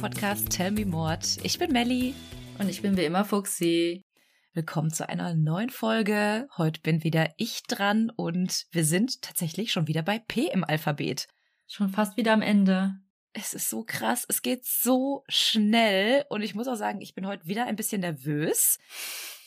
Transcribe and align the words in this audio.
Podcast 0.00 0.48
Tell 0.48 0.70
Me 0.70 0.86
Mord. 0.86 1.36
Ich 1.42 1.58
bin 1.58 1.72
Melly. 1.72 2.14
Und 2.58 2.70
ich 2.70 2.80
bin 2.80 2.96
wie 2.96 3.04
immer 3.04 3.26
Fuxi. 3.26 4.02
Willkommen 4.54 4.90
zu 4.90 5.06
einer 5.06 5.34
neuen 5.34 5.68
Folge. 5.68 6.48
Heute 6.56 6.80
bin 6.80 7.04
wieder 7.04 7.28
ich 7.36 7.64
dran 7.64 8.10
und 8.16 8.64
wir 8.70 8.86
sind 8.86 9.20
tatsächlich 9.20 9.72
schon 9.72 9.88
wieder 9.88 10.00
bei 10.00 10.18
P 10.18 10.46
im 10.46 10.64
Alphabet. 10.64 11.28
Schon 11.68 11.90
fast 11.90 12.16
wieder 12.16 12.32
am 12.32 12.40
Ende. 12.40 12.94
Es 13.34 13.52
ist 13.52 13.68
so 13.68 13.84
krass, 13.84 14.24
es 14.26 14.40
geht 14.40 14.64
so 14.64 15.22
schnell 15.28 16.24
und 16.30 16.40
ich 16.40 16.54
muss 16.54 16.66
auch 16.66 16.76
sagen, 16.76 17.02
ich 17.02 17.14
bin 17.14 17.26
heute 17.26 17.46
wieder 17.46 17.66
ein 17.66 17.76
bisschen 17.76 18.00
nervös, 18.00 18.78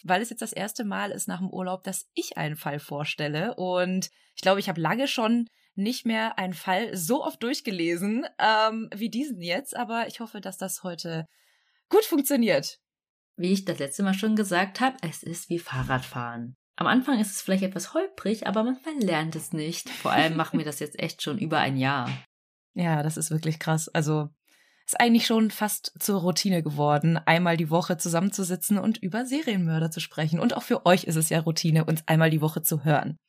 weil 0.04 0.22
es 0.22 0.30
jetzt 0.30 0.44
das 0.44 0.54
erste 0.54 0.86
Mal 0.86 1.10
ist 1.10 1.28
nach 1.28 1.40
dem 1.40 1.50
Urlaub, 1.50 1.84
dass 1.84 2.06
ich 2.14 2.38
einen 2.38 2.58
Fall 2.58 2.78
vorstelle 2.78 3.56
und 3.56 4.12
ich 4.36 4.44
glaube, 4.44 4.60
ich 4.60 4.70
habe 4.70 4.80
lange 4.80 5.08
schon 5.08 5.50
nicht 5.76 6.06
mehr 6.06 6.38
einen 6.38 6.54
Fall 6.54 6.96
so 6.96 7.24
oft 7.24 7.42
durchgelesen 7.42 8.26
ähm, 8.40 8.90
wie 8.94 9.10
diesen 9.10 9.42
jetzt, 9.42 9.76
aber 9.76 10.08
ich 10.08 10.20
hoffe, 10.20 10.42
dass 10.42 10.58
das 10.58 10.84
heute 10.84 11.28
gut 11.90 12.06
funktioniert. 12.06 12.80
Wie 13.36 13.52
ich 13.52 13.66
das 13.66 13.80
letzte 13.80 14.04
Mal 14.04 14.14
schon 14.14 14.36
gesagt 14.36 14.80
habe, 14.80 14.98
es 15.02 15.24
ist 15.24 15.50
wie 15.50 15.60
Fahrradfahren. 15.60 16.56
Am 16.76 16.88
Anfang 16.88 17.20
ist 17.20 17.32
es 17.32 17.42
vielleicht 17.42 17.64
etwas 17.64 17.94
holprig, 17.94 18.48
aber 18.48 18.64
man 18.64 18.78
verlernt 18.78 19.36
es 19.36 19.54
nicht. 19.54 19.90
Vor 19.90 20.12
allem 20.12 20.36
machen 20.36 20.58
wir 20.58 20.66
das 20.66 20.80
jetzt 20.80 21.00
echt 21.00 21.22
schon 21.22 21.38
über 21.38 21.60
ein 21.60 21.78
Jahr. 21.78 22.10
Ja, 22.76 23.04
das 23.04 23.18
ist 23.18 23.30
wirklich 23.30 23.60
krass. 23.60 23.88
Also 23.88 24.30
ist 24.88 25.00
eigentlich 25.00 25.28
schon 25.28 25.52
fast 25.52 25.94
zur 26.00 26.22
Routine 26.22 26.64
geworden, 26.64 27.18
einmal 27.18 27.56
die 27.56 27.70
Woche 27.70 27.98
zusammenzusitzen 27.98 28.80
und 28.80 28.98
über 28.98 29.28
Serienmörder 29.28 29.92
zu 29.92 30.00
sprechen. 30.00 30.40
Und 30.40 30.56
auch 30.58 30.64
für 30.64 30.86
euch 30.88 31.04
ist 31.04 31.16
es 31.16 31.30
ja 31.30 31.40
Routine, 31.40 31.86
uns 31.86 32.02
einmal 32.08 32.32
die 32.32 32.42
Woche 32.42 32.64
zu 32.64 32.84
hören. 32.84 33.20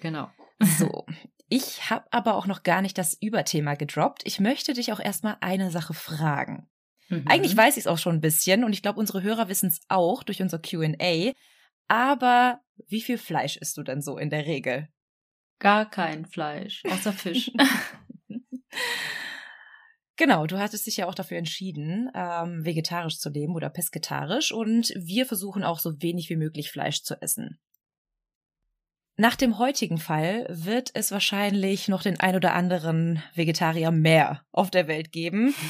Genau. 0.00 0.30
So, 0.78 1.04
ich 1.48 1.90
habe 1.90 2.06
aber 2.10 2.34
auch 2.34 2.46
noch 2.46 2.62
gar 2.62 2.82
nicht 2.82 2.98
das 2.98 3.16
Überthema 3.20 3.74
gedroppt. 3.74 4.22
Ich 4.24 4.40
möchte 4.40 4.72
dich 4.72 4.92
auch 4.92 5.00
erstmal 5.00 5.36
eine 5.40 5.70
Sache 5.70 5.94
fragen. 5.94 6.68
Mhm. 7.08 7.24
Eigentlich 7.28 7.56
weiß 7.56 7.76
ich 7.76 7.82
es 7.82 7.86
auch 7.86 7.98
schon 7.98 8.16
ein 8.16 8.20
bisschen 8.20 8.64
und 8.64 8.72
ich 8.72 8.82
glaube, 8.82 8.98
unsere 8.98 9.22
Hörer 9.22 9.48
wissen 9.48 9.68
es 9.68 9.80
auch 9.88 10.22
durch 10.22 10.42
unser 10.42 10.58
QA. 10.58 11.32
Aber 11.88 12.60
wie 12.88 13.00
viel 13.00 13.18
Fleisch 13.18 13.56
isst 13.56 13.76
du 13.76 13.82
denn 13.82 14.02
so 14.02 14.18
in 14.18 14.30
der 14.30 14.46
Regel? 14.46 14.88
Gar 15.58 15.88
kein 15.88 16.26
Fleisch, 16.26 16.82
außer 16.84 17.12
Fisch. 17.12 17.50
Genau, 20.18 20.46
du 20.46 20.58
hattest 20.58 20.86
dich 20.86 20.96
ja 20.96 21.08
auch 21.08 21.14
dafür 21.14 21.36
entschieden, 21.36 22.10
ähm, 22.14 22.64
vegetarisch 22.64 23.18
zu 23.18 23.28
leben 23.28 23.54
oder 23.54 23.68
pesketarisch 23.68 24.50
und 24.50 24.90
wir 24.96 25.26
versuchen 25.26 25.62
auch 25.62 25.78
so 25.78 26.00
wenig 26.00 26.30
wie 26.30 26.36
möglich 26.36 26.70
Fleisch 26.70 27.02
zu 27.02 27.20
essen. 27.20 27.60
Nach 29.18 29.34
dem 29.34 29.58
heutigen 29.58 29.96
Fall 29.96 30.46
wird 30.50 30.90
es 30.92 31.10
wahrscheinlich 31.10 31.88
noch 31.88 32.02
den 32.02 32.20
ein 32.20 32.36
oder 32.36 32.52
anderen 32.52 33.22
Vegetarier 33.34 33.90
mehr 33.90 34.44
auf 34.52 34.70
der 34.70 34.88
Welt 34.88 35.12
geben. 35.12 35.54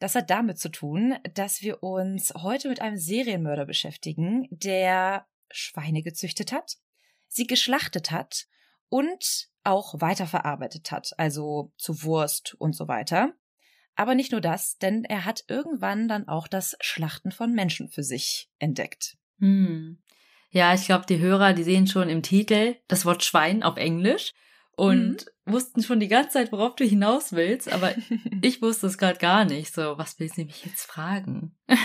Das 0.00 0.16
hat 0.16 0.28
damit 0.28 0.58
zu 0.58 0.70
tun, 0.70 1.14
dass 1.34 1.62
wir 1.62 1.82
uns 1.82 2.34
heute 2.34 2.68
mit 2.68 2.82
einem 2.82 2.98
Serienmörder 2.98 3.64
beschäftigen, 3.64 4.46
der 4.50 5.24
Schweine 5.50 6.02
gezüchtet 6.02 6.52
hat, 6.52 6.76
sie 7.28 7.46
geschlachtet 7.46 8.10
hat 8.10 8.46
und 8.90 9.48
auch 9.62 10.00
weiterverarbeitet 10.00 10.90
hat, 10.90 11.12
also 11.16 11.72
zu 11.78 12.02
Wurst 12.02 12.54
und 12.58 12.74
so 12.74 12.86
weiter. 12.86 13.32
Aber 13.94 14.14
nicht 14.14 14.32
nur 14.32 14.42
das, 14.42 14.76
denn 14.76 15.04
er 15.04 15.24
hat 15.24 15.44
irgendwann 15.48 16.08
dann 16.08 16.28
auch 16.28 16.48
das 16.48 16.76
Schlachten 16.80 17.30
von 17.30 17.54
Menschen 17.54 17.88
für 17.88 18.02
sich 18.02 18.50
entdeckt. 18.58 19.16
Hm. 19.38 20.02
Ja, 20.54 20.72
ich 20.72 20.86
glaube, 20.86 21.04
die 21.04 21.18
Hörer, 21.18 21.52
die 21.52 21.64
sehen 21.64 21.88
schon 21.88 22.08
im 22.08 22.22
Titel 22.22 22.76
das 22.86 23.04
Wort 23.04 23.24
Schwein 23.24 23.64
auf 23.64 23.76
Englisch 23.76 24.32
und 24.76 25.26
mhm. 25.46 25.52
wussten 25.52 25.82
schon 25.82 25.98
die 25.98 26.06
ganze 26.06 26.30
Zeit, 26.30 26.52
worauf 26.52 26.76
du 26.76 26.84
hinaus 26.84 27.32
willst, 27.32 27.72
aber 27.72 27.92
ich 28.40 28.62
wusste 28.62 28.86
es 28.86 28.96
gerade 28.96 29.18
gar 29.18 29.44
nicht. 29.44 29.74
So, 29.74 29.98
was 29.98 30.20
willst 30.20 30.38
du 30.38 30.44
mich 30.44 30.64
jetzt 30.64 30.84
fragen? 30.84 31.56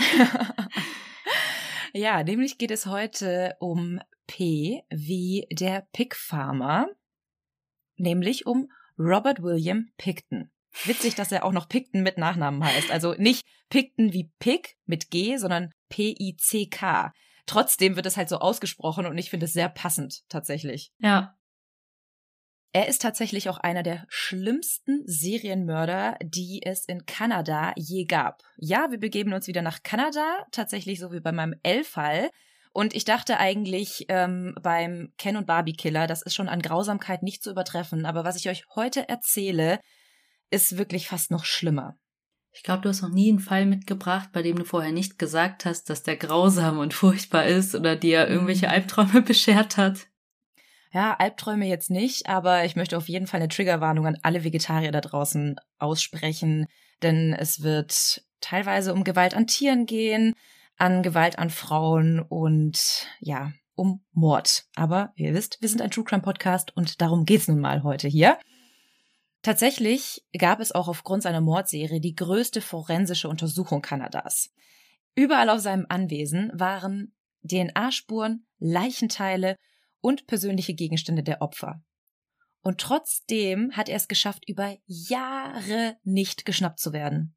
ja, 1.92 2.22
nämlich 2.22 2.58
geht 2.58 2.70
es 2.70 2.86
heute 2.86 3.56
um 3.58 3.98
P 4.28 4.84
wie 4.88 5.48
der 5.50 5.88
Pig 5.92 6.14
Farmer, 6.14 6.86
nämlich 7.96 8.46
um 8.46 8.70
Robert 8.96 9.42
William 9.42 9.88
Picton. 9.98 10.52
Witzig, 10.84 11.16
dass 11.16 11.32
er 11.32 11.44
auch 11.44 11.52
noch 11.52 11.68
Picton 11.68 12.04
mit 12.04 12.18
Nachnamen 12.18 12.62
heißt. 12.62 12.92
Also 12.92 13.14
nicht 13.14 13.44
Picton 13.68 14.12
wie 14.12 14.30
Pig 14.38 14.76
mit 14.86 15.10
G, 15.10 15.38
sondern 15.38 15.72
P-I-C-K. 15.88 17.12
Trotzdem 17.46 17.96
wird 17.96 18.06
es 18.06 18.16
halt 18.16 18.28
so 18.28 18.38
ausgesprochen 18.38 19.06
und 19.06 19.18
ich 19.18 19.30
finde 19.30 19.46
es 19.46 19.52
sehr 19.52 19.68
passend 19.68 20.22
tatsächlich. 20.28 20.92
Ja, 20.98 21.34
er 22.72 22.86
ist 22.86 23.02
tatsächlich 23.02 23.48
auch 23.48 23.58
einer 23.58 23.82
der 23.82 24.06
schlimmsten 24.08 25.02
Serienmörder, 25.04 26.16
die 26.22 26.60
es 26.64 26.84
in 26.84 27.04
Kanada 27.04 27.72
je 27.76 28.04
gab. 28.04 28.44
Ja, 28.56 28.92
wir 28.92 28.98
begeben 28.98 29.32
uns 29.32 29.48
wieder 29.48 29.62
nach 29.62 29.82
Kanada, 29.82 30.46
tatsächlich 30.52 31.00
so 31.00 31.10
wie 31.10 31.18
bei 31.18 31.32
meinem 31.32 31.58
L-Fall. 31.64 32.30
Und 32.72 32.94
ich 32.94 33.04
dachte 33.04 33.38
eigentlich 33.38 34.06
ähm, 34.08 34.54
beim 34.62 35.12
Ken 35.18 35.36
und 35.36 35.48
Barbie 35.48 35.72
Killer, 35.72 36.06
das 36.06 36.22
ist 36.22 36.34
schon 36.34 36.48
an 36.48 36.62
Grausamkeit 36.62 37.24
nicht 37.24 37.42
zu 37.42 37.50
übertreffen. 37.50 38.06
Aber 38.06 38.22
was 38.22 38.36
ich 38.36 38.48
euch 38.48 38.64
heute 38.76 39.08
erzähle, 39.08 39.80
ist 40.50 40.78
wirklich 40.78 41.08
fast 41.08 41.32
noch 41.32 41.44
schlimmer. 41.44 41.96
Ich 42.52 42.62
glaube, 42.62 42.82
du 42.82 42.88
hast 42.88 43.02
noch 43.02 43.10
nie 43.10 43.30
einen 43.30 43.38
Fall 43.38 43.64
mitgebracht, 43.64 44.30
bei 44.32 44.42
dem 44.42 44.56
du 44.56 44.64
vorher 44.64 44.92
nicht 44.92 45.18
gesagt 45.18 45.64
hast, 45.64 45.88
dass 45.88 46.02
der 46.02 46.16
grausam 46.16 46.78
und 46.78 46.94
furchtbar 46.94 47.46
ist 47.46 47.74
oder 47.74 47.96
dir 47.96 48.28
irgendwelche 48.28 48.66
mhm. 48.66 48.72
Albträume 48.72 49.22
beschert 49.26 49.76
hat. 49.76 50.06
Ja, 50.92 51.14
Albträume 51.14 51.66
jetzt 51.66 51.90
nicht, 51.90 52.28
aber 52.28 52.64
ich 52.64 52.74
möchte 52.74 52.96
auf 52.96 53.08
jeden 53.08 53.28
Fall 53.28 53.40
eine 53.40 53.48
Triggerwarnung 53.48 54.06
an 54.06 54.18
alle 54.22 54.42
Vegetarier 54.42 54.90
da 54.90 55.00
draußen 55.00 55.54
aussprechen, 55.78 56.66
denn 57.02 57.32
es 57.32 57.62
wird 57.62 58.24
teilweise 58.40 58.92
um 58.92 59.04
Gewalt 59.04 59.34
an 59.34 59.46
Tieren 59.46 59.86
gehen, 59.86 60.34
an 60.76 61.02
Gewalt 61.04 61.38
an 61.38 61.50
Frauen 61.50 62.18
und 62.18 63.06
ja, 63.20 63.52
um 63.76 64.04
Mord. 64.12 64.64
Aber 64.74 65.12
wie 65.14 65.24
ihr 65.24 65.34
wisst, 65.34 65.58
wir 65.60 65.68
sind 65.68 65.80
ein 65.80 65.92
True 65.92 66.04
Crime 66.04 66.22
Podcast 66.22 66.76
und 66.76 67.00
darum 67.00 67.24
geht's 67.24 67.46
nun 67.46 67.60
mal 67.60 67.84
heute 67.84 68.08
hier. 68.08 68.38
Tatsächlich 69.42 70.22
gab 70.36 70.60
es 70.60 70.72
auch 70.72 70.88
aufgrund 70.88 71.22
seiner 71.22 71.40
Mordserie 71.40 72.00
die 72.00 72.14
größte 72.14 72.60
forensische 72.60 73.28
Untersuchung 73.28 73.80
Kanadas. 73.80 74.52
Überall 75.14 75.48
auf 75.48 75.60
seinem 75.60 75.86
Anwesen 75.88 76.50
waren 76.54 77.14
DNA-Spuren, 77.42 78.46
Leichenteile 78.58 79.56
und 80.00 80.26
persönliche 80.26 80.74
Gegenstände 80.74 81.22
der 81.22 81.40
Opfer. 81.40 81.82
Und 82.62 82.80
trotzdem 82.80 83.72
hat 83.72 83.88
er 83.88 83.96
es 83.96 84.08
geschafft, 84.08 84.46
über 84.46 84.76
Jahre 84.86 85.96
nicht 86.02 86.44
geschnappt 86.44 86.78
zu 86.78 86.92
werden. 86.92 87.34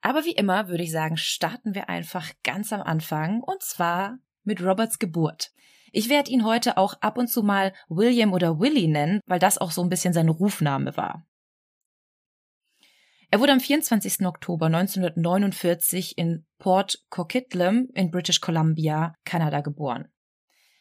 Aber 0.00 0.24
wie 0.24 0.34
immer 0.34 0.68
würde 0.68 0.84
ich 0.84 0.92
sagen, 0.92 1.16
starten 1.16 1.74
wir 1.74 1.88
einfach 1.88 2.30
ganz 2.44 2.72
am 2.72 2.82
Anfang 2.82 3.42
und 3.42 3.62
zwar 3.62 4.18
mit 4.44 4.62
Roberts 4.62 4.98
Geburt. 4.98 5.52
Ich 5.92 6.08
werde 6.08 6.30
ihn 6.30 6.44
heute 6.44 6.76
auch 6.76 6.94
ab 7.00 7.18
und 7.18 7.28
zu 7.28 7.42
mal 7.42 7.72
William 7.88 8.32
oder 8.32 8.58
Willie 8.58 8.88
nennen, 8.88 9.20
weil 9.26 9.38
das 9.38 9.58
auch 9.58 9.70
so 9.70 9.82
ein 9.82 9.88
bisschen 9.88 10.12
sein 10.12 10.28
Rufname 10.28 10.96
war. 10.96 11.26
Er 13.30 13.40
wurde 13.40 13.52
am 13.52 13.60
24. 13.60 14.26
Oktober 14.26 14.66
1949 14.66 16.16
in 16.16 16.46
Port 16.58 17.04
Coquitlam 17.10 17.88
in 17.94 18.10
British 18.10 18.40
Columbia, 18.40 19.14
Kanada 19.24 19.60
geboren. 19.60 20.08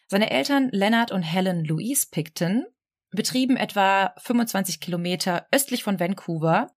Seine 0.07 0.29
Eltern 0.29 0.69
Leonard 0.72 1.12
und 1.12 1.23
Helen 1.23 1.66
Louise 1.66 2.07
Picton 2.12 2.66
betrieben 3.09 3.57
etwa 3.57 4.13
25 4.18 4.79
Kilometer 4.79 5.47
östlich 5.52 5.84
von 5.84 6.00
Vancouver 6.00 6.72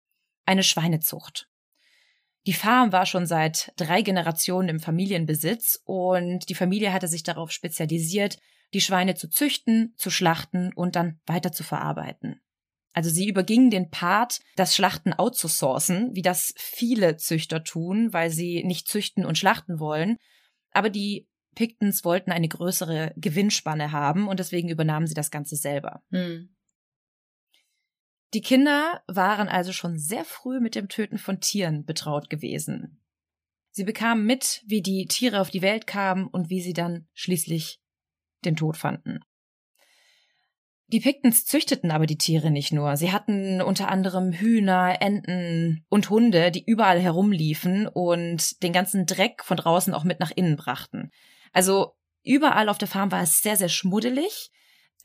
eine 0.46 0.62
Schweinezucht. 0.62 1.48
Die 2.46 2.52
Farm 2.52 2.92
war 2.92 3.06
schon 3.06 3.26
seit 3.26 3.72
drei 3.76 4.02
Generationen 4.02 4.68
im 4.68 4.80
Familienbesitz 4.80 5.82
und 5.84 6.48
die 6.48 6.54
Familie 6.54 6.92
hatte 6.92 7.08
sich 7.08 7.24
darauf 7.24 7.50
spezialisiert, 7.50 8.38
die 8.72 8.80
Schweine 8.80 9.16
zu 9.16 9.28
züchten, 9.28 9.94
zu 9.96 10.10
schlachten 10.10 10.72
und 10.74 10.94
dann 10.94 11.20
weiter 11.26 11.50
zu 11.50 11.64
verarbeiten. 11.64 12.40
Also 12.92 13.10
sie 13.10 13.28
übergingen 13.28 13.70
den 13.70 13.90
Part, 13.90 14.40
das 14.54 14.74
Schlachten 14.74 15.12
outzusourcen, 15.12 16.14
wie 16.14 16.22
das 16.22 16.54
viele 16.56 17.16
Züchter 17.16 17.62
tun, 17.62 18.12
weil 18.12 18.30
sie 18.30 18.64
nicht 18.64 18.88
züchten 18.88 19.26
und 19.26 19.36
schlachten 19.36 19.80
wollen. 19.80 20.16
Aber 20.70 20.88
die 20.88 21.28
Pictons 21.54 22.04
wollten 22.04 22.30
eine 22.32 22.48
größere 22.48 23.12
Gewinnspanne 23.16 23.92
haben 23.92 24.28
und 24.28 24.38
deswegen 24.40 24.68
übernahmen 24.68 25.06
sie 25.06 25.14
das 25.14 25.30
Ganze 25.30 25.56
selber. 25.56 26.02
Hm. 26.10 26.55
Die 28.34 28.40
Kinder 28.40 29.02
waren 29.06 29.48
also 29.48 29.72
schon 29.72 29.98
sehr 29.98 30.24
früh 30.24 30.60
mit 30.60 30.74
dem 30.74 30.88
Töten 30.88 31.18
von 31.18 31.40
Tieren 31.40 31.84
betraut 31.84 32.28
gewesen. 32.28 33.00
Sie 33.70 33.84
bekamen 33.84 34.24
mit, 34.24 34.62
wie 34.66 34.82
die 34.82 35.06
Tiere 35.06 35.40
auf 35.40 35.50
die 35.50 35.62
Welt 35.62 35.86
kamen 35.86 36.26
und 36.26 36.50
wie 36.50 36.60
sie 36.60 36.72
dann 36.72 37.08
schließlich 37.14 37.80
den 38.44 38.56
Tod 38.56 38.76
fanden. 38.76 39.20
Die 40.88 41.00
Pictons 41.00 41.44
züchteten 41.44 41.90
aber 41.90 42.06
die 42.06 42.16
Tiere 42.16 42.50
nicht 42.50 42.72
nur. 42.72 42.96
Sie 42.96 43.10
hatten 43.10 43.60
unter 43.60 43.88
anderem 43.88 44.32
Hühner, 44.32 45.02
Enten 45.02 45.84
und 45.88 46.10
Hunde, 46.10 46.52
die 46.52 46.64
überall 46.64 47.00
herumliefen 47.00 47.88
und 47.88 48.62
den 48.62 48.72
ganzen 48.72 49.04
Dreck 49.04 49.42
von 49.42 49.56
draußen 49.56 49.92
auch 49.94 50.04
mit 50.04 50.20
nach 50.20 50.30
innen 50.30 50.56
brachten. 50.56 51.10
Also 51.52 51.96
überall 52.22 52.68
auf 52.68 52.78
der 52.78 52.88
Farm 52.88 53.10
war 53.10 53.22
es 53.22 53.42
sehr, 53.42 53.56
sehr 53.56 53.68
schmuddelig. 53.68 54.50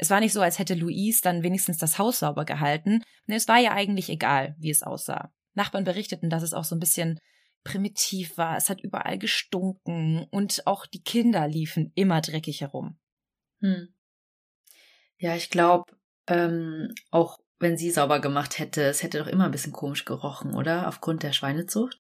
Es 0.02 0.10
war 0.10 0.20
nicht 0.20 0.34
so, 0.34 0.42
als 0.42 0.58
hätte 0.58 0.74
Louise 0.74 1.22
dann 1.22 1.44
wenigstens 1.44 1.78
das 1.78 2.00
Haus 2.00 2.20
sauber 2.20 2.44
gehalten. 2.44 3.04
Nee, 3.28 3.36
es 3.36 3.48
war 3.48 3.60
ja 3.60 3.74
eigentlich 3.74 4.10
egal, 4.10 4.56
wie 4.58 4.72
es 4.72 4.82
aussah. 4.82 5.32
Nachbarn 5.54 5.84
berichteten, 5.84 6.32
dass 6.32 6.42
es 6.42 6.56
auch 6.56 6.64
so 6.64 6.76
ein 6.76 6.80
bisschen 6.80 7.20
primitiv 7.64 8.36
war. 8.36 8.58
Es 8.58 8.72
hat 8.72 8.82
überall 8.82 9.20
gestunken 9.20 10.26
und 10.32 10.66
auch 10.66 10.88
die 10.88 11.04
Kinder 11.04 11.48
liefen 11.48 11.92
immer 11.94 12.20
dreckig 12.20 12.62
herum. 12.62 12.98
Hm. 13.60 13.94
Ja, 15.18 15.36
ich 15.36 15.52
glaube, 15.52 15.86
ähm, 16.26 16.96
auch 17.12 17.38
wenn 17.60 17.78
sie 17.78 17.92
sauber 17.92 18.20
gemacht 18.20 18.58
hätte, 18.58 18.82
es 18.82 19.04
hätte 19.04 19.20
doch 19.20 19.28
immer 19.28 19.46
ein 19.46 19.52
bisschen 19.52 19.72
komisch 19.72 20.06
gerochen, 20.06 20.56
oder? 20.56 20.88
Aufgrund 20.88 21.22
der 21.22 21.32
Schweinezucht? 21.32 22.02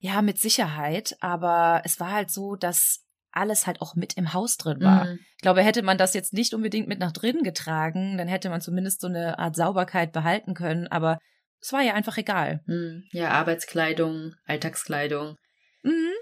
Ja, 0.00 0.20
mit 0.20 0.40
Sicherheit. 0.40 1.16
Aber 1.20 1.82
es 1.84 2.00
war 2.00 2.10
halt 2.10 2.32
so, 2.32 2.56
dass 2.56 3.04
alles 3.38 3.66
halt 3.66 3.80
auch 3.80 3.94
mit 3.94 4.14
im 4.14 4.32
Haus 4.32 4.56
drin 4.56 4.80
war. 4.80 5.06
Mhm. 5.06 5.18
Ich 5.36 5.42
glaube, 5.42 5.62
hätte 5.62 5.82
man 5.82 5.98
das 5.98 6.14
jetzt 6.14 6.32
nicht 6.32 6.54
unbedingt 6.54 6.88
mit 6.88 6.98
nach 6.98 7.12
drinnen 7.12 7.42
getragen, 7.42 8.18
dann 8.18 8.28
hätte 8.28 8.50
man 8.50 8.60
zumindest 8.60 9.00
so 9.00 9.06
eine 9.06 9.38
Art 9.38 9.56
Sauberkeit 9.56 10.12
behalten 10.12 10.54
können. 10.54 10.86
Aber 10.88 11.18
es 11.60 11.72
war 11.72 11.82
ja 11.82 11.94
einfach 11.94 12.18
egal. 12.18 12.60
Mhm. 12.66 13.04
Ja, 13.12 13.30
Arbeitskleidung, 13.30 14.34
Alltagskleidung. 14.44 15.36
Mhm. 15.82 16.12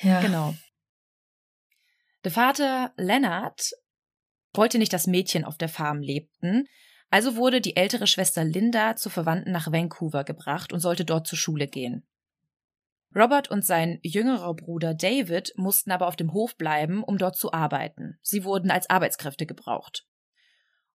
Ja. 0.00 0.20
Genau. 0.20 0.54
Der 2.24 2.32
Vater 2.32 2.92
Lennart 2.96 3.70
wollte 4.52 4.78
nicht, 4.78 4.92
dass 4.92 5.06
Mädchen 5.06 5.44
auf 5.44 5.56
der 5.56 5.68
Farm 5.68 6.00
lebten, 6.00 6.66
also 7.10 7.36
wurde 7.36 7.60
die 7.60 7.76
ältere 7.76 8.06
Schwester 8.06 8.44
Linda 8.44 8.96
zu 8.96 9.08
Verwandten 9.08 9.52
nach 9.52 9.72
Vancouver 9.72 10.24
gebracht 10.24 10.72
und 10.72 10.80
sollte 10.80 11.04
dort 11.04 11.26
zur 11.26 11.38
Schule 11.38 11.66
gehen. 11.66 12.06
Robert 13.14 13.50
und 13.50 13.64
sein 13.64 13.98
jüngerer 14.02 14.54
Bruder 14.54 14.94
David 14.94 15.52
mussten 15.56 15.90
aber 15.90 16.08
auf 16.08 16.16
dem 16.16 16.32
Hof 16.32 16.56
bleiben, 16.56 17.02
um 17.02 17.18
dort 17.18 17.36
zu 17.36 17.52
arbeiten. 17.52 18.18
Sie 18.22 18.44
wurden 18.44 18.70
als 18.70 18.90
Arbeitskräfte 18.90 19.46
gebraucht. 19.46 20.06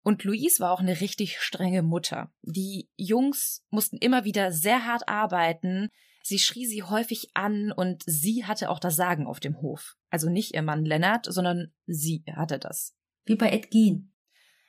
Und 0.04 0.24
Louise 0.24 0.60
war 0.60 0.72
auch 0.72 0.82
eine 0.82 1.00
richtig 1.00 1.40
strenge 1.40 1.82
Mutter. 1.82 2.32
Die 2.42 2.90
Jungs 2.98 3.64
mussten 3.70 3.98
immer 3.98 4.26
wieder 4.26 4.52
sehr 4.52 4.86
hart 4.86 5.08
arbeiten. 5.08 5.90
Sie 6.22 6.40
schrie 6.40 6.66
sie 6.66 6.84
häufig 6.84 7.30
an 7.34 7.72
und 7.72 8.04
sie 8.06 8.46
hatte 8.46 8.70
auch 8.70 8.80
das 8.80 8.96
Sagen 8.96 9.26
auf 9.26 9.40
dem 9.40 9.62
Hof. 9.62 9.96
Also 10.10 10.30
nicht 10.30 10.54
ihr 10.54 10.62
Mann 10.62 10.86
Lennart, 10.86 11.26
sondern 11.26 11.74
sie 11.86 12.24
hatte 12.32 12.60
das. 12.60 12.96
Wie 13.26 13.36
bei 13.36 13.50
Ed 13.50 13.72
Gein. 13.72 14.14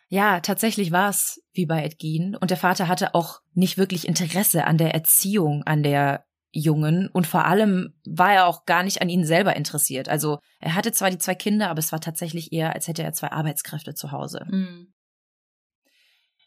Ja, 0.09 0.41
tatsächlich 0.41 0.93
war 0.93 1.11
es 1.11 1.43
wie 1.53 1.67
bei 1.67 1.85
Ed 1.85 1.99
Gein. 1.99 2.37
Und 2.37 2.51
der 2.51 2.57
Vater 2.57 2.87
hatte 2.87 3.15
auch 3.15 3.41
nicht 3.53 3.77
wirklich 3.77 4.07
Interesse 4.07 4.65
an 4.65 4.79
der 4.79 4.95
Erziehung, 4.95 5.65
an 5.65 5.83
der 5.83 6.25
Jungen. 6.55 7.09
Und 7.09 7.27
vor 7.27 7.45
allem 7.45 7.95
war 8.07 8.33
er 8.33 8.47
auch 8.47 8.65
gar 8.65 8.83
nicht 8.83 9.03
an 9.03 9.09
ihnen 9.09 9.25
selber 9.25 9.57
interessiert. 9.57 10.09
Also 10.09 10.39
er 10.61 10.75
hatte 10.75 10.93
zwar 10.93 11.11
die 11.11 11.19
zwei 11.19 11.35
Kinder, 11.35 11.69
aber 11.69 11.81
es 11.81 11.93
war 11.93 12.01
tatsächlich 12.01 12.53
eher, 12.53 12.75
als 12.75 12.89
hätte 12.89 13.03
er 13.03 13.13
zwei 13.13 13.33
Arbeitskräfte 13.33 13.95
zu 13.95 14.13
Hause. 14.13 14.47
Mhm. 14.49 14.93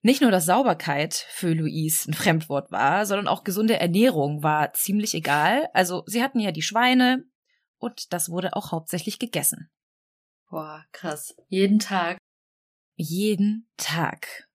Nicht 0.02 0.22
nur, 0.22 0.32
dass 0.32 0.46
Sauberkeit 0.46 1.14
für 1.14 1.54
Louise 1.54 2.10
ein 2.10 2.14
Fremdwort 2.14 2.72
war, 2.72 3.06
sondern 3.06 3.28
auch 3.28 3.44
gesunde 3.44 3.80
Ernährung 3.80 4.44
war 4.44 4.74
ziemlich 4.74 5.14
egal. 5.14 5.68
Also 5.74 6.04
sie 6.06 6.24
hatten 6.24 6.40
ja 6.40 6.52
die 6.52 6.62
Schweine 6.62 7.26
und 7.78 8.14
das 8.14 8.30
wurde 8.30 8.56
auch 8.56 8.72
hauptsächlich 8.72 9.20
gegessen. 9.20 9.70
Boah, 10.50 10.86
krass. 10.94 11.36
Jeden 11.50 11.80
Tag. 11.80 12.18
Jeden 12.96 13.68
Tag. 13.76 14.48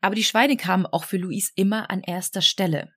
Aber 0.00 0.14
die 0.14 0.24
Schweine 0.24 0.56
kamen 0.56 0.86
auch 0.86 1.04
für 1.04 1.16
Louise 1.16 1.52
immer 1.54 1.90
an 1.90 2.02
erster 2.02 2.40
Stelle. 2.40 2.92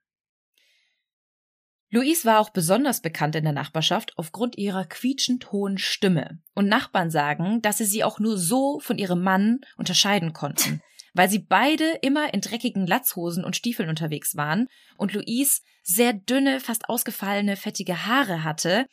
Louise 1.90 2.26
war 2.26 2.40
auch 2.40 2.50
besonders 2.50 3.02
bekannt 3.02 3.36
in 3.36 3.46
der 3.46 3.54
Nachbarschaft 3.54 4.18
aufgrund 4.18 4.58
ihrer 4.58 4.86
quietschend 4.86 5.52
hohen 5.54 5.78
Stimme. 5.78 6.40
Und 6.54 6.68
Nachbarn 6.68 7.10
sagen, 7.10 7.62
dass 7.62 7.78
sie 7.78 7.86
sie 7.86 8.04
auch 8.04 8.20
nur 8.20 8.38
so 8.38 8.80
von 8.80 8.98
ihrem 8.98 9.24
Mann 9.24 9.62
unterscheiden 9.78 10.34
konnten, 10.34 10.82
weil 11.14 11.30
sie 11.30 11.40
beide 11.40 11.86
immer 12.02 12.34
in 12.34 12.42
dreckigen 12.42 12.86
Latzhosen 12.86 13.46
und 13.46 13.56
Stiefeln 13.56 13.88
unterwegs 13.88 14.36
waren 14.36 14.68
und 14.98 15.14
Louise 15.14 15.62
sehr 15.82 16.12
dünne, 16.12 16.60
fast 16.60 16.90
ausgefallene, 16.90 17.56
fettige 17.56 18.06
Haare 18.06 18.44
hatte, 18.44 18.88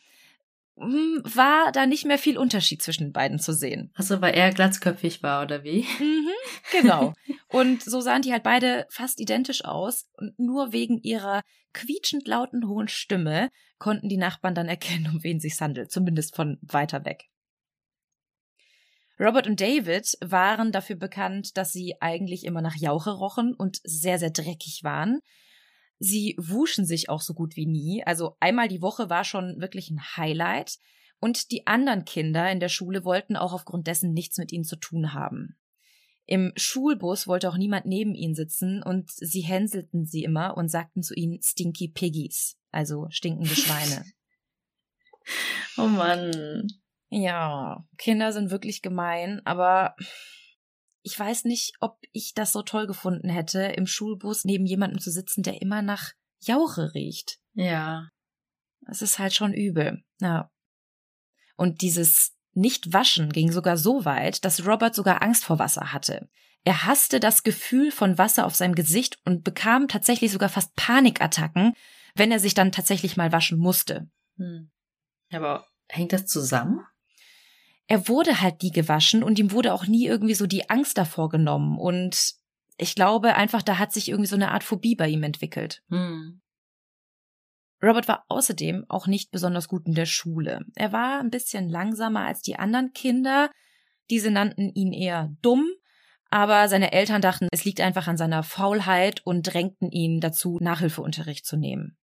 war 0.76 1.70
da 1.72 1.86
nicht 1.86 2.04
mehr 2.04 2.18
viel 2.18 2.36
Unterschied 2.36 2.82
zwischen 2.82 3.04
den 3.04 3.12
beiden 3.12 3.38
zu 3.38 3.52
sehen. 3.52 3.92
Achso, 3.94 4.20
weil 4.20 4.34
er 4.34 4.52
glatzköpfig 4.52 5.22
war, 5.22 5.42
oder 5.42 5.62
wie? 5.62 5.86
Mhm, 6.00 6.28
genau. 6.72 7.14
Und 7.48 7.82
so 7.82 8.00
sahen 8.00 8.22
die 8.22 8.32
halt 8.32 8.42
beide 8.42 8.86
fast 8.90 9.20
identisch 9.20 9.64
aus. 9.64 10.08
Und 10.16 10.38
nur 10.38 10.72
wegen 10.72 10.98
ihrer 10.98 11.42
quietschend 11.72 12.26
lauten 12.26 12.68
hohen 12.68 12.88
Stimme 12.88 13.50
konnten 13.78 14.08
die 14.08 14.16
Nachbarn 14.16 14.54
dann 14.54 14.68
erkennen, 14.68 15.08
um 15.12 15.22
wen 15.22 15.40
sich's 15.40 15.60
handelt, 15.60 15.90
zumindest 15.90 16.34
von 16.34 16.58
weiter 16.62 17.04
weg. 17.04 17.28
Robert 19.20 19.46
und 19.46 19.60
David 19.60 20.16
waren 20.20 20.72
dafür 20.72 20.96
bekannt, 20.96 21.56
dass 21.56 21.72
sie 21.72 21.94
eigentlich 22.00 22.44
immer 22.44 22.62
nach 22.62 22.74
Jauche 22.74 23.10
rochen 23.10 23.54
und 23.54 23.78
sehr, 23.84 24.18
sehr 24.18 24.30
dreckig 24.30 24.80
waren. 24.82 25.20
Sie 25.98 26.34
wuschen 26.38 26.86
sich 26.86 27.08
auch 27.08 27.20
so 27.20 27.34
gut 27.34 27.56
wie 27.56 27.66
nie. 27.66 28.02
Also 28.04 28.36
einmal 28.40 28.68
die 28.68 28.82
Woche 28.82 29.10
war 29.10 29.24
schon 29.24 29.60
wirklich 29.60 29.90
ein 29.90 30.02
Highlight. 30.16 30.78
Und 31.20 31.50
die 31.52 31.66
anderen 31.66 32.04
Kinder 32.04 32.50
in 32.50 32.60
der 32.60 32.68
Schule 32.68 33.04
wollten 33.04 33.36
auch 33.36 33.52
aufgrund 33.52 33.86
dessen 33.86 34.12
nichts 34.12 34.36
mit 34.36 34.52
ihnen 34.52 34.64
zu 34.64 34.76
tun 34.76 35.14
haben. 35.14 35.56
Im 36.26 36.52
Schulbus 36.56 37.26
wollte 37.26 37.48
auch 37.48 37.56
niemand 37.56 37.86
neben 37.86 38.14
ihnen 38.14 38.34
sitzen 38.34 38.82
und 38.82 39.10
sie 39.10 39.42
hänselten 39.42 40.06
sie 40.06 40.24
immer 40.24 40.56
und 40.56 40.68
sagten 40.68 41.02
zu 41.02 41.14
ihnen 41.14 41.40
Stinky 41.42 41.88
Piggies, 41.88 42.58
also 42.70 43.06
stinkende 43.10 43.54
Schweine. 43.54 44.04
oh 45.76 45.86
Mann. 45.86 46.66
Ja, 47.10 47.86
Kinder 47.98 48.32
sind 48.32 48.50
wirklich 48.50 48.80
gemein, 48.80 49.40
aber 49.44 49.94
ich 51.04 51.18
weiß 51.18 51.44
nicht, 51.44 51.74
ob 51.80 51.98
ich 52.12 52.32
das 52.32 52.52
so 52.52 52.62
toll 52.62 52.86
gefunden 52.86 53.28
hätte, 53.28 53.60
im 53.60 53.86
Schulbus 53.86 54.44
neben 54.44 54.64
jemandem 54.64 55.00
zu 55.00 55.10
sitzen, 55.10 55.42
der 55.42 55.60
immer 55.60 55.82
nach 55.82 56.12
Jauche 56.40 56.94
riecht. 56.94 57.38
Ja. 57.52 58.08
Das 58.80 59.02
ist 59.02 59.18
halt 59.18 59.34
schon 59.34 59.52
übel. 59.52 60.02
Ja. 60.20 60.50
Und 61.56 61.82
dieses 61.82 62.34
Nicht-Waschen 62.54 63.30
ging 63.32 63.52
sogar 63.52 63.76
so 63.76 64.06
weit, 64.06 64.46
dass 64.46 64.66
Robert 64.66 64.94
sogar 64.94 65.22
Angst 65.22 65.44
vor 65.44 65.58
Wasser 65.58 65.92
hatte. 65.92 66.30
Er 66.64 66.86
hasste 66.86 67.20
das 67.20 67.42
Gefühl 67.42 67.92
von 67.92 68.16
Wasser 68.16 68.46
auf 68.46 68.54
seinem 68.54 68.74
Gesicht 68.74 69.18
und 69.26 69.44
bekam 69.44 69.88
tatsächlich 69.88 70.32
sogar 70.32 70.48
fast 70.48 70.74
Panikattacken, 70.74 71.74
wenn 72.14 72.32
er 72.32 72.40
sich 72.40 72.54
dann 72.54 72.72
tatsächlich 72.72 73.18
mal 73.18 73.30
waschen 73.30 73.58
musste. 73.58 74.08
Hm. 74.38 74.70
Aber 75.30 75.68
hängt 75.88 76.14
das 76.14 76.24
zusammen? 76.24 76.80
Er 77.86 78.08
wurde 78.08 78.40
halt 78.40 78.62
nie 78.62 78.70
gewaschen 78.70 79.22
und 79.22 79.38
ihm 79.38 79.52
wurde 79.52 79.72
auch 79.72 79.86
nie 79.86 80.06
irgendwie 80.06 80.34
so 80.34 80.46
die 80.46 80.70
Angst 80.70 80.96
davor 80.96 81.28
genommen. 81.28 81.78
Und 81.78 82.34
ich 82.76 82.94
glaube 82.94 83.34
einfach, 83.34 83.62
da 83.62 83.78
hat 83.78 83.92
sich 83.92 84.08
irgendwie 84.08 84.28
so 84.28 84.36
eine 84.36 84.50
Art 84.50 84.64
Phobie 84.64 84.96
bei 84.96 85.08
ihm 85.08 85.22
entwickelt. 85.22 85.82
Hm. 85.90 86.40
Robert 87.82 88.08
war 88.08 88.24
außerdem 88.28 88.86
auch 88.88 89.06
nicht 89.06 89.30
besonders 89.30 89.68
gut 89.68 89.86
in 89.86 89.94
der 89.94 90.06
Schule. 90.06 90.64
Er 90.74 90.92
war 90.92 91.20
ein 91.20 91.30
bisschen 91.30 91.68
langsamer 91.68 92.26
als 92.26 92.40
die 92.40 92.56
anderen 92.56 92.92
Kinder. 92.92 93.50
Diese 94.10 94.30
nannten 94.30 94.70
ihn 94.74 94.92
eher 94.92 95.34
dumm, 95.42 95.68
aber 96.30 96.68
seine 96.68 96.92
Eltern 96.92 97.20
dachten, 97.20 97.48
es 97.52 97.64
liegt 97.64 97.80
einfach 97.80 98.08
an 98.08 98.16
seiner 98.16 98.42
Faulheit 98.42 99.20
und 99.26 99.42
drängten 99.42 99.90
ihn 99.90 100.20
dazu, 100.20 100.58
Nachhilfeunterricht 100.60 101.44
zu 101.44 101.56
nehmen. 101.56 101.98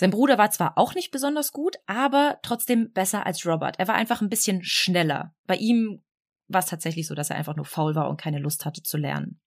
Sein 0.00 0.12
Bruder 0.12 0.38
war 0.38 0.50
zwar 0.50 0.78
auch 0.78 0.94
nicht 0.94 1.10
besonders 1.10 1.52
gut, 1.52 1.76
aber 1.84 2.38
trotzdem 2.42 2.90
besser 2.90 3.26
als 3.26 3.44
Robert. 3.44 3.78
Er 3.78 3.86
war 3.86 3.96
einfach 3.96 4.22
ein 4.22 4.30
bisschen 4.30 4.64
schneller. 4.64 5.34
Bei 5.46 5.56
ihm 5.56 6.02
war 6.48 6.60
es 6.60 6.70
tatsächlich 6.70 7.06
so, 7.06 7.14
dass 7.14 7.28
er 7.28 7.36
einfach 7.36 7.54
nur 7.54 7.66
faul 7.66 7.94
war 7.94 8.08
und 8.08 8.18
keine 8.18 8.38
Lust 8.38 8.64
hatte 8.64 8.82
zu 8.82 8.96
lernen. 8.96 9.42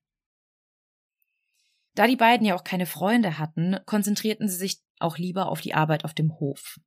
Da 1.95 2.05
die 2.05 2.17
beiden 2.17 2.45
ja 2.45 2.53
auch 2.53 2.63
keine 2.63 2.85
Freunde 2.85 3.39
hatten, 3.39 3.79
konzentrierten 3.87 4.47
sie 4.47 4.57
sich 4.57 4.77
auch 4.99 5.17
lieber 5.17 5.47
auf 5.47 5.59
die 5.59 5.73
Arbeit 5.73 6.05
auf 6.05 6.13
dem 6.13 6.39
Hof. 6.39 6.79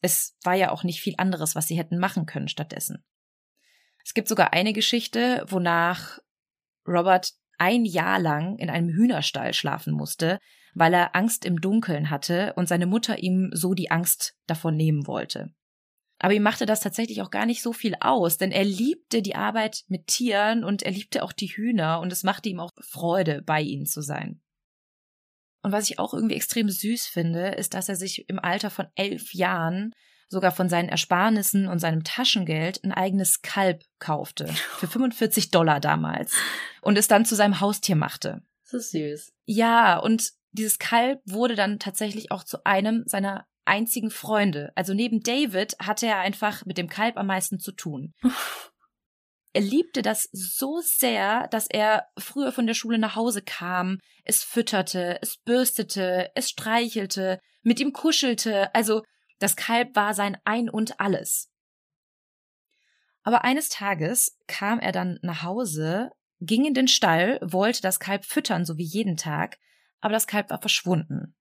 Es 0.00 0.36
war 0.44 0.54
ja 0.54 0.70
auch 0.70 0.84
nicht 0.84 1.00
viel 1.00 1.14
anderes, 1.18 1.56
was 1.56 1.66
sie 1.66 1.76
hätten 1.76 1.98
machen 1.98 2.24
können 2.24 2.46
stattdessen. 2.46 3.04
Es 4.04 4.14
gibt 4.14 4.28
sogar 4.28 4.52
eine 4.52 4.72
Geschichte, 4.72 5.44
wonach 5.48 6.20
Robert 6.86 7.32
ein 7.58 7.84
Jahr 7.84 8.20
lang 8.20 8.58
in 8.58 8.70
einem 8.70 8.90
Hühnerstall 8.90 9.54
schlafen 9.54 9.92
musste, 9.92 10.38
weil 10.74 10.94
er 10.94 11.14
Angst 11.14 11.44
im 11.44 11.60
Dunkeln 11.60 12.10
hatte 12.10 12.52
und 12.56 12.68
seine 12.68 12.86
Mutter 12.86 13.18
ihm 13.18 13.50
so 13.52 13.74
die 13.74 13.90
Angst 13.90 14.34
davon 14.46 14.76
nehmen 14.76 15.06
wollte. 15.06 15.52
Aber 16.18 16.34
ihm 16.34 16.42
machte 16.42 16.66
das 16.66 16.80
tatsächlich 16.80 17.20
auch 17.20 17.30
gar 17.30 17.46
nicht 17.46 17.62
so 17.62 17.72
viel 17.72 17.96
aus, 18.00 18.38
denn 18.38 18.52
er 18.52 18.64
liebte 18.64 19.22
die 19.22 19.34
Arbeit 19.34 19.82
mit 19.88 20.06
Tieren 20.06 20.62
und 20.62 20.82
er 20.82 20.92
liebte 20.92 21.24
auch 21.24 21.32
die 21.32 21.48
Hühner 21.48 22.00
und 22.00 22.12
es 22.12 22.22
machte 22.22 22.48
ihm 22.48 22.60
auch 22.60 22.70
Freude, 22.80 23.42
bei 23.42 23.60
ihnen 23.60 23.86
zu 23.86 24.02
sein. 24.02 24.40
Und 25.62 25.72
was 25.72 25.90
ich 25.90 25.98
auch 25.98 26.14
irgendwie 26.14 26.36
extrem 26.36 26.68
süß 26.68 27.06
finde, 27.06 27.48
ist, 27.48 27.74
dass 27.74 27.88
er 27.88 27.96
sich 27.96 28.28
im 28.28 28.38
Alter 28.38 28.70
von 28.70 28.86
elf 28.94 29.34
Jahren 29.34 29.92
sogar 30.28 30.50
von 30.50 30.68
seinen 30.68 30.88
Ersparnissen 30.88 31.68
und 31.68 31.78
seinem 31.78 32.04
Taschengeld 32.04 32.82
ein 32.84 32.92
eigenes 32.92 33.42
Kalb 33.42 33.82
kaufte. 33.98 34.46
Für 34.78 34.86
45 34.86 35.50
Dollar 35.50 35.78
damals. 35.78 36.34
Und 36.80 36.98
es 36.98 37.06
dann 37.06 37.24
zu 37.24 37.34
seinem 37.34 37.60
Haustier 37.60 37.96
machte. 37.96 38.42
Das 38.64 38.74
ist 38.74 38.90
süß. 38.92 39.32
Ja, 39.44 39.98
und 39.98 40.32
dieses 40.52 40.78
Kalb 40.78 41.20
wurde 41.24 41.54
dann 41.54 41.78
tatsächlich 41.78 42.30
auch 42.30 42.44
zu 42.44 42.64
einem 42.64 43.04
seiner 43.06 43.46
einzigen 43.64 44.10
Freunde. 44.10 44.72
Also 44.74 44.94
neben 44.94 45.22
David 45.22 45.76
hatte 45.78 46.06
er 46.06 46.18
einfach 46.18 46.64
mit 46.64 46.78
dem 46.78 46.88
Kalb 46.88 47.16
am 47.16 47.26
meisten 47.26 47.58
zu 47.58 47.72
tun. 47.72 48.14
er 49.52 49.62
liebte 49.62 50.02
das 50.02 50.28
so 50.32 50.80
sehr, 50.80 51.48
dass 51.48 51.66
er 51.68 52.06
früher 52.18 52.52
von 52.52 52.66
der 52.66 52.74
Schule 52.74 52.98
nach 52.98 53.16
Hause 53.16 53.42
kam, 53.42 53.98
es 54.24 54.42
fütterte, 54.42 55.18
es 55.22 55.36
bürstete, 55.38 56.30
es 56.34 56.50
streichelte, 56.50 57.38
mit 57.62 57.78
ihm 57.80 57.92
kuschelte, 57.92 58.74
also 58.74 59.02
das 59.38 59.56
Kalb 59.56 59.94
war 59.94 60.14
sein 60.14 60.38
Ein 60.44 60.68
und 60.68 61.00
alles. 61.00 61.50
Aber 63.24 63.44
eines 63.44 63.68
Tages 63.68 64.36
kam 64.48 64.80
er 64.80 64.92
dann 64.92 65.18
nach 65.22 65.42
Hause, 65.42 66.10
ging 66.40 66.64
in 66.64 66.74
den 66.74 66.88
Stall, 66.88 67.38
wollte 67.42 67.82
das 67.82 68.00
Kalb 68.00 68.24
füttern, 68.24 68.64
so 68.64 68.78
wie 68.78 68.84
jeden 68.84 69.16
Tag, 69.16 69.58
aber 70.02 70.12
das 70.12 70.26
Kalb 70.26 70.50
war 70.50 70.60
verschwunden. 70.60 71.34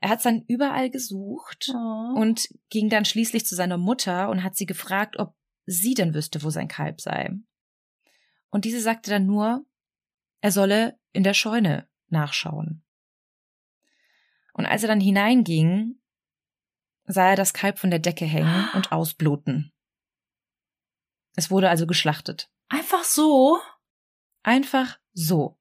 Er 0.00 0.10
hat 0.10 0.18
es 0.18 0.24
dann 0.24 0.44
überall 0.46 0.90
gesucht 0.90 1.70
oh. 1.72 2.14
und 2.16 2.48
ging 2.68 2.90
dann 2.90 3.06
schließlich 3.06 3.46
zu 3.46 3.54
seiner 3.54 3.78
Mutter 3.78 4.28
und 4.28 4.42
hat 4.42 4.54
sie 4.56 4.66
gefragt, 4.66 5.18
ob 5.18 5.34
sie 5.64 5.94
denn 5.94 6.12
wüsste, 6.12 6.42
wo 6.42 6.50
sein 6.50 6.68
Kalb 6.68 7.00
sei. 7.00 7.30
Und 8.50 8.66
diese 8.66 8.80
sagte 8.80 9.10
dann 9.10 9.24
nur, 9.24 9.64
er 10.42 10.52
solle 10.52 10.98
in 11.12 11.22
der 11.22 11.32
Scheune 11.32 11.88
nachschauen. 12.08 12.82
Und 14.52 14.66
als 14.66 14.82
er 14.82 14.88
dann 14.88 15.00
hineinging, 15.00 15.98
sah 17.06 17.30
er 17.30 17.36
das 17.36 17.54
Kalb 17.54 17.78
von 17.78 17.90
der 17.90 18.00
Decke 18.00 18.26
hängen 18.26 18.68
und 18.74 18.92
ausbluten. 18.92 19.72
Es 21.36 21.50
wurde 21.50 21.70
also 21.70 21.86
geschlachtet. 21.86 22.50
Einfach 22.68 23.04
so? 23.04 23.58
Einfach 24.42 24.98
so. 25.14 25.56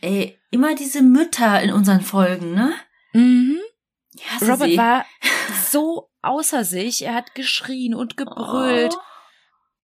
Ey, 0.00 0.38
immer 0.50 0.74
diese 0.74 1.02
Mütter 1.02 1.60
in 1.62 1.72
unseren 1.72 2.00
Folgen, 2.00 2.54
ne? 2.54 2.74
Mhm. 3.12 3.58
Robert 4.40 4.68
sie. 4.68 4.76
war 4.76 5.04
so 5.70 6.10
außer 6.22 6.64
sich. 6.64 7.04
Er 7.04 7.14
hat 7.14 7.34
geschrien 7.34 7.94
und 7.94 8.16
gebrüllt. 8.16 8.94
Oh. 8.96 9.00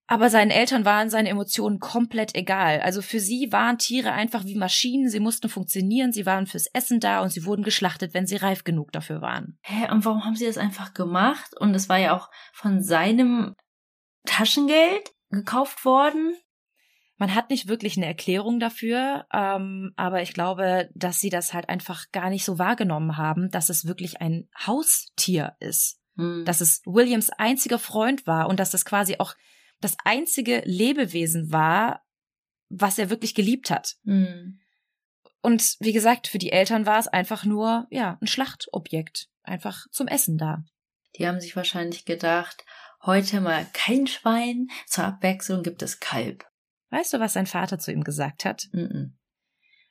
Aber 0.06 0.28
seinen 0.28 0.50
Eltern 0.50 0.84
waren 0.84 1.08
seine 1.08 1.30
Emotionen 1.30 1.80
komplett 1.80 2.34
egal. 2.34 2.80
Also 2.82 3.00
für 3.00 3.20
sie 3.20 3.52
waren 3.52 3.78
Tiere 3.78 4.12
einfach 4.12 4.44
wie 4.44 4.54
Maschinen. 4.54 5.08
Sie 5.08 5.20
mussten 5.20 5.48
funktionieren. 5.48 6.12
Sie 6.12 6.26
waren 6.26 6.46
fürs 6.46 6.66
Essen 6.66 7.00
da 7.00 7.22
und 7.22 7.30
sie 7.30 7.46
wurden 7.46 7.62
geschlachtet, 7.62 8.12
wenn 8.12 8.26
sie 8.26 8.36
reif 8.36 8.64
genug 8.64 8.92
dafür 8.92 9.22
waren. 9.22 9.58
Hä, 9.62 9.90
und 9.90 10.04
warum 10.04 10.24
haben 10.24 10.36
sie 10.36 10.44
das 10.44 10.58
einfach 10.58 10.92
gemacht? 10.92 11.58
Und 11.58 11.74
es 11.74 11.88
war 11.88 11.98
ja 11.98 12.14
auch 12.14 12.28
von 12.52 12.82
seinem 12.82 13.54
Taschengeld 14.26 15.10
gekauft 15.30 15.84
worden. 15.86 16.36
Man 17.16 17.34
hat 17.34 17.50
nicht 17.50 17.68
wirklich 17.68 17.96
eine 17.96 18.06
Erklärung 18.06 18.58
dafür, 18.58 19.26
ähm, 19.32 19.92
aber 19.96 20.22
ich 20.22 20.34
glaube, 20.34 20.90
dass 20.94 21.20
sie 21.20 21.30
das 21.30 21.54
halt 21.54 21.68
einfach 21.68 22.10
gar 22.10 22.28
nicht 22.28 22.44
so 22.44 22.58
wahrgenommen 22.58 23.16
haben, 23.16 23.50
dass 23.50 23.68
es 23.68 23.86
wirklich 23.86 24.20
ein 24.20 24.48
Haustier 24.66 25.54
ist. 25.60 26.00
Hm. 26.16 26.44
Dass 26.44 26.60
es 26.60 26.82
Williams 26.84 27.30
einziger 27.30 27.78
Freund 27.78 28.26
war 28.26 28.48
und 28.48 28.58
dass 28.58 28.70
das 28.70 28.84
quasi 28.84 29.16
auch 29.18 29.34
das 29.80 29.96
einzige 30.04 30.62
Lebewesen 30.64 31.52
war, 31.52 32.02
was 32.68 32.98
er 32.98 33.10
wirklich 33.10 33.34
geliebt 33.34 33.70
hat. 33.70 33.96
Hm. 34.04 34.60
Und 35.40 35.76
wie 35.80 35.92
gesagt, 35.92 36.26
für 36.26 36.38
die 36.38 36.52
Eltern 36.52 36.86
war 36.86 36.98
es 36.98 37.06
einfach 37.06 37.44
nur, 37.44 37.86
ja, 37.90 38.18
ein 38.20 38.26
Schlachtobjekt. 38.26 39.28
Einfach 39.42 39.86
zum 39.90 40.08
Essen 40.08 40.38
da. 40.38 40.64
Die 41.16 41.28
haben 41.28 41.38
sich 41.38 41.54
wahrscheinlich 41.54 42.06
gedacht, 42.06 42.64
heute 43.02 43.42
mal 43.42 43.66
kein 43.74 44.06
Schwein, 44.06 44.68
zur 44.86 45.04
Abwechslung 45.04 45.62
gibt 45.62 45.82
es 45.82 46.00
Kalb. 46.00 46.46
Weißt 46.94 47.12
du, 47.12 47.18
was 47.18 47.32
sein 47.32 47.46
Vater 47.46 47.80
zu 47.80 47.90
ihm 47.90 48.04
gesagt 48.04 48.44
hat? 48.44 48.68
Mm 48.70 48.78
-mm. 48.78 49.10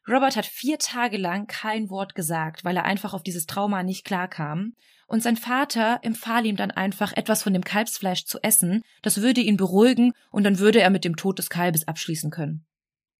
Robert 0.07 0.37
hat 0.37 0.45
vier 0.45 0.79
Tage 0.79 1.17
lang 1.17 1.47
kein 1.47 1.89
Wort 1.89 2.15
gesagt, 2.15 2.63
weil 2.63 2.77
er 2.77 2.85
einfach 2.85 3.13
auf 3.13 3.23
dieses 3.23 3.45
Trauma 3.45 3.83
nicht 3.83 4.05
klarkam. 4.05 4.73
Und 5.05 5.21
sein 5.21 5.35
Vater 5.35 5.99
empfahl 6.01 6.45
ihm 6.45 6.55
dann 6.55 6.71
einfach, 6.71 7.11
etwas 7.11 7.43
von 7.43 7.51
dem 7.51 7.65
Kalbsfleisch 7.65 8.23
zu 8.23 8.39
essen. 8.41 8.83
Das 9.01 9.21
würde 9.21 9.41
ihn 9.41 9.57
beruhigen 9.57 10.13
und 10.31 10.45
dann 10.45 10.59
würde 10.59 10.79
er 10.79 10.89
mit 10.89 11.03
dem 11.03 11.17
Tod 11.17 11.39
des 11.39 11.49
Kalbes 11.49 11.89
abschließen 11.89 12.31
können. 12.31 12.65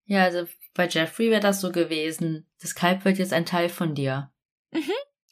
Ja, 0.06 0.24
also 0.24 0.46
bei 0.72 0.88
Jeffrey 0.88 1.30
wäre 1.30 1.42
das 1.42 1.60
so 1.60 1.70
gewesen. 1.70 2.46
Das 2.62 2.74
Kalb 2.74 3.04
wird 3.04 3.18
jetzt 3.18 3.34
ein 3.34 3.44
Teil 3.44 3.68
von 3.68 3.94
dir. 3.94 4.32
Mhm, 4.72 4.80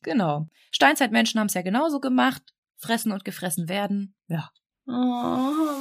genau. 0.03 0.51
Steinzeitmenschen 0.73 1.41
haben 1.41 1.49
es 1.49 1.55
ja 1.55 1.63
genauso 1.63 2.01
gemacht. 2.01 2.43
Fressen 2.77 3.13
und 3.13 3.25
gefressen 3.25 3.71
werden. 3.71 4.15
Ja. 4.29 4.51
Oh 4.87 4.93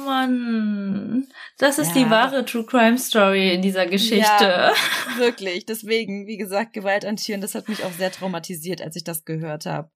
Mann, 0.04 1.26
das 1.58 1.78
ist 1.78 1.96
ja. 1.96 2.04
die 2.04 2.10
wahre 2.10 2.44
True 2.44 2.64
Crime 2.64 2.98
Story 2.98 3.52
in 3.52 3.60
dieser 3.60 3.86
Geschichte. 3.86 4.44
Ja, 4.44 4.72
wirklich. 5.16 5.66
Deswegen, 5.66 6.26
wie 6.26 6.36
gesagt, 6.36 6.72
Gewalt 6.72 7.04
an 7.04 7.16
Tieren, 7.16 7.40
das 7.40 7.54
hat 7.54 7.68
mich 7.68 7.84
auch 7.84 7.92
sehr 7.92 8.12
traumatisiert, 8.12 8.80
als 8.80 8.94
ich 8.94 9.02
das 9.02 9.24
gehört 9.24 9.66
habe. 9.66 9.90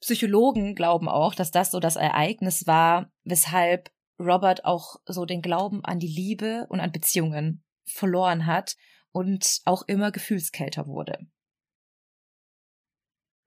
Psychologen 0.00 0.74
glauben 0.74 1.08
auch, 1.08 1.34
dass 1.34 1.50
das 1.50 1.70
so 1.70 1.78
das 1.78 1.96
Ereignis 1.96 2.66
war, 2.66 3.12
weshalb 3.24 3.90
Robert 4.18 4.64
auch 4.64 4.96
so 5.06 5.26
den 5.26 5.42
Glauben 5.42 5.84
an 5.84 6.00
die 6.00 6.08
Liebe 6.08 6.66
und 6.70 6.80
an 6.80 6.90
Beziehungen 6.90 7.62
verloren 7.86 8.46
hat 8.46 8.76
und 9.12 9.60
auch 9.64 9.82
immer 9.86 10.10
gefühlskälter 10.10 10.86
wurde. 10.86 11.18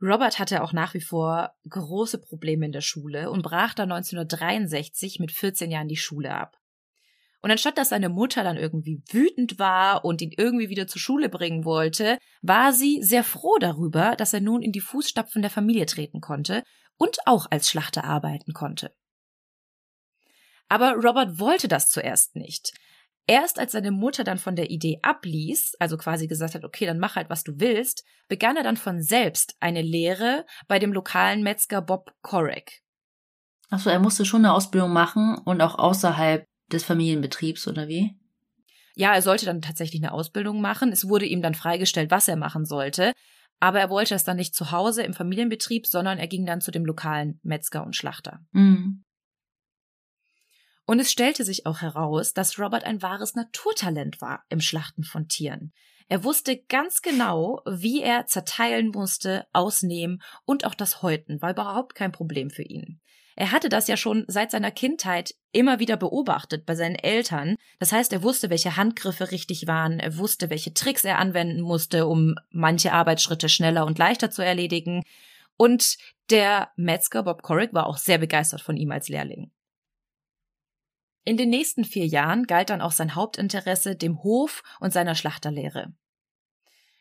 Robert 0.01 0.39
hatte 0.39 0.63
auch 0.63 0.73
nach 0.73 0.93
wie 0.93 1.01
vor 1.01 1.53
große 1.69 2.19
Probleme 2.19 2.65
in 2.65 2.71
der 2.71 2.81
Schule 2.81 3.29
und 3.29 3.43
brach 3.43 3.73
dann 3.73 3.91
1963 3.91 5.19
mit 5.19 5.31
14 5.31 5.69
Jahren 5.69 5.87
die 5.87 5.97
Schule 5.97 6.33
ab. 6.33 6.57
Und 7.41 7.51
anstatt 7.51 7.77
dass 7.77 7.89
seine 7.89 8.09
Mutter 8.09 8.43
dann 8.43 8.57
irgendwie 8.57 9.03
wütend 9.09 9.57
war 9.57 10.05
und 10.05 10.21
ihn 10.21 10.31
irgendwie 10.35 10.69
wieder 10.69 10.87
zur 10.87 11.01
Schule 11.01 11.29
bringen 11.29 11.65
wollte, 11.65 12.17
war 12.41 12.71
sie 12.71 13.01
sehr 13.01 13.23
froh 13.23 13.57
darüber, 13.59 14.15
dass 14.15 14.33
er 14.33 14.41
nun 14.41 14.61
in 14.61 14.71
die 14.71 14.79
Fußstapfen 14.79 15.41
der 15.41 15.51
Familie 15.51 15.85
treten 15.85 16.21
konnte 16.21 16.63
und 16.97 17.17
auch 17.25 17.47
als 17.49 17.69
Schlachter 17.69 18.03
arbeiten 18.03 18.53
konnte. 18.53 18.93
Aber 20.67 20.93
Robert 20.93 21.39
wollte 21.39 21.67
das 21.67 21.89
zuerst 21.89 22.35
nicht. 22.35 22.73
Erst 23.27 23.59
als 23.59 23.71
seine 23.71 23.91
Mutter 23.91 24.23
dann 24.23 24.37
von 24.37 24.55
der 24.55 24.71
Idee 24.71 24.99
abließ, 25.01 25.75
also 25.79 25.97
quasi 25.97 26.27
gesagt 26.27 26.55
hat, 26.55 26.63
okay, 26.63 26.85
dann 26.85 26.99
mach 26.99 27.15
halt, 27.15 27.29
was 27.29 27.43
du 27.43 27.53
willst, 27.59 28.03
begann 28.27 28.57
er 28.57 28.63
dann 28.63 28.77
von 28.77 29.01
selbst 29.01 29.55
eine 29.59 29.81
Lehre 29.81 30.45
bei 30.67 30.79
dem 30.79 30.91
lokalen 30.91 31.43
Metzger 31.43 31.81
Bob 31.81 32.11
Korek. 32.21 32.81
Achso, 33.69 33.89
er 33.89 33.99
musste 33.99 34.25
schon 34.25 34.43
eine 34.43 34.53
Ausbildung 34.53 34.91
machen 34.91 35.37
und 35.45 35.61
auch 35.61 35.77
außerhalb 35.77 36.45
des 36.71 36.83
Familienbetriebs, 36.83 37.67
oder 37.67 37.87
wie? 37.87 38.15
Ja, 38.95 39.13
er 39.13 39.21
sollte 39.21 39.45
dann 39.45 39.61
tatsächlich 39.61 40.01
eine 40.01 40.11
Ausbildung 40.11 40.59
machen. 40.59 40.91
Es 40.91 41.07
wurde 41.07 41.25
ihm 41.25 41.41
dann 41.41 41.55
freigestellt, 41.55 42.11
was 42.11 42.27
er 42.27 42.35
machen 42.35 42.65
sollte. 42.65 43.13
Aber 43.59 43.79
er 43.79 43.89
wollte 43.89 44.15
das 44.15 44.23
dann 44.23 44.37
nicht 44.37 44.55
zu 44.55 44.71
Hause 44.71 45.03
im 45.03 45.13
Familienbetrieb, 45.13 45.85
sondern 45.87 46.17
er 46.17 46.27
ging 46.27 46.45
dann 46.45 46.61
zu 46.61 46.71
dem 46.71 46.83
lokalen 46.83 47.39
Metzger 47.43 47.85
und 47.85 47.95
Schlachter. 47.95 48.39
Mhm. 48.51 49.03
Und 50.91 50.99
es 50.99 51.09
stellte 51.09 51.45
sich 51.45 51.65
auch 51.65 51.79
heraus, 51.79 52.33
dass 52.33 52.59
Robert 52.59 52.83
ein 52.83 53.01
wahres 53.01 53.33
Naturtalent 53.33 54.19
war 54.19 54.43
im 54.49 54.59
Schlachten 54.59 55.05
von 55.05 55.29
Tieren. 55.29 55.71
Er 56.09 56.25
wusste 56.25 56.57
ganz 56.67 57.01
genau, 57.01 57.61
wie 57.65 58.01
er 58.01 58.25
zerteilen 58.25 58.89
musste, 58.89 59.45
ausnehmen 59.53 60.21
und 60.43 60.65
auch 60.65 60.75
das 60.75 61.01
Häuten 61.01 61.41
war 61.41 61.51
überhaupt 61.51 61.95
kein 61.95 62.11
Problem 62.11 62.49
für 62.49 62.63
ihn. 62.63 62.99
Er 63.37 63.53
hatte 63.53 63.69
das 63.69 63.87
ja 63.87 63.95
schon 63.95 64.25
seit 64.27 64.51
seiner 64.51 64.69
Kindheit 64.69 65.33
immer 65.53 65.79
wieder 65.79 65.95
beobachtet 65.95 66.65
bei 66.65 66.75
seinen 66.75 66.95
Eltern. 66.95 67.55
Das 67.79 67.93
heißt, 67.93 68.11
er 68.11 68.21
wusste, 68.21 68.49
welche 68.49 68.75
Handgriffe 68.75 69.31
richtig 69.31 69.67
waren, 69.67 69.97
er 69.97 70.17
wusste, 70.17 70.49
welche 70.49 70.73
Tricks 70.73 71.05
er 71.05 71.19
anwenden 71.19 71.61
musste, 71.61 72.05
um 72.05 72.35
manche 72.49 72.91
Arbeitsschritte 72.91 73.47
schneller 73.47 73.85
und 73.85 73.97
leichter 73.97 74.29
zu 74.29 74.43
erledigen. 74.43 75.03
Und 75.55 75.97
der 76.29 76.71
Metzger 76.75 77.23
Bob 77.23 77.43
Corrick 77.43 77.73
war 77.73 77.87
auch 77.87 77.97
sehr 77.97 78.17
begeistert 78.17 78.59
von 78.59 78.75
ihm 78.75 78.91
als 78.91 79.07
Lehrling. 79.07 79.51
In 81.23 81.37
den 81.37 81.49
nächsten 81.49 81.83
vier 81.83 82.05
Jahren 82.05 82.47
galt 82.47 82.69
dann 82.69 82.81
auch 82.81 82.91
sein 82.91 83.15
Hauptinteresse 83.15 83.95
dem 83.95 84.23
Hof 84.23 84.63
und 84.79 84.91
seiner 84.91 85.15
Schlachterlehre. 85.15 85.93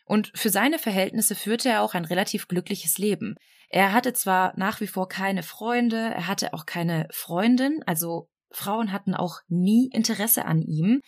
Und 0.05 0.33
für 0.35 0.51
seine 0.51 0.79
Verhältnisse 0.79 1.35
führte 1.35 1.69
er 1.69 1.83
auch 1.83 1.95
ein 1.95 2.05
relativ 2.05 2.49
glückliches 2.49 2.99
Leben. 2.99 3.37
Er 3.69 3.93
hatte 3.93 4.13
zwar 4.13 4.53
nach 4.59 4.81
wie 4.81 4.89
vor 4.89 5.09
keine 5.09 5.43
Freunde, 5.43 5.97
er 5.97 6.27
hatte 6.27 6.53
auch 6.53 6.67
keine 6.67 7.07
Freundin, 7.13 7.83
also 7.87 8.29
Frauen 8.51 8.91
hatten 8.93 9.15
auch 9.15 9.41
nie 9.49 9.89
Interesse 9.93 10.45
an 10.45 10.61
ihm, 10.61 11.01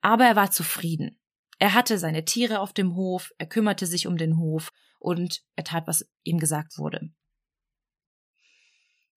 aber 0.00 0.24
er 0.24 0.36
war 0.36 0.50
zufrieden. 0.50 1.20
Er 1.60 1.74
hatte 1.74 1.98
seine 1.98 2.24
Tiere 2.24 2.60
auf 2.60 2.72
dem 2.72 2.96
Hof, 2.96 3.32
er 3.38 3.46
kümmerte 3.46 3.86
sich 3.86 4.06
um 4.06 4.16
den 4.16 4.36
Hof 4.38 4.70
und 4.98 5.42
er 5.54 5.64
tat, 5.64 5.86
was 5.86 6.08
ihm 6.24 6.38
gesagt 6.38 6.78
wurde. 6.78 7.10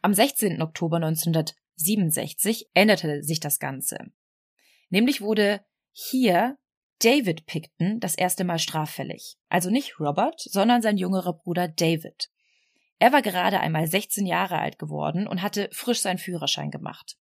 Am 0.04 0.14
16. 0.14 0.62
Oktober 0.62 0.98
1900 0.98 1.56
67 1.84 2.70
änderte 2.74 3.24
sich 3.24 3.40
das 3.40 3.60
Ganze. 3.60 3.98
Nämlich 4.90 5.22
wurde 5.22 5.62
hier 5.92 6.58
David 7.00 7.46
Picton 7.46 8.00
das 8.00 8.16
erste 8.16 8.44
Mal 8.44 8.60
straffällig. 8.60 9.38
Also 9.50 9.70
nicht 9.70 10.00
Robert, 10.00 10.40
sondern 10.40 10.82
sein 10.82 10.98
jüngerer 10.98 11.34
Bruder 11.34 11.68
David. 11.68 12.30
Er 13.00 13.12
war 13.12 13.24
gerade 13.24 13.60
einmal 13.60 13.88
16 13.88 14.28
Jahre 14.28 14.60
alt 14.60 14.78
geworden 14.78 15.26
und 15.26 15.42
hatte 15.42 15.70
frisch 15.72 16.02
seinen 16.02 16.20
Führerschein 16.20 16.70
gemacht. 16.70 17.18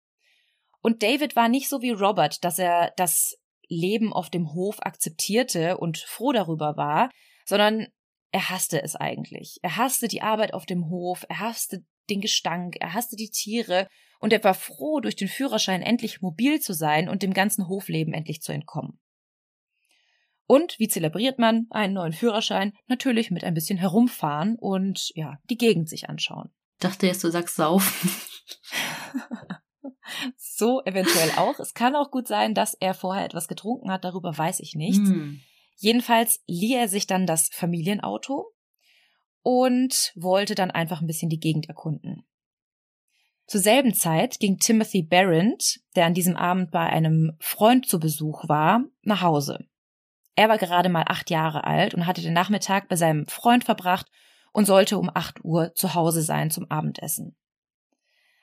Und 0.81 1.03
David 1.03 1.35
war 1.35 1.49
nicht 1.49 1.69
so 1.69 1.81
wie 1.81 1.91
Robert, 1.91 2.43
dass 2.43 2.57
er 2.57 2.93
das 2.97 3.37
Leben 3.67 4.13
auf 4.13 4.29
dem 4.29 4.53
Hof 4.53 4.77
akzeptierte 4.79 5.77
und 5.77 5.97
froh 5.99 6.31
darüber 6.31 6.77
war, 6.77 7.11
sondern 7.45 7.87
er 8.31 8.49
hasste 8.49 8.81
es 8.81 8.95
eigentlich. 8.95 9.57
Er 9.61 9.77
hasste 9.77 10.07
die 10.07 10.21
Arbeit 10.21 10.53
auf 10.53 10.65
dem 10.65 10.89
Hof, 10.89 11.25
er 11.29 11.39
hasste 11.39 11.85
den 12.09 12.21
Gestank, 12.21 12.77
er 12.79 12.93
hasste 12.93 13.15
die 13.15 13.29
Tiere 13.29 13.87
und 14.19 14.33
er 14.33 14.43
war 14.43 14.53
froh, 14.53 14.99
durch 14.99 15.15
den 15.15 15.27
Führerschein 15.27 15.81
endlich 15.81 16.21
mobil 16.21 16.59
zu 16.59 16.73
sein 16.73 17.09
und 17.09 17.23
dem 17.23 17.33
ganzen 17.33 17.67
Hofleben 17.67 18.13
endlich 18.13 18.41
zu 18.41 18.51
entkommen. 18.51 18.99
Und 20.47 20.79
wie 20.79 20.87
zelebriert 20.87 21.39
man 21.39 21.67
einen 21.69 21.93
neuen 21.93 22.13
Führerschein? 22.13 22.73
Natürlich 22.87 23.31
mit 23.31 23.43
ein 23.43 23.53
bisschen 23.53 23.77
herumfahren 23.77 24.55
und 24.57 25.11
ja, 25.13 25.39
die 25.49 25.57
Gegend 25.57 25.89
sich 25.89 26.09
anschauen. 26.09 26.49
Dachte 26.79 27.05
jetzt, 27.05 27.23
du 27.23 27.29
sagst 27.29 27.57
saufen. 27.57 28.07
so 30.37 30.81
eventuell 30.85 31.31
auch. 31.35 31.59
Es 31.59 31.73
kann 31.73 31.95
auch 31.95 32.11
gut 32.11 32.27
sein, 32.27 32.53
dass 32.53 32.75
er 32.75 32.93
vorher 32.93 33.25
etwas 33.25 33.47
getrunken 33.47 33.91
hat, 33.91 34.05
darüber 34.05 34.37
weiß 34.37 34.61
ich 34.61 34.75
nichts. 34.75 35.09
Hm. 35.09 35.41
Jedenfalls 35.75 36.41
lieh 36.47 36.75
er 36.75 36.87
sich 36.87 37.07
dann 37.07 37.27
das 37.27 37.49
Familienauto 37.51 38.53
und 39.47 40.11
wollte 40.17 40.55
dann 40.55 40.71
einfach 40.71 40.99
ein 40.99 41.07
bisschen 41.07 41.29
die 41.29 41.39
Gegend 41.39 41.69
erkunden. 41.69 42.27
Zur 43.45 43.61
selben 43.61 43.93
Zeit 43.93 44.41
ging 44.41 44.57
Timothy 44.57 45.03
Barrett, 45.03 45.79
der 45.95 46.05
an 46.05 46.13
diesem 46.13 46.35
Abend 46.35 46.69
bei 46.69 46.81
einem 46.81 47.31
Freund 47.39 47.87
zu 47.87 47.97
Besuch 47.97 48.49
war, 48.49 48.83
nach 49.03 49.21
Hause. 49.21 49.59
Er 50.35 50.49
war 50.49 50.57
gerade 50.57 50.89
mal 50.89 51.05
acht 51.07 51.29
Jahre 51.29 51.63
alt 51.63 51.93
und 51.93 52.05
hatte 52.05 52.21
den 52.21 52.33
Nachmittag 52.33 52.89
bei 52.89 52.97
seinem 52.97 53.25
Freund 53.29 53.63
verbracht 53.63 54.07
und 54.51 54.65
sollte 54.65 54.97
um 54.97 55.09
acht 55.13 55.41
Uhr 55.45 55.73
zu 55.75 55.93
Hause 55.93 56.23
sein 56.23 56.51
zum 56.51 56.69
Abendessen. 56.69 57.37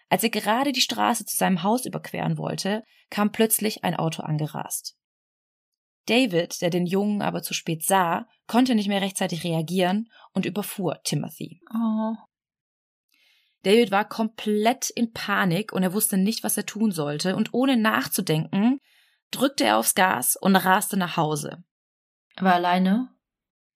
Als 0.08 0.22
er 0.22 0.30
gerade 0.30 0.72
die 0.72 0.80
Straße 0.80 1.26
zu 1.26 1.36
seinem 1.36 1.62
Haus 1.62 1.84
überqueren 1.84 2.38
wollte, 2.38 2.82
kam 3.10 3.30
plötzlich 3.30 3.84
ein 3.84 3.94
Auto 3.94 4.22
angerast. 4.22 4.96
David, 6.06 6.60
der 6.60 6.70
den 6.70 6.86
Jungen 6.86 7.22
aber 7.22 7.42
zu 7.42 7.54
spät 7.54 7.84
sah, 7.84 8.26
konnte 8.46 8.74
nicht 8.74 8.88
mehr 8.88 9.00
rechtzeitig 9.00 9.44
reagieren 9.44 10.10
und 10.32 10.44
überfuhr 10.46 11.00
Timothy. 11.02 11.60
Oh. 11.72 12.14
David 13.62 13.90
war 13.90 14.06
komplett 14.06 14.90
in 14.90 15.12
Panik 15.12 15.72
und 15.72 15.82
er 15.82 15.94
wusste 15.94 16.18
nicht, 16.18 16.44
was 16.44 16.56
er 16.56 16.66
tun 16.66 16.92
sollte, 16.92 17.34
und 17.34 17.54
ohne 17.54 17.78
nachzudenken, 17.78 18.78
drückte 19.30 19.64
er 19.64 19.78
aufs 19.78 19.94
Gas 19.94 20.36
und 20.36 20.54
raste 20.54 20.98
nach 20.98 21.16
Hause. 21.16 21.64
War 22.36 22.54
alleine? 22.54 23.08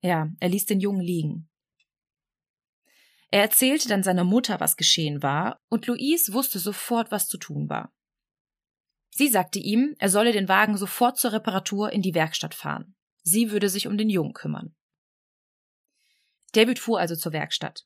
Ja, 0.03 0.29
er 0.41 0.49
ließ 0.49 0.67
den 0.67 0.81
Jungen 0.81 1.01
liegen. 1.01 1.49
Er 3.31 3.43
erzählte 3.43 3.89
dann 3.89 4.03
seiner 4.03 4.25
Mutter, 4.25 4.61
was 4.61 4.77
geschehen 4.77 5.23
war, 5.23 5.61
und 5.69 5.87
Louise 5.87 6.33
wusste 6.33 6.59
sofort, 6.59 7.11
was 7.11 7.29
zu 7.29 7.39
tun 7.39 7.69
war. 7.69 7.93
Sie 9.19 9.27
sagte 9.27 9.59
ihm, 9.59 9.97
er 9.99 10.11
solle 10.11 10.31
den 10.31 10.49
Wagen 10.49 10.77
sofort 10.77 11.19
zur 11.19 11.33
Reparatur 11.33 11.91
in 11.91 12.03
die 12.03 12.15
Werkstatt 12.15 12.55
fahren. 12.55 12.95
Sie 13.25 13.51
würde 13.51 13.69
sich 13.69 13.89
um 13.89 13.99
den 13.99 14.09
Jungen 14.09 14.33
kümmern. 14.33 14.77
David 16.53 16.79
fuhr 16.79 17.01
also 17.01 17.17
zur 17.17 17.33
Werkstatt. 17.33 17.85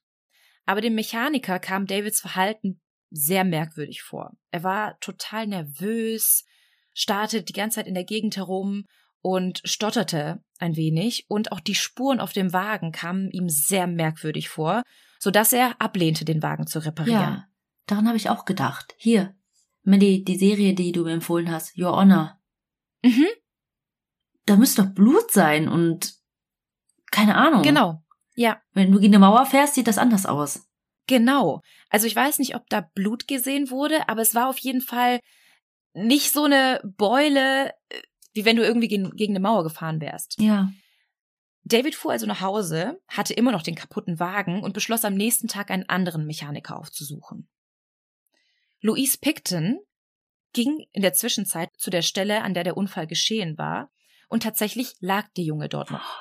Aber 0.66 0.82
dem 0.82 0.94
Mechaniker 0.94 1.58
kam 1.58 1.86
Davids 1.86 2.20
Verhalten 2.20 2.82
sehr 3.08 3.44
merkwürdig 3.44 4.02
vor. 4.02 4.36
Er 4.50 4.62
war 4.62 5.00
total 5.00 5.46
nervös, 5.46 6.44
starrte 6.92 7.42
die 7.42 7.54
ganze 7.54 7.76
Zeit 7.76 7.86
in 7.86 7.94
der 7.94 8.04
Gegend 8.04 8.36
herum 8.36 8.84
und 9.22 9.62
stotterte 9.64 10.44
ein 10.58 10.76
wenig, 10.76 11.30
und 11.30 11.50
auch 11.50 11.60
die 11.60 11.74
Spuren 11.74 12.20
auf 12.20 12.34
dem 12.34 12.52
Wagen 12.52 12.92
kamen 12.92 13.30
ihm 13.30 13.48
sehr 13.48 13.86
merkwürdig 13.86 14.50
vor, 14.50 14.82
so 15.18 15.30
dass 15.30 15.54
er 15.54 15.80
ablehnte, 15.80 16.26
den 16.26 16.42
Wagen 16.42 16.66
zu 16.66 16.84
reparieren. 16.84 17.22
Ja, 17.22 17.48
daran 17.86 18.06
habe 18.06 18.18
ich 18.18 18.28
auch 18.28 18.44
gedacht. 18.44 18.94
Hier, 18.98 19.34
Melly, 19.82 20.24
die 20.24 20.36
Serie, 20.36 20.74
die 20.74 20.92
du 20.92 21.04
mir 21.04 21.12
empfohlen 21.12 21.50
hast, 21.50 21.76
Your 21.76 21.92
Honor. 21.92 22.38
Mhm. 23.02 23.26
Da 24.46 24.56
müsste 24.56 24.82
doch 24.82 24.90
Blut 24.90 25.30
sein 25.30 25.68
und 25.68 26.14
keine 27.10 27.36
Ahnung. 27.36 27.62
Genau. 27.62 28.02
Ja. 28.34 28.60
Wenn 28.72 28.90
du 28.90 28.98
gegen 28.98 29.14
eine 29.14 29.24
Mauer 29.24 29.46
fährst, 29.46 29.74
sieht 29.74 29.86
das 29.86 29.98
anders 29.98 30.26
aus. 30.26 30.66
Genau. 31.06 31.62
Also 31.90 32.06
ich 32.06 32.16
weiß 32.16 32.38
nicht, 32.38 32.54
ob 32.54 32.68
da 32.68 32.80
Blut 32.80 33.28
gesehen 33.28 33.70
wurde, 33.70 34.08
aber 34.08 34.22
es 34.22 34.34
war 34.34 34.48
auf 34.48 34.58
jeden 34.58 34.80
Fall 34.80 35.20
nicht 35.94 36.32
so 36.32 36.44
eine 36.44 36.80
Beule, 36.84 37.70
äh, 37.88 38.02
wie 38.32 38.44
wenn 38.44 38.56
du 38.56 38.62
irgendwie 38.62 38.88
gegen, 38.88 39.10
gegen 39.10 39.32
eine 39.32 39.42
Mauer 39.42 39.62
gefahren 39.64 40.00
wärst. 40.00 40.40
Ja. 40.40 40.72
David 41.64 41.94
fuhr 41.94 42.12
also 42.12 42.26
nach 42.26 42.40
Hause, 42.40 43.00
hatte 43.08 43.34
immer 43.34 43.52
noch 43.52 43.62
den 43.62 43.74
kaputten 43.74 44.18
Wagen 44.18 44.62
und 44.62 44.74
beschloss 44.74 45.04
am 45.04 45.14
nächsten 45.14 45.48
Tag 45.48 45.70
einen 45.70 45.88
anderen 45.88 46.26
Mechaniker 46.26 46.76
aufzusuchen. 46.76 47.48
Louise 48.82 49.16
Picton 49.20 49.78
ging 50.52 50.86
in 50.90 51.02
der 51.02 51.12
Zwischenzeit 51.12 51.70
zu 51.76 51.88
der 51.88 52.02
Stelle, 52.02 52.42
an 52.42 52.52
der 52.52 52.64
der 52.64 52.76
Unfall 52.76 53.06
geschehen 53.06 53.56
war, 53.56 53.90
und 54.28 54.42
tatsächlich 54.42 54.96
lag 54.98 55.28
der 55.36 55.44
Junge 55.44 55.68
dort 55.68 55.92
noch. 55.92 56.18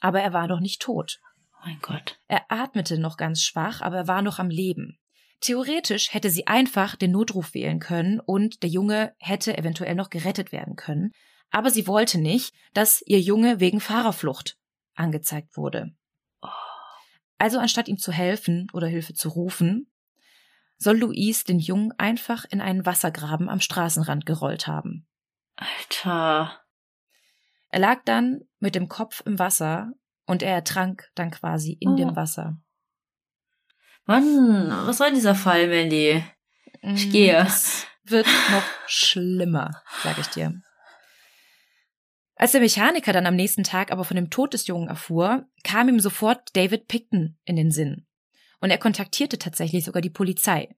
Aber 0.00 0.22
er 0.22 0.32
war 0.32 0.46
noch 0.46 0.60
nicht 0.60 0.80
tot. 0.80 1.20
Mein 1.62 1.78
Gott. 1.82 2.18
Er 2.28 2.50
atmete 2.50 2.98
noch 2.98 3.18
ganz 3.18 3.42
schwach, 3.42 3.82
aber 3.82 3.98
er 3.98 4.08
war 4.08 4.22
noch 4.22 4.38
am 4.38 4.48
Leben. 4.48 4.98
Theoretisch 5.40 6.14
hätte 6.14 6.30
sie 6.30 6.46
einfach 6.46 6.96
den 6.96 7.12
Notruf 7.12 7.52
wählen 7.52 7.78
können 7.78 8.20
und 8.20 8.62
der 8.62 8.70
Junge 8.70 9.14
hätte 9.18 9.56
eventuell 9.56 9.94
noch 9.94 10.08
gerettet 10.08 10.52
werden 10.52 10.76
können, 10.76 11.12
aber 11.50 11.70
sie 11.70 11.86
wollte 11.86 12.18
nicht, 12.18 12.54
dass 12.72 13.02
ihr 13.06 13.20
Junge 13.20 13.60
wegen 13.60 13.80
Fahrerflucht 13.80 14.56
angezeigt 14.94 15.56
wurde. 15.56 15.94
Also 17.36 17.58
anstatt 17.58 17.88
ihm 17.88 17.98
zu 17.98 18.12
helfen 18.12 18.68
oder 18.72 18.86
Hilfe 18.86 19.12
zu 19.14 19.28
rufen, 19.28 19.90
soll 20.80 20.98
Louise 20.98 21.44
den 21.44 21.60
Jungen 21.60 21.92
einfach 21.98 22.44
in 22.50 22.60
einen 22.60 22.86
Wassergraben 22.86 23.48
am 23.48 23.60
Straßenrand 23.60 24.26
gerollt 24.26 24.66
haben. 24.66 25.06
Alter. 25.54 26.58
Er 27.68 27.78
lag 27.78 28.00
dann 28.04 28.40
mit 28.58 28.74
dem 28.74 28.88
Kopf 28.88 29.22
im 29.26 29.38
Wasser 29.38 29.92
und 30.26 30.42
er 30.42 30.54
ertrank 30.54 31.10
dann 31.14 31.30
quasi 31.30 31.76
in 31.78 31.90
oh. 31.90 31.96
dem 31.96 32.16
Wasser. 32.16 32.56
Mann, 34.06 34.70
was 34.86 34.98
soll 34.98 35.12
dieser 35.12 35.34
Fall, 35.34 35.68
Mandy? 35.68 36.24
Ich 36.80 37.08
mm, 37.08 37.10
gehe. 37.10 37.36
Es 37.46 37.86
wird 38.04 38.26
noch 38.26 38.64
schlimmer, 38.86 39.82
sag 40.02 40.18
ich 40.18 40.28
dir. 40.28 40.62
Als 42.34 42.52
der 42.52 42.62
Mechaniker 42.62 43.12
dann 43.12 43.26
am 43.26 43.36
nächsten 43.36 43.64
Tag 43.64 43.92
aber 43.92 44.04
von 44.04 44.16
dem 44.16 44.30
Tod 44.30 44.54
des 44.54 44.66
Jungen 44.66 44.88
erfuhr, 44.88 45.46
kam 45.62 45.90
ihm 45.90 46.00
sofort 46.00 46.56
David 46.56 46.88
Picton 46.88 47.38
in 47.44 47.56
den 47.56 47.70
Sinn. 47.70 48.06
Und 48.60 48.70
er 48.70 48.78
kontaktierte 48.78 49.38
tatsächlich 49.38 49.84
sogar 49.84 50.02
die 50.02 50.10
Polizei. 50.10 50.68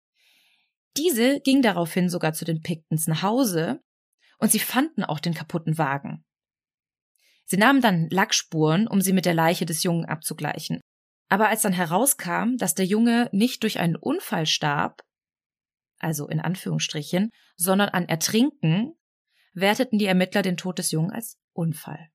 Diese 0.97 1.41
ging 1.41 1.63
daraufhin 1.63 2.09
sogar 2.09 2.33
zu 2.33 2.45
den 2.45 2.63
Pictons 2.63 3.07
nach 3.07 3.23
Hause 3.23 3.81
und 4.39 4.53
sie 4.53 4.59
fanden 4.59 5.05
auch 5.05 5.21
den 5.21 5.35
kaputten 5.35 5.79
Wagen. 5.79 6.25
Sie 7.45 7.57
nahmen 7.57 7.81
dann 7.81 8.09
Lackspuren, 8.11 8.87
um 8.87 9.01
sie 9.01 9.13
mit 9.13 9.27
der 9.27 9.35
Leiche 9.35 9.67
des 9.67 9.83
Jungen 9.83 10.05
abzugleichen. 10.05 10.81
Aber 11.29 11.49
als 11.49 11.63
dann 11.63 11.73
herauskam, 11.73 12.57
dass 12.57 12.75
der 12.75 12.85
Junge 12.85 13.29
nicht 13.33 13.63
durch 13.63 13.79
einen 13.79 13.97
Unfall 13.97 14.47
starb, 14.47 15.01
also 15.99 16.29
in 16.29 16.41
Anführungsstrichen, 16.41 17.31
sondern 17.57 17.89
an 17.89 18.09
Ertrinken, 18.09 18.95
werteten 19.55 19.99
die 19.99 20.07
Ermittler 20.07 20.43
den 20.43 20.57
Tod 20.57 20.79
des 20.79 20.91
Jungen 20.91 21.11
als 21.11 21.37
Unfall. 21.53 22.09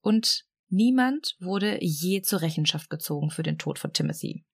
Und 0.00 0.44
niemand 0.70 1.36
wurde 1.40 1.78
je 1.80 2.22
zur 2.22 2.40
Rechenschaft 2.42 2.90
gezogen 2.90 3.30
für 3.30 3.42
den 3.42 3.58
Tod 3.58 3.78
von 3.78 3.92
Timothy. 3.92 4.44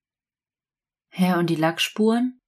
Hä, 1.10 1.34
und 1.34 1.48
die 1.48 1.56
Lackspuren? 1.56 2.40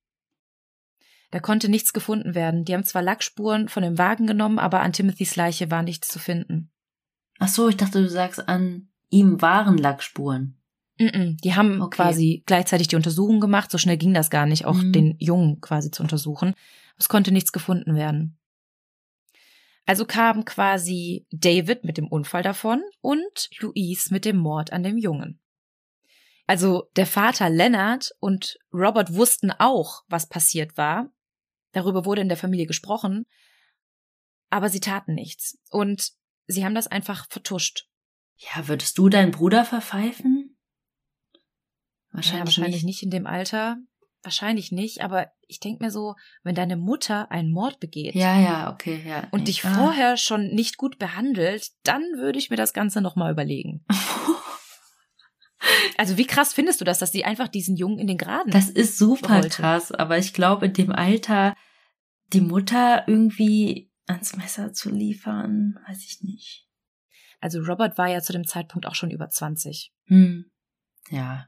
Da 1.30 1.40
konnte 1.40 1.68
nichts 1.68 1.92
gefunden 1.92 2.34
werden. 2.34 2.64
Die 2.64 2.74
haben 2.74 2.84
zwar 2.84 3.02
Lackspuren 3.02 3.68
von 3.68 3.82
dem 3.82 3.98
Wagen 3.98 4.26
genommen, 4.26 4.58
aber 4.58 4.80
an 4.80 4.92
Timothys 4.92 5.36
Leiche 5.36 5.70
war 5.70 5.82
nichts 5.82 6.08
zu 6.08 6.18
finden. 6.18 6.70
Ach 7.38 7.48
so, 7.48 7.68
ich 7.68 7.76
dachte, 7.76 8.02
du 8.02 8.08
sagst, 8.08 8.48
an 8.48 8.88
ihm 9.10 9.40
waren 9.40 9.76
Lackspuren. 9.76 10.60
Mm 10.98 11.04
-mm, 11.04 11.40
die 11.42 11.54
haben 11.54 11.80
okay. 11.80 11.96
quasi 11.96 12.42
gleichzeitig 12.46 12.88
die 12.88 12.96
Untersuchung 12.96 13.40
gemacht. 13.40 13.70
So 13.70 13.78
schnell 13.78 13.98
ging 13.98 14.14
das 14.14 14.30
gar 14.30 14.46
nicht, 14.46 14.64
auch 14.64 14.74
mhm. 14.74 14.92
den 14.92 15.16
Jungen 15.18 15.60
quasi 15.60 15.90
zu 15.90 16.02
untersuchen. 16.02 16.54
Es 16.96 17.08
konnte 17.08 17.30
nichts 17.30 17.52
gefunden 17.52 17.94
werden. 17.94 18.38
Also 19.88 20.04
kam 20.04 20.44
quasi 20.44 21.26
David 21.30 21.82
mit 21.84 21.96
dem 21.96 22.08
Unfall 22.08 22.42
davon 22.42 22.82
und 23.00 23.48
Louise 23.58 24.12
mit 24.12 24.26
dem 24.26 24.36
Mord 24.36 24.70
an 24.70 24.82
dem 24.82 24.98
Jungen. 24.98 25.40
Also 26.46 26.90
der 26.96 27.06
Vater 27.06 27.48
Leonard 27.48 28.10
und 28.20 28.58
Robert 28.70 29.14
wussten 29.14 29.50
auch, 29.50 30.04
was 30.06 30.28
passiert 30.28 30.76
war. 30.76 31.10
Darüber 31.72 32.04
wurde 32.04 32.20
in 32.20 32.28
der 32.28 32.36
Familie 32.36 32.66
gesprochen. 32.66 33.24
Aber 34.50 34.68
sie 34.68 34.80
taten 34.80 35.14
nichts. 35.14 35.58
Und 35.70 36.12
sie 36.46 36.66
haben 36.66 36.74
das 36.74 36.88
einfach 36.88 37.26
vertuscht. 37.30 37.88
Ja, 38.36 38.68
würdest 38.68 38.98
du 38.98 39.08
deinen 39.08 39.30
Bruder 39.30 39.64
verpfeifen? 39.64 40.58
Wahrscheinlich, 42.10 42.40
ja, 42.40 42.44
wahrscheinlich 42.44 42.74
nicht. 42.84 42.84
nicht 42.84 43.02
in 43.04 43.10
dem 43.10 43.26
Alter. 43.26 43.78
Wahrscheinlich 44.22 44.72
nicht, 44.72 45.02
aber 45.02 45.30
ich 45.46 45.60
denke 45.60 45.84
mir 45.84 45.90
so, 45.90 46.16
wenn 46.42 46.54
deine 46.54 46.76
Mutter 46.76 47.30
einen 47.30 47.52
Mord 47.52 47.78
begeht. 47.78 48.14
Ja, 48.14 48.38
ja, 48.38 48.72
okay, 48.72 49.02
ja. 49.06 49.28
Und 49.30 49.48
dich 49.48 49.64
ah. 49.64 49.72
vorher 49.72 50.16
schon 50.16 50.48
nicht 50.48 50.76
gut 50.76 50.98
behandelt, 50.98 51.70
dann 51.84 52.02
würde 52.16 52.38
ich 52.38 52.50
mir 52.50 52.56
das 52.56 52.72
Ganze 52.72 53.00
nochmal 53.00 53.32
überlegen. 53.32 53.84
also 55.96 56.16
wie 56.16 56.26
krass 56.26 56.52
findest 56.52 56.80
du 56.80 56.84
das, 56.84 56.98
dass 56.98 57.12
sie 57.12 57.24
einfach 57.24 57.48
diesen 57.48 57.76
Jungen 57.76 58.00
in 58.00 58.08
den 58.08 58.18
Graden 58.18 58.50
Das 58.50 58.68
ist 58.68 58.98
super 58.98 59.36
wollte. 59.36 59.50
krass, 59.50 59.92
aber 59.92 60.18
ich 60.18 60.34
glaube, 60.34 60.66
in 60.66 60.72
dem 60.72 60.90
Alter 60.90 61.54
die 62.32 62.40
Mutter 62.40 63.04
irgendwie 63.06 63.90
ans 64.06 64.36
Messer 64.36 64.72
zu 64.72 64.90
liefern, 64.90 65.78
weiß 65.86 66.04
ich 66.04 66.22
nicht. 66.22 66.66
Also 67.40 67.60
Robert 67.60 67.98
war 67.98 68.08
ja 68.08 68.20
zu 68.20 68.32
dem 68.32 68.46
Zeitpunkt 68.46 68.86
auch 68.86 68.94
schon 68.94 69.10
über 69.10 69.28
20. 69.28 69.92
Hm. 70.06 70.50
Ja. 71.10 71.46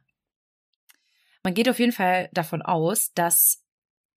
Man 1.43 1.55
geht 1.55 1.69
auf 1.69 1.79
jeden 1.79 1.93
Fall 1.93 2.29
davon 2.33 2.63
aus, 2.63 3.13
dass 3.13 3.65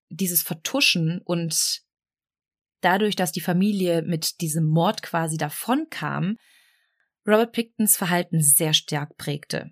dieses 0.09 0.41
Vertuschen 0.41 1.21
und 1.23 1.81
dadurch, 2.81 3.15
dass 3.15 3.31
die 3.31 3.41
Familie 3.41 4.01
mit 4.01 4.41
diesem 4.41 4.65
Mord 4.65 5.01
quasi 5.01 5.38
davonkam, 5.38 6.38
Robert 7.25 7.53
Pictons 7.53 7.95
Verhalten 7.95 8.41
sehr 8.41 8.73
stark 8.73 9.17
prägte. 9.17 9.71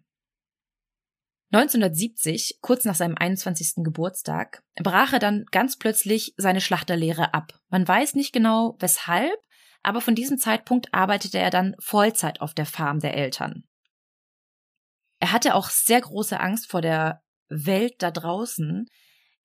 1970, 1.53 2.59
kurz 2.61 2.85
nach 2.85 2.95
seinem 2.95 3.17
21. 3.17 3.83
Geburtstag, 3.83 4.63
brach 4.75 5.11
er 5.11 5.19
dann 5.19 5.43
ganz 5.51 5.77
plötzlich 5.77 6.33
seine 6.37 6.61
Schlachterlehre 6.61 7.33
ab. 7.33 7.59
Man 7.67 7.85
weiß 7.85 8.15
nicht 8.15 8.31
genau 8.31 8.77
weshalb, 8.79 9.35
aber 9.83 9.99
von 9.99 10.15
diesem 10.15 10.37
Zeitpunkt 10.37 10.93
arbeitete 10.93 11.39
er 11.39 11.49
dann 11.49 11.75
Vollzeit 11.79 12.39
auf 12.39 12.53
der 12.53 12.65
Farm 12.65 12.99
der 12.99 13.15
Eltern. 13.15 13.65
Er 15.19 15.33
hatte 15.33 15.55
auch 15.55 15.69
sehr 15.69 15.99
große 15.99 16.39
Angst 16.39 16.71
vor 16.71 16.81
der 16.81 17.21
Welt 17.51 17.95
da 17.99 18.09
draußen. 18.09 18.87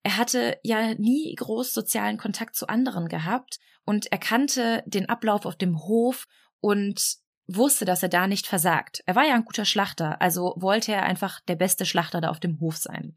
Er 0.02 0.16
hatte 0.16 0.58
ja 0.62 0.94
nie 0.94 1.34
groß 1.34 1.74
sozialen 1.74 2.16
Kontakt 2.16 2.54
zu 2.56 2.68
anderen 2.68 3.08
gehabt 3.08 3.58
und 3.84 4.10
er 4.12 4.18
kannte 4.18 4.82
den 4.86 5.08
Ablauf 5.08 5.44
auf 5.44 5.56
dem 5.56 5.78
Hof 5.80 6.26
und 6.60 7.18
wusste, 7.48 7.84
dass 7.84 8.02
er 8.02 8.08
da 8.08 8.26
nicht 8.26 8.46
versagt. 8.46 9.02
Er 9.06 9.14
war 9.14 9.24
ja 9.24 9.34
ein 9.34 9.44
guter 9.44 9.64
Schlachter, 9.64 10.20
also 10.20 10.54
wollte 10.56 10.92
er 10.92 11.02
einfach 11.02 11.40
der 11.40 11.56
beste 11.56 11.86
Schlachter 11.86 12.20
da 12.20 12.30
auf 12.30 12.40
dem 12.40 12.60
Hof 12.60 12.76
sein. 12.76 13.16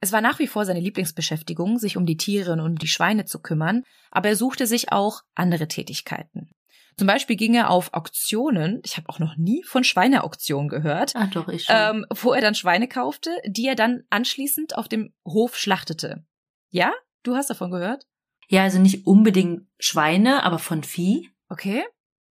Es 0.00 0.12
war 0.12 0.20
nach 0.20 0.38
wie 0.38 0.46
vor 0.46 0.64
seine 0.64 0.80
Lieblingsbeschäftigung, 0.80 1.78
sich 1.78 1.96
um 1.96 2.06
die 2.06 2.18
Tiere 2.18 2.52
und 2.52 2.60
um 2.60 2.76
die 2.76 2.88
Schweine 2.88 3.24
zu 3.24 3.40
kümmern, 3.40 3.82
aber 4.10 4.28
er 4.28 4.36
suchte 4.36 4.66
sich 4.66 4.92
auch 4.92 5.22
andere 5.34 5.68
Tätigkeiten. 5.68 6.50
Zum 6.98 7.06
Beispiel 7.06 7.36
ging 7.36 7.54
er 7.54 7.68
auf 7.68 7.92
Auktionen, 7.92 8.80
ich 8.84 8.96
habe 8.96 9.10
auch 9.10 9.18
noch 9.18 9.36
nie 9.36 9.62
von 9.64 9.84
Schweineauktionen 9.84 10.68
gehört, 10.68 11.14
ah, 11.14 11.26
doch, 11.26 11.48
ich 11.48 11.64
schon. 11.64 11.76
Ähm, 11.76 12.06
wo 12.08 12.32
er 12.32 12.40
dann 12.40 12.54
Schweine 12.54 12.88
kaufte, 12.88 13.30
die 13.46 13.66
er 13.66 13.74
dann 13.74 14.04
anschließend 14.08 14.78
auf 14.78 14.88
dem 14.88 15.12
Hof 15.26 15.56
schlachtete. 15.56 16.24
Ja? 16.70 16.94
Du 17.22 17.36
hast 17.36 17.50
davon 17.50 17.70
gehört? 17.70 18.06
Ja, 18.48 18.62
also 18.62 18.78
nicht 18.78 19.06
unbedingt 19.06 19.66
Schweine, 19.78 20.42
aber 20.44 20.58
von 20.58 20.84
Vieh. 20.84 21.28
Okay. 21.48 21.84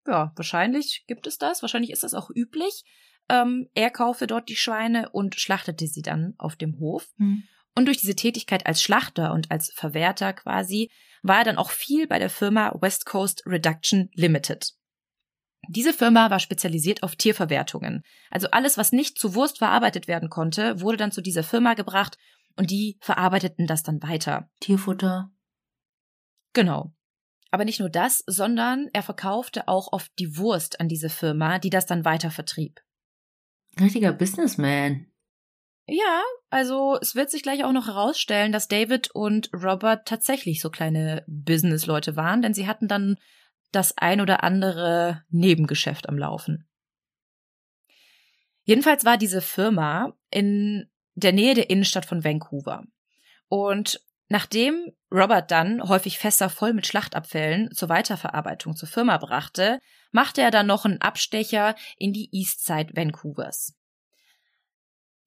Ja, 0.07 0.33
wahrscheinlich 0.37 1.05
gibt 1.07 1.27
es 1.27 1.39
das. 1.39 1.63
Wahrscheinlich 1.63 1.91
ist 1.91 2.03
das 2.03 2.15
auch 2.15 2.31
üblich. 2.31 2.85
Ähm, 3.29 3.69
er 3.75 3.91
kaufte 3.91 4.27
dort 4.27 4.49
die 4.49 4.57
Schweine 4.57 5.11
und 5.11 5.35
schlachtete 5.35 5.87
sie 5.87 6.03
dann 6.03 6.35
auf 6.39 6.57
dem 6.57 6.79
Hof. 6.79 7.09
Hm. 7.19 7.43
Und 7.75 7.87
durch 7.87 7.99
diese 7.99 8.15
Tätigkeit 8.15 8.67
als 8.67 8.83
Schlachter 8.83 9.33
und 9.33 9.51
als 9.51 9.73
Verwerter 9.75 10.33
quasi 10.33 10.91
war 11.25 11.39
er 11.39 11.45
dann 11.45 11.57
auch 11.57 11.71
viel 11.71 12.07
bei 12.07 12.19
der 12.19 12.31
Firma 12.31 12.73
West 12.81 13.07
Coast 13.07 13.43
Reduction 13.47 14.11
Limited. 14.15 14.75
Diese 15.69 15.95
Firma 15.95 16.31
war 16.31 16.39
spezialisiert 16.39 17.03
auf 17.03 17.17
Tierverwertungen. 17.17 18.03
Also 18.31 18.49
alles, 18.51 18.77
was 18.77 18.93
nicht 18.93 19.19
zu 19.19 19.35
Wurst 19.35 19.59
verarbeitet 19.59 20.07
werden 20.07 20.29
konnte, 20.29 20.83
wurde 20.83 20.99
dann 20.99 21.13
zu 21.13 21.23
dieser 21.23 21.43
Firma 21.43 21.73
gebracht 21.73 22.19
und 22.57 22.71
die 22.71 22.99
verarbeiteten 23.01 23.67
das 23.67 23.83
dann 23.83 24.03
weiter. 24.03 24.51
Tierfutter. 24.61 25.33
Genau. 26.53 26.93
Aber 27.51 27.65
nicht 27.65 27.81
nur 27.81 27.89
das, 27.89 28.23
sondern 28.27 28.91
er 28.93 29.03
verkaufte 29.03 29.67
auch 29.67 29.93
oft 29.93 30.13
die 30.19 30.37
Wurst 30.37 30.81
an 30.81 30.89
diese 30.89 31.09
Firma, 31.09 31.59
die 31.59 31.71
das 31.71 31.87
dann 31.87 32.05
weiter 32.05 32.31
vertrieb. 32.31 32.81
Richtiger 33.81 34.13
Businessman. 34.13 35.07
Ja, 35.87 36.23
also 36.49 36.99
es 37.01 37.15
wird 37.15 37.31
sich 37.31 37.43
gleich 37.43 37.65
auch 37.65 37.73
noch 37.73 37.89
herausstellen, 37.89 38.53
dass 38.53 38.69
David 38.69 39.11
und 39.11 39.51
Robert 39.53 40.09
tatsächlich 40.09 40.61
so 40.61 40.71
kleine 40.71 41.25
Businessleute 41.27 42.17
waren, 42.17 42.41
denn 42.41 42.55
sie 42.55 42.67
hatten 42.67 42.89
dann 42.89 43.19
das 43.71 43.99
ein 43.99 44.21
oder 44.21 44.43
andere 44.43 45.25
Nebengeschäft 45.29 46.09
am 46.09 46.17
Laufen. 46.17 46.67
Jedenfalls 48.63 49.05
war 49.05 49.19
diese 49.19 49.43
Firma 49.43 50.15
in 50.31 50.89
der 51.15 51.33
Nähe 51.33 51.55
der 51.55 51.69
Innenstadt 51.69 52.07
von 52.07 52.25
Vancouver. 52.25 52.85
Und 53.49 54.01
Nachdem 54.29 54.91
Robert 55.13 55.51
dann 55.51 55.83
häufig 55.87 56.19
Fässer 56.19 56.49
voll 56.49 56.73
mit 56.73 56.87
Schlachtabfällen 56.87 57.71
zur 57.73 57.89
Weiterverarbeitung 57.89 58.75
zur 58.75 58.89
Firma 58.89 59.19
brachte, 59.19 59.81
machte 60.13 60.41
er 60.41 60.51
dann 60.51 60.67
noch 60.67 60.85
einen 60.85 61.01
Abstecher 61.01 61.75
in 61.99 62.13
die 62.13 62.31
Eastside 62.33 62.97
Vancouvers. 62.97 63.75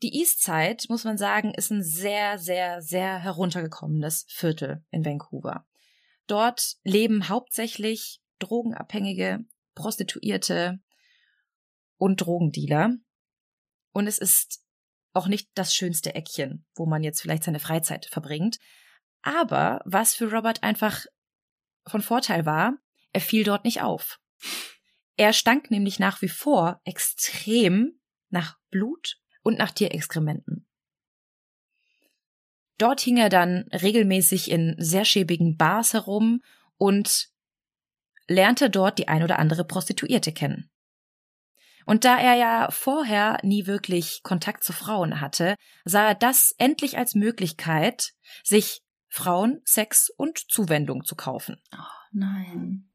Die 0.04 0.16
Eastside, 0.20 0.86
muss 0.90 1.04
man 1.06 1.18
sagen, 1.18 1.54
ist 1.54 1.72
ein 1.72 1.84
sehr, 1.84 2.38
sehr, 2.38 2.82
sehr 2.82 3.18
heruntergekommenes 3.18 4.26
Viertel 4.30 4.86
in 4.92 5.04
Vancouver. 5.04 5.66
Dort 6.28 6.76
leben 6.84 7.30
hauptsächlich 7.30 8.22
Drogenabhängige, 8.40 9.40
Prostituierte 9.74 10.80
und 11.98 12.22
Drogendealer. 12.22 12.96
Und 13.92 14.08
es 14.08 14.20
ist 14.20 14.62
auch 15.14 15.28
nicht 15.28 15.50
das 15.56 15.74
schönste 15.74 16.14
Eckchen, 16.14 16.66
wo 16.76 16.86
man 16.86 17.04
jetzt 17.04 17.22
vielleicht 17.22 17.44
seine 17.44 17.60
Freizeit 17.60 18.06
verbringt. 18.06 18.60
Aber 19.24 19.82
was 19.86 20.14
für 20.14 20.32
Robert 20.32 20.62
einfach 20.62 21.06
von 21.88 22.02
Vorteil 22.02 22.46
war, 22.46 22.78
er 23.14 23.22
fiel 23.22 23.44
dort 23.44 23.66
nicht 23.66 23.82
auf. 23.82 24.20
Er 25.16 25.34
stank 25.34 25.72
nämlich 25.72 25.98
nach 25.98 26.22
wie 26.22 26.30
vor 26.30 26.80
extrem 26.84 28.00
nach 28.30 28.58
Blut 28.70 29.18
und 29.48 29.58
nach 29.58 29.72
Tierexkrementen. 29.72 30.68
Dort 32.78 33.00
hing 33.00 33.16
er 33.16 33.30
dann 33.30 33.70
regelmäßig 33.72 34.52
in 34.52 34.76
sehr 34.78 35.06
schäbigen 35.06 35.56
Bars 35.56 35.94
herum 35.94 36.44
und 36.76 37.30
lernte 38.28 38.70
dort 38.70 39.00
die 39.00 39.08
ein 39.08 39.24
oder 39.24 39.40
andere 39.40 39.64
Prostituierte 39.64 40.34
kennen. 40.34 40.70
Und 41.86 42.04
da 42.04 42.20
er 42.20 42.36
ja 42.36 42.68
vorher 42.72 43.40
nie 43.42 43.68
wirklich 43.68 44.22
Kontakt 44.22 44.66
zu 44.66 44.74
Frauen 44.74 45.22
hatte, 45.22 45.56
sah 45.86 46.10
er 46.10 46.16
das 46.16 46.54
endlich 46.58 46.98
als 46.98 47.16
Möglichkeit, 47.16 48.12
sich 48.44 48.82
Frauen, 49.08 49.62
Sex 49.64 50.10
und 50.10 50.40
Zuwendung 50.52 51.06
zu 51.06 51.16
kaufen. 51.16 51.56
Oh, 51.74 52.08
nein. 52.12 52.92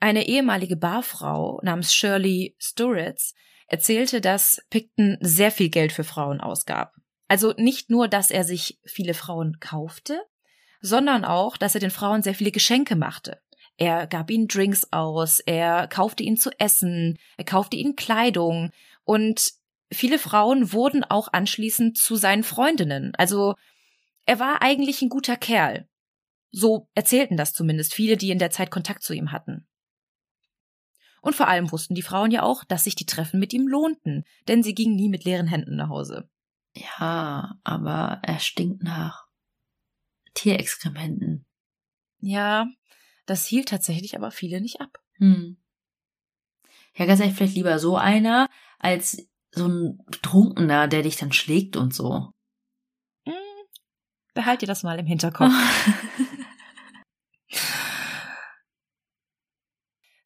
Eine 0.00 0.26
ehemalige 0.26 0.76
Barfrau 0.76 1.60
namens 1.62 1.94
Shirley 1.94 2.56
Sturitz 2.58 3.34
erzählte, 3.70 4.20
dass 4.20 4.60
Picton 4.68 5.16
sehr 5.20 5.50
viel 5.50 5.70
Geld 5.70 5.92
für 5.92 6.04
Frauen 6.04 6.40
ausgab. 6.40 6.94
Also 7.28 7.54
nicht 7.56 7.90
nur, 7.90 8.08
dass 8.08 8.30
er 8.30 8.44
sich 8.44 8.78
viele 8.84 9.14
Frauen 9.14 9.58
kaufte, 9.60 10.20
sondern 10.80 11.24
auch, 11.24 11.56
dass 11.56 11.74
er 11.74 11.80
den 11.80 11.90
Frauen 11.90 12.22
sehr 12.22 12.34
viele 12.34 12.50
Geschenke 12.50 12.96
machte. 12.96 13.40
Er 13.76 14.06
gab 14.06 14.30
ihnen 14.30 14.48
Drinks 14.48 14.88
aus, 14.90 15.38
er 15.40 15.86
kaufte 15.86 16.22
ihnen 16.22 16.36
zu 16.36 16.50
essen, 16.58 17.18
er 17.36 17.44
kaufte 17.44 17.76
ihnen 17.76 17.96
Kleidung 17.96 18.72
und 19.04 19.52
viele 19.92 20.18
Frauen 20.18 20.72
wurden 20.72 21.04
auch 21.04 21.28
anschließend 21.32 21.96
zu 21.96 22.16
seinen 22.16 22.42
Freundinnen. 22.42 23.14
Also 23.14 23.54
er 24.26 24.38
war 24.38 24.62
eigentlich 24.62 25.00
ein 25.00 25.08
guter 25.08 25.36
Kerl. 25.36 25.88
So 26.50 26.88
erzählten 26.94 27.36
das 27.36 27.52
zumindest 27.52 27.94
viele, 27.94 28.16
die 28.16 28.30
in 28.30 28.38
der 28.38 28.50
Zeit 28.50 28.70
Kontakt 28.70 29.02
zu 29.02 29.14
ihm 29.14 29.30
hatten. 29.30 29.66
Und 31.20 31.34
vor 31.34 31.48
allem 31.48 31.70
wussten 31.70 31.94
die 31.94 32.02
Frauen 32.02 32.30
ja 32.30 32.42
auch, 32.42 32.64
dass 32.64 32.84
sich 32.84 32.94
die 32.94 33.06
Treffen 33.06 33.40
mit 33.40 33.52
ihm 33.52 33.68
lohnten, 33.68 34.24
denn 34.48 34.62
sie 34.62 34.74
gingen 34.74 34.96
nie 34.96 35.08
mit 35.08 35.24
leeren 35.24 35.46
Händen 35.46 35.76
nach 35.76 35.88
Hause. 35.88 36.28
Ja, 36.74 37.56
aber 37.64 38.20
er 38.22 38.38
stinkt 38.38 38.82
nach 38.82 39.26
Tierexkrementen. 40.34 41.44
Ja, 42.20 42.66
das 43.26 43.46
hielt 43.46 43.68
tatsächlich 43.68 44.16
aber 44.16 44.30
viele 44.30 44.60
nicht 44.60 44.80
ab. 44.80 44.98
Hm. 45.14 45.56
Ja, 46.94 47.06
ganz 47.06 47.20
ehrlich, 47.20 47.36
vielleicht 47.36 47.56
lieber 47.56 47.78
so 47.78 47.96
einer, 47.96 48.48
als 48.78 49.28
so 49.52 49.66
ein 49.66 49.98
Trunkener, 50.22 50.88
der 50.88 51.02
dich 51.02 51.16
dann 51.16 51.32
schlägt 51.32 51.76
und 51.76 51.94
so. 51.94 52.32
Behalt 54.34 54.62
dir 54.62 54.66
das 54.66 54.82
mal 54.82 54.98
im 54.98 55.06
Hinterkopf. 55.06 55.52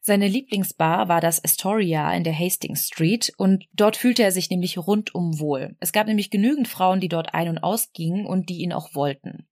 Seine 0.06 0.28
Lieblingsbar 0.28 1.08
war 1.08 1.22
das 1.22 1.42
Astoria 1.42 2.12
in 2.12 2.24
der 2.24 2.38
Hastings 2.38 2.88
Street 2.88 3.32
und 3.38 3.64
dort 3.72 3.96
fühlte 3.96 4.22
er 4.22 4.32
sich 4.32 4.50
nämlich 4.50 4.76
rundum 4.76 5.40
wohl. 5.40 5.76
Es 5.80 5.92
gab 5.92 6.06
nämlich 6.06 6.28
genügend 6.28 6.68
Frauen, 6.68 7.00
die 7.00 7.08
dort 7.08 7.32
ein- 7.32 7.48
und 7.48 7.56
ausgingen 7.56 8.26
und 8.26 8.50
die 8.50 8.58
ihn 8.58 8.74
auch 8.74 8.94
wollten. 8.94 9.48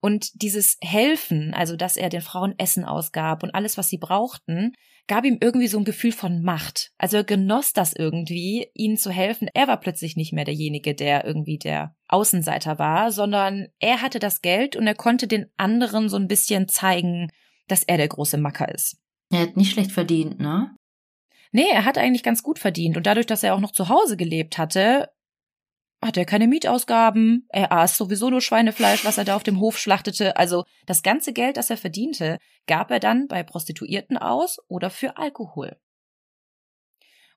Und 0.00 0.42
dieses 0.42 0.76
Helfen, 0.80 1.54
also 1.54 1.76
dass 1.76 1.96
er 1.96 2.08
den 2.08 2.20
Frauen 2.20 2.56
Essen 2.58 2.84
ausgab 2.84 3.44
und 3.44 3.54
alles, 3.54 3.78
was 3.78 3.90
sie 3.90 3.98
brauchten, 3.98 4.72
gab 5.06 5.24
ihm 5.24 5.38
irgendwie 5.40 5.68
so 5.68 5.78
ein 5.78 5.84
Gefühl 5.84 6.10
von 6.10 6.42
Macht. 6.42 6.90
Also 6.98 7.18
er 7.18 7.24
genoss 7.24 7.72
das 7.72 7.92
irgendwie, 7.92 8.66
ihnen 8.74 8.96
zu 8.96 9.12
helfen. 9.12 9.48
Er 9.54 9.68
war 9.68 9.78
plötzlich 9.78 10.16
nicht 10.16 10.32
mehr 10.32 10.44
derjenige, 10.44 10.96
der 10.96 11.24
irgendwie 11.24 11.58
der 11.58 11.94
Außenseiter 12.08 12.80
war, 12.80 13.12
sondern 13.12 13.68
er 13.78 14.02
hatte 14.02 14.18
das 14.18 14.42
Geld 14.42 14.74
und 14.74 14.88
er 14.88 14.96
konnte 14.96 15.28
den 15.28 15.46
anderen 15.56 16.08
so 16.08 16.16
ein 16.16 16.26
bisschen 16.26 16.66
zeigen, 16.66 17.30
dass 17.68 17.84
er 17.84 17.98
der 17.98 18.08
große 18.08 18.36
Macker 18.36 18.74
ist. 18.74 19.01
Er 19.32 19.40
hat 19.40 19.56
nicht 19.56 19.72
schlecht 19.72 19.92
verdient, 19.92 20.38
ne? 20.38 20.76
Nee, 21.52 21.68
er 21.70 21.84
hat 21.84 21.98
eigentlich 21.98 22.22
ganz 22.22 22.42
gut 22.42 22.58
verdient. 22.58 22.96
Und 22.96 23.06
dadurch, 23.06 23.26
dass 23.26 23.42
er 23.42 23.54
auch 23.54 23.60
noch 23.60 23.72
zu 23.72 23.88
Hause 23.88 24.16
gelebt 24.16 24.58
hatte, 24.58 25.08
hatte 26.02 26.20
er 26.20 26.26
keine 26.26 26.48
Mietausgaben, 26.48 27.46
er 27.48 27.72
aß 27.72 27.96
sowieso 27.96 28.28
nur 28.28 28.40
Schweinefleisch, 28.40 29.04
was 29.04 29.18
er 29.18 29.24
da 29.24 29.36
auf 29.36 29.42
dem 29.42 29.60
Hof 29.60 29.78
schlachtete, 29.78 30.36
also 30.36 30.64
das 30.86 31.02
ganze 31.02 31.32
Geld, 31.32 31.56
das 31.56 31.70
er 31.70 31.76
verdiente, 31.76 32.38
gab 32.66 32.90
er 32.90 33.00
dann 33.00 33.28
bei 33.28 33.42
Prostituierten 33.42 34.18
aus 34.18 34.58
oder 34.68 34.90
für 34.90 35.16
Alkohol. 35.16 35.76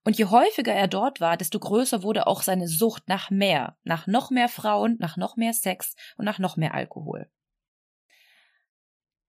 Und 0.03 0.17
je 0.17 0.25
häufiger 0.25 0.73
er 0.73 0.87
dort 0.87 1.21
war, 1.21 1.37
desto 1.37 1.59
größer 1.59 2.03
wurde 2.03 2.27
auch 2.27 2.41
seine 2.41 2.67
Sucht 2.67 3.07
nach 3.07 3.29
mehr, 3.29 3.77
nach 3.83 4.05
noch 4.07 4.31
mehr 4.31 4.49
Frauen, 4.49 4.97
nach 4.99 5.15
noch 5.17 5.35
mehr 5.37 5.53
Sex 5.53 5.95
und 6.17 6.25
nach 6.25 6.39
noch 6.39 6.57
mehr 6.57 6.73
Alkohol. 6.73 7.29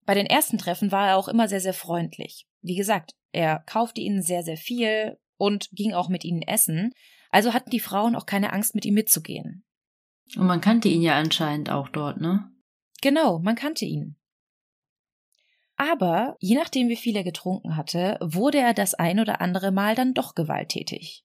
Bei 0.06 0.14
den 0.14 0.26
ersten 0.26 0.56
Treffen 0.56 0.92
war 0.92 1.08
er 1.08 1.16
auch 1.16 1.28
immer 1.28 1.48
sehr, 1.48 1.60
sehr 1.60 1.74
freundlich. 1.74 2.46
Wie 2.62 2.76
gesagt, 2.76 3.14
er 3.32 3.62
kaufte 3.66 4.00
ihnen 4.00 4.22
sehr, 4.22 4.42
sehr 4.44 4.56
viel 4.56 5.18
und 5.36 5.68
ging 5.72 5.92
auch 5.92 6.08
mit 6.08 6.24
ihnen 6.24 6.42
essen, 6.42 6.92
also 7.30 7.52
hatten 7.52 7.70
die 7.70 7.80
Frauen 7.80 8.14
auch 8.14 8.24
keine 8.24 8.52
Angst, 8.52 8.74
mit 8.74 8.84
ihm 8.84 8.94
mitzugehen. 8.94 9.64
Und 10.36 10.46
man 10.46 10.60
kannte 10.60 10.88
ihn 10.88 11.02
ja 11.02 11.16
anscheinend 11.18 11.70
auch 11.70 11.88
dort, 11.88 12.20
ne? 12.20 12.50
Genau, 13.02 13.40
man 13.40 13.56
kannte 13.56 13.84
ihn. 13.84 14.16
Aber 15.76 16.36
je 16.40 16.56
nachdem, 16.56 16.88
wie 16.88 16.96
viel 16.96 17.16
er 17.16 17.24
getrunken 17.24 17.76
hatte, 17.76 18.16
wurde 18.22 18.58
er 18.58 18.72
das 18.72 18.94
ein 18.94 19.20
oder 19.20 19.40
andere 19.40 19.72
Mal 19.72 19.94
dann 19.94 20.14
doch 20.14 20.34
gewalttätig. 20.34 21.24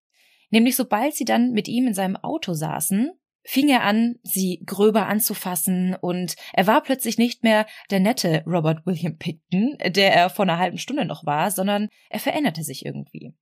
Nämlich 0.50 0.76
sobald 0.76 1.16
sie 1.16 1.24
dann 1.24 1.52
mit 1.52 1.70
ihm 1.70 1.88
in 1.88 1.94
seinem 1.94 2.18
Auto 2.18 2.54
saßen, 2.54 3.12
fing 3.44 3.70
er 3.70 3.84
an, 3.84 4.16
sie 4.24 4.62
gröber 4.66 5.08
anzufassen 5.08 5.96
und 5.96 6.36
er 6.54 6.68
war 6.68 6.82
plötzlich 6.82 7.18
nicht 7.18 7.44
mehr 7.44 7.66
der 7.90 8.00
nette 8.00 8.44
Robert 8.46 8.86
William 8.86 9.18
Picton, 9.18 9.78
der 9.86 10.14
er 10.14 10.30
vor 10.30 10.44
einer 10.44 10.58
halben 10.58 10.78
Stunde 10.78 11.06
noch 11.06 11.26
war, 11.26 11.52
sondern 11.52 11.90
er 12.10 12.20
veränderte 12.20 12.64
sich 12.64 12.86
irgendwie. 12.86 13.34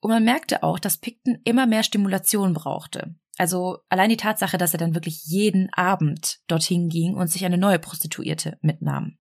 Und 0.00 0.10
man 0.10 0.24
merkte 0.24 0.62
auch, 0.62 0.78
dass 0.78 0.98
Picton 0.98 1.38
immer 1.44 1.66
mehr 1.66 1.82
Stimulation 1.82 2.54
brauchte. 2.54 3.14
Also 3.36 3.78
allein 3.88 4.10
die 4.10 4.16
Tatsache, 4.16 4.58
dass 4.58 4.72
er 4.74 4.78
dann 4.78 4.94
wirklich 4.94 5.24
jeden 5.24 5.72
Abend 5.72 6.40
dorthin 6.46 6.88
ging 6.88 7.14
und 7.14 7.28
sich 7.28 7.44
eine 7.44 7.58
neue 7.58 7.78
Prostituierte 7.78 8.58
mitnahm. 8.60 9.18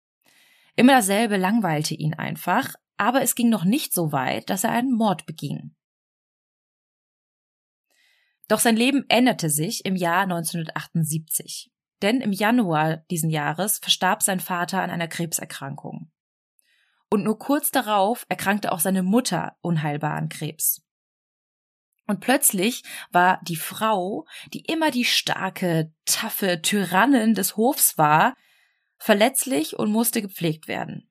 Immer 0.76 0.94
dasselbe 0.94 1.36
langweilte 1.36 1.94
ihn 1.94 2.14
einfach, 2.14 2.74
aber 2.96 3.22
es 3.22 3.34
ging 3.34 3.48
noch 3.48 3.64
nicht 3.64 3.92
so 3.92 4.12
weit, 4.12 4.50
dass 4.50 4.64
er 4.64 4.70
einen 4.70 4.92
Mord 4.92 5.26
beging. 5.26 5.74
Doch 8.48 8.60
sein 8.60 8.76
Leben 8.76 9.04
änderte 9.08 9.50
sich 9.50 9.84
im 9.84 9.94
Jahr 9.94 10.22
1978. 10.22 11.70
Denn 12.00 12.20
im 12.20 12.32
Januar 12.32 12.98
diesen 13.10 13.30
Jahres 13.30 13.78
verstarb 13.78 14.22
sein 14.22 14.40
Vater 14.40 14.82
an 14.82 14.90
einer 14.90 15.08
Krebserkrankung. 15.08 16.10
Und 17.10 17.24
nur 17.24 17.38
kurz 17.38 17.70
darauf 17.70 18.24
erkrankte 18.28 18.72
auch 18.72 18.80
seine 18.80 19.02
Mutter 19.02 19.56
unheilbar 19.60 20.14
an 20.14 20.28
Krebs. 20.28 20.82
Und 22.06 22.20
plötzlich 22.20 22.84
war 23.10 23.38
die 23.42 23.56
Frau, 23.56 24.26
die 24.54 24.60
immer 24.60 24.90
die 24.90 25.04
starke, 25.04 25.92
taffe 26.06 26.62
Tyrannin 26.62 27.34
des 27.34 27.56
Hofs 27.56 27.98
war, 27.98 28.34
verletzlich 28.96 29.78
und 29.78 29.92
musste 29.92 30.22
gepflegt 30.22 30.68
werden. 30.68 31.10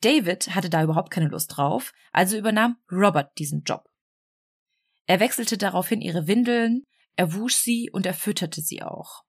David 0.00 0.54
hatte 0.54 0.70
da 0.70 0.84
überhaupt 0.84 1.10
keine 1.10 1.28
Lust 1.28 1.56
drauf, 1.56 1.92
also 2.12 2.36
übernahm 2.36 2.76
Robert 2.90 3.36
diesen 3.38 3.64
Job. 3.64 3.87
Er 5.08 5.20
wechselte 5.20 5.56
daraufhin 5.56 6.02
ihre 6.02 6.26
Windeln, 6.26 6.84
er 7.16 7.32
wusch 7.34 7.54
sie 7.54 7.90
und 7.90 8.04
er 8.06 8.14
fütterte 8.14 8.60
sie 8.60 8.82
auch. 8.82 9.24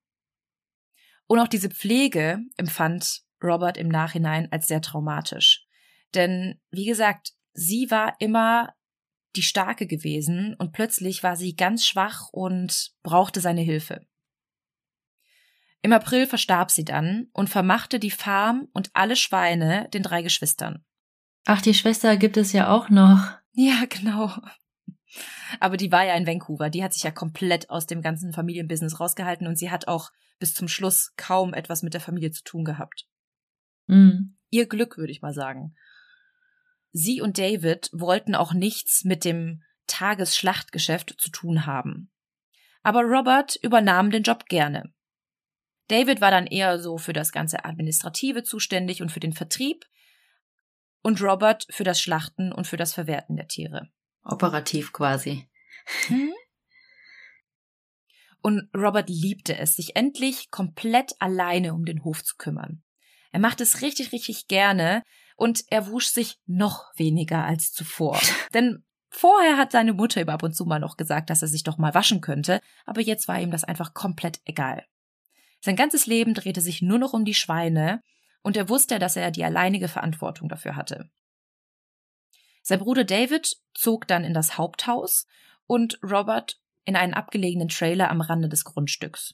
Und 1.25 1.39
auch 1.39 1.47
diese 1.47 1.69
Pflege 1.69 2.39
empfand 2.57 3.21
Robert 3.41 3.77
im 3.77 3.87
Nachhinein 3.87 4.51
als 4.51 4.67
sehr 4.67 4.81
traumatisch. 4.81 5.65
Denn, 6.13 6.59
wie 6.69 6.85
gesagt, 6.85 7.31
sie 7.53 7.89
war 7.89 8.15
immer 8.19 8.73
die 9.37 9.41
Starke 9.41 9.87
gewesen 9.87 10.53
und 10.59 10.73
plötzlich 10.73 11.23
war 11.23 11.37
sie 11.37 11.55
ganz 11.55 11.85
schwach 11.85 12.27
und 12.31 12.91
brauchte 13.01 13.39
seine 13.39 13.61
Hilfe. 13.61 14.05
Im 15.81 15.93
April 15.93 16.27
verstarb 16.27 16.71
sie 16.71 16.83
dann 16.83 17.29
und 17.31 17.49
vermachte 17.49 17.99
die 17.99 18.11
Farm 18.11 18.67
und 18.73 18.89
alle 18.93 19.15
Schweine 19.15 19.87
den 19.93 20.03
drei 20.03 20.23
Geschwistern. 20.23 20.83
Ach, 21.45 21.61
die 21.61 21.73
Schwester 21.73 22.17
gibt 22.17 22.35
es 22.35 22.51
ja 22.51 22.69
auch 22.69 22.89
noch. 22.89 23.31
Ja, 23.53 23.85
genau. 23.87 24.35
Aber 25.59 25.77
die 25.77 25.91
war 25.91 26.05
ja 26.05 26.15
in 26.15 26.27
Vancouver. 26.27 26.69
Die 26.69 26.83
hat 26.83 26.93
sich 26.93 27.03
ja 27.03 27.11
komplett 27.11 27.69
aus 27.69 27.85
dem 27.85 28.01
ganzen 28.01 28.33
Familienbusiness 28.33 28.99
rausgehalten 28.99 29.47
und 29.47 29.57
sie 29.57 29.71
hat 29.71 29.87
auch 29.87 30.11
bis 30.39 30.53
zum 30.53 30.67
Schluss 30.67 31.13
kaum 31.17 31.53
etwas 31.53 31.83
mit 31.83 31.93
der 31.93 32.01
Familie 32.01 32.31
zu 32.31 32.43
tun 32.43 32.63
gehabt. 32.63 33.07
Mhm. 33.87 34.37
Ihr 34.49 34.67
Glück, 34.67 34.97
würde 34.97 35.11
ich 35.11 35.21
mal 35.21 35.33
sagen. 35.33 35.75
Sie 36.91 37.21
und 37.21 37.37
David 37.37 37.89
wollten 37.91 38.35
auch 38.35 38.53
nichts 38.53 39.03
mit 39.03 39.25
dem 39.25 39.63
Tagesschlachtgeschäft 39.87 41.15
zu 41.17 41.29
tun 41.29 41.65
haben. 41.65 42.11
Aber 42.81 43.01
Robert 43.01 43.55
übernahm 43.61 44.11
den 44.11 44.23
Job 44.23 44.45
gerne. 44.45 44.93
David 45.87 46.21
war 46.21 46.31
dann 46.31 46.47
eher 46.47 46.79
so 46.79 46.97
für 46.97 47.13
das 47.13 47.31
ganze 47.31 47.65
Administrative 47.65 48.43
zuständig 48.43 49.01
und 49.01 49.11
für 49.11 49.19
den 49.19 49.33
Vertrieb 49.33 49.85
und 51.01 51.21
Robert 51.21 51.65
für 51.69 51.83
das 51.83 51.99
Schlachten 51.99 52.51
und 52.51 52.67
für 52.67 52.77
das 52.77 52.93
Verwerten 52.93 53.35
der 53.35 53.47
Tiere. 53.47 53.89
Operativ 54.23 54.93
quasi. 54.93 55.47
Hm? 56.07 56.33
Und 58.41 58.69
Robert 58.75 59.09
liebte 59.09 59.57
es, 59.57 59.75
sich 59.75 59.95
endlich 59.95 60.49
komplett 60.49 61.13
alleine 61.19 61.73
um 61.73 61.85
den 61.85 62.03
Hof 62.03 62.23
zu 62.23 62.35
kümmern. 62.37 62.83
Er 63.31 63.39
macht 63.39 63.61
es 63.61 63.81
richtig, 63.81 64.11
richtig 64.11 64.47
gerne 64.47 65.03
und 65.35 65.63
er 65.69 65.87
wusch 65.87 66.07
sich 66.07 66.39
noch 66.45 66.91
weniger 66.95 67.43
als 67.43 67.71
zuvor. 67.71 68.19
Denn 68.53 68.83
vorher 69.09 69.57
hat 69.57 69.71
seine 69.71 69.93
Mutter 69.93 70.21
ihm 70.21 70.29
ab 70.29 70.43
und 70.43 70.55
zu 70.55 70.65
mal 70.65 70.79
noch 70.79 70.97
gesagt, 70.97 71.29
dass 71.29 71.41
er 71.41 71.47
sich 71.47 71.63
doch 71.63 71.77
mal 71.77 71.93
waschen 71.93 72.21
könnte, 72.21 72.61
aber 72.85 73.01
jetzt 73.01 73.27
war 73.27 73.39
ihm 73.39 73.51
das 73.51 73.63
einfach 73.63 73.93
komplett 73.93 74.39
egal. 74.45 74.85
Sein 75.61 75.75
ganzes 75.75 76.05
Leben 76.05 76.33
drehte 76.33 76.61
sich 76.61 76.81
nur 76.81 76.97
noch 76.97 77.13
um 77.13 77.25
die 77.25 77.33
Schweine 77.33 78.01
und 78.41 78.55
er 78.55 78.69
wusste, 78.69 78.99
dass 78.99 79.17
er 79.17 79.31
die 79.31 79.43
alleinige 79.43 79.89
Verantwortung 79.89 80.47
dafür 80.47 80.75
hatte. 80.75 81.09
Sein 82.69 82.77
Bruder 82.77 83.03
David 83.03 83.57
zog 83.73 84.07
dann 84.07 84.23
in 84.23 84.35
das 84.35 84.59
Haupthaus 84.59 85.25
und 85.65 85.97
Robert 86.03 86.59
in 86.85 86.95
einen 86.95 87.15
abgelegenen 87.15 87.67
Trailer 87.67 88.11
am 88.11 88.21
Rande 88.21 88.47
des 88.47 88.63
Grundstücks. 88.63 89.33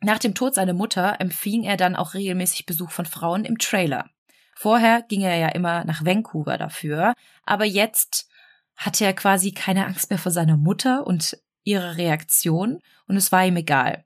Nach 0.00 0.18
dem 0.18 0.34
Tod 0.34 0.56
seiner 0.56 0.72
Mutter 0.72 1.20
empfing 1.20 1.62
er 1.62 1.76
dann 1.76 1.94
auch 1.94 2.14
regelmäßig 2.14 2.66
Besuch 2.66 2.90
von 2.90 3.06
Frauen 3.06 3.44
im 3.44 3.58
Trailer. 3.58 4.10
Vorher 4.56 5.02
ging 5.02 5.20
er 5.20 5.36
ja 5.36 5.50
immer 5.50 5.84
nach 5.84 6.04
Vancouver 6.04 6.58
dafür, 6.58 7.14
aber 7.44 7.64
jetzt 7.64 8.28
hatte 8.74 9.04
er 9.04 9.12
quasi 9.12 9.52
keine 9.52 9.86
Angst 9.86 10.10
mehr 10.10 10.18
vor 10.18 10.32
seiner 10.32 10.56
Mutter 10.56 11.06
und 11.06 11.38
ihrer 11.62 11.96
Reaktion 11.96 12.80
und 13.06 13.16
es 13.16 13.30
war 13.30 13.46
ihm 13.46 13.56
egal. 13.56 14.04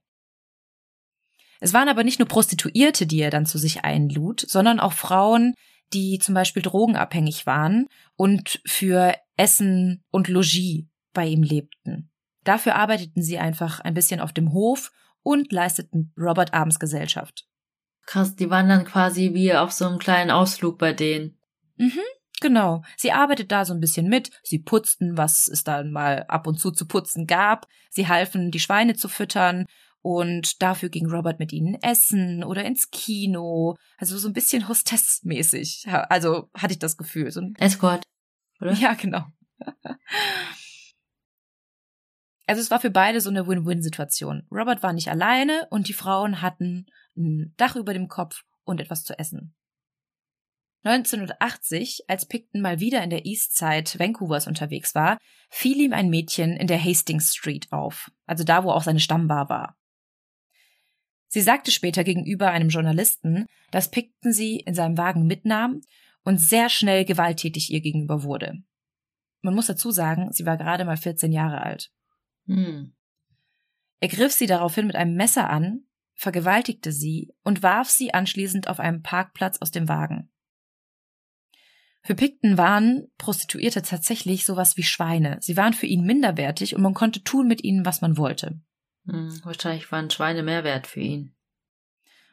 Es 1.59 1.73
waren 1.73 1.89
aber 1.89 2.05
nicht 2.05 2.19
nur 2.19 2.29
Prostituierte, 2.29 3.07
die 3.07 3.21
er 3.21 3.31
dann 3.31 3.47
zu 3.47 3.57
sich 3.57 3.83
einlud, 3.83 4.45
sondern 4.47 4.79
auch 4.79 4.93
Frauen, 4.93 5.55
die 5.93 6.19
zum 6.19 6.35
Beispiel 6.35 6.63
drogenabhängig 6.63 7.47
waren 7.47 7.87
und 8.17 8.61
für 8.67 9.15
Essen 9.37 10.05
und 10.11 10.29
Logis 10.29 10.85
bei 11.13 11.27
ihm 11.27 11.43
lebten. 11.43 12.11
Dafür 12.45 12.77
arbeiteten 12.77 13.23
sie 13.23 13.39
einfach 13.39 13.81
ein 13.81 13.95
bisschen 13.95 14.21
auf 14.21 14.33
dem 14.33 14.53
Hof 14.53 14.93
und 15.23 15.53
leisteten 15.53 16.13
Robert 16.17 16.55
abends 16.55 16.79
Gesellschaft. 16.79 17.47
Krass, 18.07 18.37
die 18.37 18.49
waren 18.49 18.69
dann 18.69 18.85
quasi 18.85 19.35
wie 19.35 19.55
auf 19.55 19.73
so 19.73 19.87
einem 19.87 19.99
kleinen 19.99 20.31
Ausflug 20.31 20.79
bei 20.79 20.95
denen. 20.95 21.39
Mhm, 21.77 22.01
genau. 22.41 22.83
Sie 22.97 23.13
arbeitet 23.13 23.53
da 23.53 23.67
so 23.67 23.75
ein 23.75 23.81
bisschen 23.81 24.09
mit. 24.09 24.31
Sie 24.43 24.59
putzten, 24.59 25.19
was 25.19 25.47
es 25.47 25.63
dann 25.63 25.93
mal 25.93 26.25
ab 26.29 26.47
und 26.47 26.59
zu 26.59 26.71
zu 26.71 26.89
putzen 26.89 27.27
gab. 27.27 27.67
Sie 27.91 28.09
halfen, 28.09 28.51
die 28.51 28.61
Schweine 28.61 28.95
zu 28.95 29.09
füttern. 29.09 29.67
Und 30.01 30.63
dafür 30.63 30.89
ging 30.89 31.11
Robert 31.11 31.39
mit 31.39 31.53
ihnen 31.53 31.75
essen 31.83 32.45
oder 32.45 32.65
ins 32.65 32.91
Kino. 32.91 33.77
Also 33.97 34.17
so 34.17 34.29
ein 34.29 34.33
bisschen 34.33 34.69
Hostess-mäßig. 34.69 35.87
Also 35.89 36.51
hatte 36.55 36.73
ich 36.75 36.79
das 36.79 36.97
Gefühl. 36.97 37.31
So 37.31 37.41
ein 37.41 37.55
Escort, 37.57 38.05
oder? 38.61 38.73
Ja, 38.73 38.95
genau. 38.95 39.25
Also 42.47 42.63
es 42.63 42.71
war 42.71 42.81
für 42.81 42.91
beide 42.91 43.21
so 43.21 43.29
eine 43.29 43.47
Win-Win-Situation. 43.47 44.47
Robert 44.51 44.83
war 44.83 44.93
nicht 44.93 45.11
alleine 45.11 45.67
und 45.71 45.89
die 45.89 45.93
Frauen 45.93 46.41
hatten 46.41 46.87
ein 47.17 47.53
Dach 47.57 47.77
über 47.77 47.93
dem 47.93 48.09
Kopf 48.09 48.45
und 48.65 48.81
etwas 48.81 49.05
zu 49.05 49.19
essen. 49.19 49.55
1980, 50.85 52.05
als 52.07 52.27
Picton 52.27 52.63
mal 52.63 52.79
wieder 52.79 53.03
in 53.03 53.11
der 53.11 53.27
East 53.27 53.57
Side 53.57 53.99
Vancouvers 53.99 54.47
unterwegs 54.47 54.95
war, 54.95 55.19
fiel 55.51 55.77
ihm 55.79 55.93
ein 55.93 56.09
Mädchen 56.09 56.57
in 56.57 56.69
der 56.69 56.83
Hastings 56.83 57.35
Street 57.35 57.67
auf, 57.73 58.11
also 58.27 58.45
da, 58.45 58.63
wo 58.63 58.71
auch 58.71 58.85
seine 58.85 59.01
Stammbar 59.01 59.49
war. 59.49 59.77
Sie 61.29 61.43
sagte 61.43 61.71
später 61.71 62.05
gegenüber 62.05 62.51
einem 62.51 62.71
Journalisten, 62.71 63.47
dass 63.71 63.91
Picton 63.91 64.33
sie 64.33 64.57
in 64.57 64.75
seinem 64.75 64.97
Wagen 64.97 65.27
mitnahm 65.27 65.83
und 66.25 66.39
sehr 66.39 66.69
schnell 66.69 67.05
gewalttätig 67.05 67.71
ihr 67.71 67.81
gegenüber 67.81 68.23
wurde. 68.23 68.63
Man 69.43 69.55
muss 69.55 69.67
dazu 69.67 69.91
sagen, 69.91 70.33
sie 70.33 70.47
war 70.47 70.57
gerade 70.57 70.85
mal 70.85 70.97
14 70.97 71.33
Jahre 71.33 71.63
alt. 71.63 71.93
Hm. 72.47 72.95
Er 74.01 74.09
griff 74.09 74.33
sie 74.33 74.47
daraufhin 74.47 74.87
mit 74.87 74.97
einem 74.97 75.15
Messer 75.15 75.51
an, 75.51 75.85
vergewaltigte 76.15 76.93
sie 76.93 77.33
und 77.45 77.63
warf 77.63 77.89
sie 77.89 78.13
anschließend 78.15 78.69
auf 78.69 78.81
einem 78.81 79.03
Parkplatz 79.03 79.59
aus 79.59 79.71
dem 79.71 79.89
Wagen. 79.89 80.31
Für 82.03 82.15
Picton 82.15 82.57
waren 82.57 83.09
Prostituierte 83.19 83.83
tatsächlich 83.83 84.45
sowas 84.45 84.77
wie 84.77 84.83
Schweine. 84.83 85.39
Sie 85.41 85.57
waren 85.57 85.75
für 85.75 85.87
ihn 85.87 86.05
minderwertig 86.05 86.75
und 86.75 86.83
man 86.83 86.95
konnte 86.95 87.23
tun 87.23 87.47
mit 87.47 87.63
ihnen, 87.63 87.85
was 87.85 88.01
man 88.01 88.17
wollte. 88.17 88.61
Hm, 89.09 89.41
wahrscheinlich 89.45 89.91
waren 89.91 90.11
Schweine 90.11 90.43
mehr 90.43 90.65
wert 90.65 90.87
für 90.87 91.01
ihn. 91.01 91.35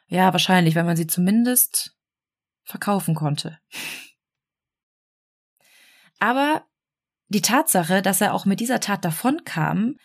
Ja, 0.08 0.32
wahrscheinlich, 0.32 0.74
weil 0.76 0.84
man 0.84 0.96
sie 0.96 1.06
zumindest 1.06 1.96
verkaufen 2.64 3.14
konnte. 3.14 3.58
Aber 6.18 6.64
die 7.28 7.42
Tatsache, 7.42 8.02
dass 8.02 8.20
er 8.20 8.34
auch 8.34 8.44
mit 8.44 8.60
dieser 8.60 8.80
Tat 8.80 9.04
davonkam, 9.04 9.98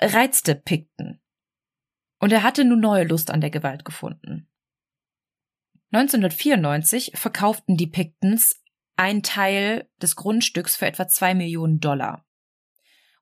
reizte 0.00 0.54
Picton. 0.54 1.20
Und 2.18 2.32
er 2.32 2.42
hatte 2.42 2.64
nun 2.64 2.80
neue 2.80 3.04
Lust 3.04 3.30
an 3.30 3.40
der 3.40 3.50
Gewalt 3.50 3.84
gefunden. 3.84 4.48
1994 5.92 7.12
verkauften 7.14 7.76
die 7.76 7.86
Pictons 7.86 8.62
ein 8.96 9.22
Teil 9.22 9.88
des 10.02 10.16
Grundstücks 10.16 10.74
für 10.74 10.86
etwa 10.86 11.06
zwei 11.06 11.34
Millionen 11.34 11.80
Dollar. 11.80 12.25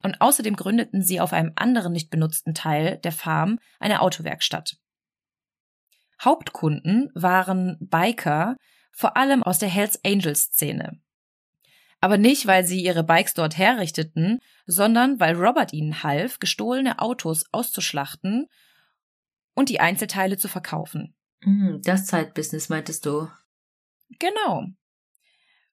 Und 0.04 0.20
außerdem 0.20 0.54
gründeten 0.54 1.02
sie 1.02 1.18
auf 1.18 1.32
einem 1.32 1.52
anderen 1.56 1.94
nicht 1.94 2.10
benutzten 2.10 2.54
Teil 2.54 2.98
der 2.98 3.10
Farm 3.10 3.58
eine 3.80 4.02
Autowerkstatt. 4.02 4.76
Hauptkunden 6.22 7.10
waren 7.14 7.78
Biker, 7.80 8.56
vor 8.92 9.16
allem 9.16 9.42
aus 9.42 9.58
der 9.58 9.70
Hells 9.70 9.98
Angels 10.04 10.42
Szene. 10.44 11.00
Aber 12.02 12.18
nicht, 12.18 12.46
weil 12.46 12.66
sie 12.66 12.84
ihre 12.84 13.02
Bikes 13.02 13.32
dort 13.32 13.56
herrichteten, 13.56 14.40
sondern 14.66 15.20
weil 15.20 15.36
Robert 15.36 15.72
ihnen 15.72 16.02
half, 16.02 16.38
gestohlene 16.38 16.98
Autos 16.98 17.46
auszuschlachten 17.50 18.46
und 19.54 19.70
die 19.70 19.80
Einzelteile 19.80 20.36
zu 20.36 20.48
verkaufen. 20.48 21.14
Hm, 21.42 21.80
das 21.82 22.04
Zeitbusiness 22.04 22.68
meintest 22.68 23.06
du? 23.06 23.30
Genau. 24.18 24.66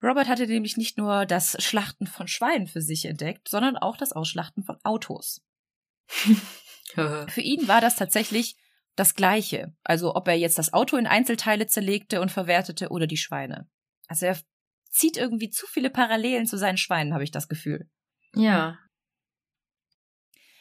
Robert 0.03 0.29
hatte 0.29 0.47
nämlich 0.47 0.77
nicht 0.77 0.97
nur 0.97 1.27
das 1.27 1.63
Schlachten 1.63 2.07
von 2.07 2.27
Schweinen 2.27 2.67
für 2.67 2.81
sich 2.81 3.05
entdeckt, 3.05 3.49
sondern 3.49 3.77
auch 3.77 3.97
das 3.97 4.13
Ausschlachten 4.13 4.65
von 4.65 4.79
Autos. 4.83 5.43
für 7.29 7.41
ihn 7.41 7.69
war 7.69 7.81
das 7.81 7.97
tatsächlich 7.97 8.57
das 8.97 9.15
Gleiche. 9.15 9.75
Also 9.85 10.15
ob 10.15 10.27
er 10.29 10.35
jetzt 10.35 10.59
das 10.59 10.73
Auto 10.73 10.97
in 10.97 11.07
Einzelteile 11.07 11.67
zerlegte 11.67 12.21
und 12.21 12.31
verwertete 12.31 12.89
oder 12.89 13.07
die 13.07 13.17
Schweine. 13.17 13.69
Also 14.09 14.27
er 14.27 14.39
zieht 14.91 15.17
irgendwie 15.17 15.51
zu 15.51 15.67
viele 15.67 15.91
Parallelen 15.91 16.47
zu 16.47 16.57
seinen 16.57 16.79
Schweinen, 16.79 17.13
habe 17.15 17.25
ich 17.25 17.31
das 17.31 17.49
Gefühl. 17.49 17.89
Ja. 18.35 18.79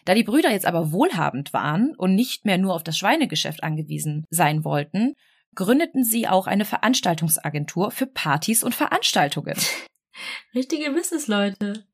Da 0.05 0.13
die 0.15 0.23
Brüder 0.23 0.51
jetzt 0.51 0.65
aber 0.65 0.91
wohlhabend 0.91 1.53
waren 1.53 1.95
und 1.95 2.15
nicht 2.15 2.45
mehr 2.45 2.57
nur 2.57 2.73
auf 2.73 2.83
das 2.83 2.97
Schweinegeschäft 2.97 3.63
angewiesen 3.63 4.25
sein 4.29 4.63
wollten, 4.63 5.15
gründeten 5.55 6.03
sie 6.03 6.27
auch 6.27 6.47
eine 6.47 6.65
Veranstaltungsagentur 6.65 7.91
für 7.91 8.07
Partys 8.07 8.63
und 8.63 8.75
Veranstaltungen. 8.75 9.57
Richtige 10.55 10.91
Businessleute. 10.91 11.85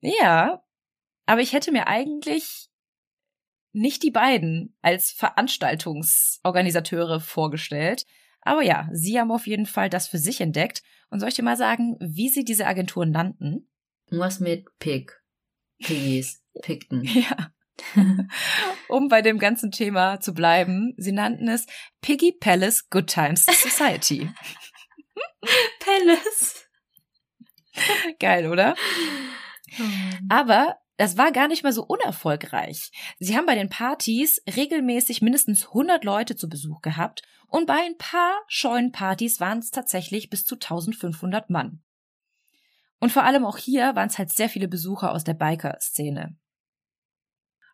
Ja, 0.00 0.62
aber 1.26 1.40
ich 1.40 1.52
hätte 1.52 1.72
mir 1.72 1.86
eigentlich 1.86 2.68
nicht 3.72 4.02
die 4.02 4.10
beiden 4.10 4.76
als 4.82 5.12
Veranstaltungsorganisateure 5.12 7.20
vorgestellt. 7.20 8.04
Aber 8.42 8.62
ja, 8.62 8.88
sie 8.92 9.20
haben 9.20 9.30
auf 9.30 9.46
jeden 9.46 9.66
Fall 9.66 9.90
das 9.90 10.08
für 10.08 10.18
sich 10.18 10.40
entdeckt. 10.40 10.82
Und 11.10 11.20
soll 11.20 11.28
ich 11.28 11.34
dir 11.34 11.44
mal 11.44 11.56
sagen, 11.56 11.96
wie 12.00 12.28
sie 12.28 12.44
diese 12.44 12.66
Agenturen 12.66 13.10
nannten? 13.10 13.68
Was 14.10 14.40
mit 14.40 14.66
Pig? 14.78 15.12
Piggies. 15.78 16.42
Pigten. 16.62 17.04
Ja. 17.04 17.52
um 18.88 19.08
bei 19.08 19.22
dem 19.22 19.38
ganzen 19.38 19.70
Thema 19.70 20.20
zu 20.20 20.34
bleiben, 20.34 20.94
sie 20.96 21.12
nannten 21.12 21.48
es 21.48 21.66
Piggy 22.00 22.32
Palace 22.32 22.88
Good 22.88 23.08
Times 23.08 23.44
Society. 23.46 24.30
Palace. 25.80 26.66
Geil, 28.18 28.46
oder? 28.46 28.74
Oh 29.78 29.84
Aber 30.28 30.76
das 30.96 31.16
war 31.16 31.32
gar 31.32 31.48
nicht 31.48 31.62
mal 31.62 31.72
so 31.72 31.84
unerfolgreich. 31.84 32.90
Sie 33.18 33.36
haben 33.36 33.46
bei 33.46 33.54
den 33.54 33.70
Partys 33.70 34.42
regelmäßig 34.54 35.22
mindestens 35.22 35.68
100 35.68 36.04
Leute 36.04 36.36
zu 36.36 36.48
Besuch 36.48 36.82
gehabt 36.82 37.22
und 37.46 37.66
bei 37.66 37.80
ein 37.80 37.96
paar 37.96 38.34
scheuen 38.48 38.92
Partys 38.92 39.40
waren 39.40 39.60
es 39.60 39.70
tatsächlich 39.70 40.28
bis 40.28 40.44
zu 40.44 40.56
1500 40.56 41.48
Mann. 41.48 41.82
Und 42.98 43.12
vor 43.12 43.24
allem 43.24 43.46
auch 43.46 43.56
hier 43.56 43.96
waren 43.96 44.08
es 44.08 44.18
halt 44.18 44.30
sehr 44.30 44.50
viele 44.50 44.68
Besucher 44.68 45.12
aus 45.12 45.24
der 45.24 45.34
Biker-Szene. 45.34 46.36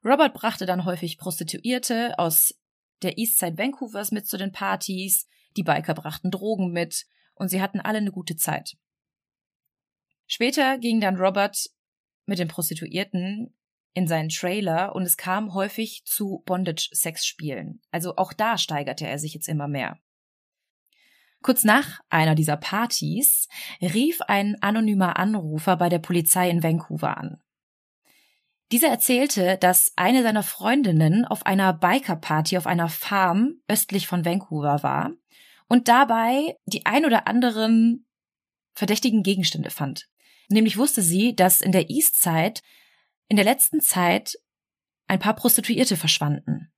Robert 0.07 0.35
brachte 0.35 0.67
dann 0.67 0.85
häufig 0.85 1.19
Prostituierte 1.19 2.17
aus 2.17 2.55
der 3.03 3.19
Eastside 3.19 3.59
Vancouvers 3.59 4.13
mit 4.13 4.29
zu 4.29 4.39
den 4.39 4.53
Partys, 4.53 5.27
die 5.57 5.65
Biker 5.65 5.95
brachten 5.95 6.31
Drogen 6.31 6.71
mit 6.71 7.07
und 7.35 7.49
sie 7.49 7.61
hatten 7.61 7.81
alle 7.81 7.99
eine 7.99 8.13
gute 8.13 8.37
Zeit. 8.37 8.77
Später 10.29 10.79
ging 10.79 11.01
dann 11.01 11.17
Robert 11.17 11.71
mit 12.25 12.39
den 12.39 12.47
Prostituierten 12.47 13.53
in 13.95 14.07
seinen 14.07 14.29
Trailer 14.29 14.95
und 14.95 15.03
es 15.03 15.17
kam 15.17 15.55
häufig 15.55 16.05
zu 16.05 16.45
Bondage-Sex-Spielen. 16.47 17.83
Also 17.91 18.15
auch 18.17 18.33
da 18.33 18.59
steigerte 18.59 19.09
er 19.09 19.19
sich 19.19 19.35
jetzt 19.35 19.49
immer 19.49 19.67
mehr. 19.67 19.99
Kurz 21.43 21.65
nach 21.65 22.01
einer 22.11 22.37
dieser 22.37 22.57
Partys 22.57 23.49
rief 23.81 24.21
ein 24.23 24.57
anonymer 24.63 25.19
Anrufer 25.19 25.77
bei 25.77 25.89
der 25.89 25.99
Polizei 25.99 26.49
in 26.49 26.63
Vancouver 26.63 27.17
an. 27.17 27.43
Dieser 28.73 28.89
erzählte, 28.89 29.59
dass 29.59 29.93
eine 29.95 30.23
seiner 30.23 30.43
Freundinnen 30.43 31.25
auf 31.25 31.47
einer 31.47 31.73
Biker-Party 31.73 32.59
auf 32.59 32.67
einer 32.67 32.89
Farm 32.89 33.61
östlich 33.69 34.09
von 34.09 34.25
Vancouver 34.25 34.83
war 34.83 35.13
und 35.69 35.89
dabei 35.89 36.57
die 36.67 36.85
ein 36.85 37.05
oder 37.05 37.29
anderen 37.29 38.07
verdächtigen 38.73 39.23
Gegenstände 39.23 39.71
fand. 39.71 40.09
Nämlich 40.49 40.77
wusste 40.77 41.03
sie, 41.03 41.35
dass 41.35 41.61
in 41.61 41.73
der 41.73 41.91
Eastside 41.91 42.61
in 43.29 43.37
der 43.37 43.45
letzten 43.45 43.81
Zeit 43.81 44.37
ein 45.09 45.19
paar 45.19 45.35
Prostituierte 45.35 45.97
verschwanden. 45.97 46.73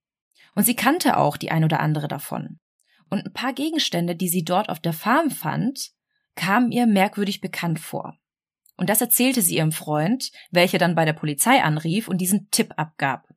Und 0.54 0.64
sie 0.64 0.76
kannte 0.76 1.16
auch 1.16 1.36
die 1.36 1.50
ein 1.50 1.64
oder 1.64 1.80
andere 1.80 2.08
davon. 2.08 2.58
Und 3.10 3.24
ein 3.24 3.32
paar 3.32 3.54
Gegenstände, 3.54 4.14
die 4.14 4.28
sie 4.28 4.44
dort 4.44 4.68
auf 4.68 4.80
der 4.80 4.92
Farm 4.92 5.30
fand, 5.30 5.92
kamen 6.34 6.70
ihr 6.70 6.86
merkwürdig 6.86 7.40
bekannt 7.40 7.80
vor. 7.80 8.18
Und 8.78 8.88
das 8.88 9.00
erzählte 9.00 9.42
sie 9.42 9.56
ihrem 9.56 9.72
Freund, 9.72 10.30
welcher 10.50 10.78
dann 10.78 10.94
bei 10.94 11.04
der 11.04 11.12
Polizei 11.12 11.62
anrief 11.62 12.08
und 12.08 12.18
diesen 12.18 12.48
Tipp 12.50 12.72
abgab. 12.76 13.28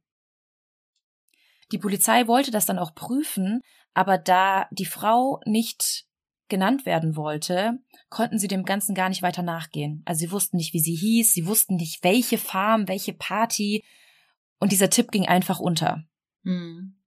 Die 1.72 1.80
Polizei 1.80 2.28
wollte 2.28 2.52
das 2.52 2.66
dann 2.66 2.80
auch 2.80 2.94
prüfen, 2.94 3.62
aber 3.94 4.18
da 4.18 4.68
die 4.72 4.86
Frau 4.86 5.42
nicht 5.46 6.06
genannt 6.48 6.86
werden 6.86 7.16
wollte, 7.16 7.80
konnten 8.10 8.38
sie 8.38 8.48
dem 8.48 8.66
Ganzen 8.66 8.94
gar 8.94 9.10
nicht 9.10 9.22
weiter 9.22 9.42
nachgehen. 9.42 10.04
Also 10.06 10.20
sie 10.20 10.32
wussten 10.32 10.58
nicht, 10.58 10.74
wie 10.74 10.80
sie 10.80 10.96
hieß, 10.96 11.34
sie 11.34 11.48
wussten 11.48 11.76
nicht, 11.76 12.04
welche 12.04 12.38
Farm, 12.38 12.88
welche 12.88 13.14
Party. 13.14 13.84
Und 14.60 14.72
dieser 14.72 14.90
Tipp 14.90 15.12
ging 15.12 15.28
einfach 15.28 15.60
unter. 15.60 16.04
Hm. 16.44 16.98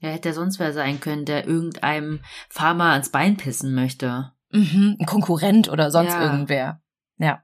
Ja, 0.00 0.10
hätte 0.10 0.28
er 0.28 0.34
sonst 0.34 0.58
wer 0.58 0.72
sein 0.72 1.00
können, 1.00 1.24
der 1.24 1.46
irgendeinem 1.46 2.20
Farmer 2.50 2.92
ans 2.92 3.10
Bein 3.10 3.36
pissen 3.36 3.74
möchte. 3.74 4.32
Mhm, 4.50 4.96
ein 5.00 5.06
Konkurrent 5.06 5.68
oder 5.68 5.90
sonst 5.90 6.12
ja. 6.12 6.22
irgendwer. 6.22 6.82
Ja. 7.18 7.43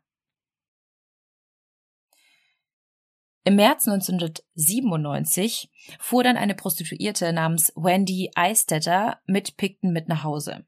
Im 3.44 3.57
März 3.57 3.88
1997 3.88 5.70
fuhr 5.98 6.22
dann 6.22 6.37
eine 6.37 6.55
Prostituierte 6.55 7.33
namens 7.33 7.72
Wendy 7.74 8.31
Eistetter 8.35 9.20
mit 9.26 9.57
Picton 9.57 9.92
mit 9.92 10.09
nach 10.09 10.24
Hause. 10.24 10.66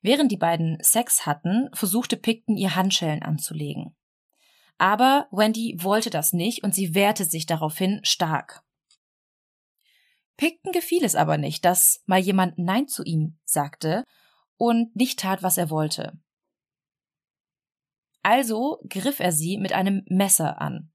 Während 0.00 0.32
die 0.32 0.36
beiden 0.36 0.78
Sex 0.82 1.26
hatten, 1.26 1.70
versuchte 1.74 2.16
Picton 2.16 2.56
ihr 2.56 2.74
Handschellen 2.74 3.22
anzulegen. 3.22 3.94
Aber 4.78 5.28
Wendy 5.30 5.76
wollte 5.78 6.10
das 6.10 6.32
nicht 6.32 6.64
und 6.64 6.74
sie 6.74 6.94
wehrte 6.94 7.24
sich 7.24 7.46
daraufhin 7.46 8.00
stark. 8.02 8.64
Picton 10.36 10.72
gefiel 10.72 11.04
es 11.04 11.14
aber 11.14 11.38
nicht, 11.38 11.64
dass 11.64 12.02
mal 12.06 12.18
jemand 12.18 12.58
Nein 12.58 12.88
zu 12.88 13.04
ihm 13.04 13.38
sagte 13.44 14.04
und 14.56 14.96
nicht 14.96 15.20
tat, 15.20 15.44
was 15.44 15.56
er 15.56 15.70
wollte. 15.70 16.18
Also 18.22 18.80
griff 18.88 19.20
er 19.20 19.30
sie 19.30 19.56
mit 19.56 19.72
einem 19.72 20.02
Messer 20.08 20.60
an. 20.60 20.91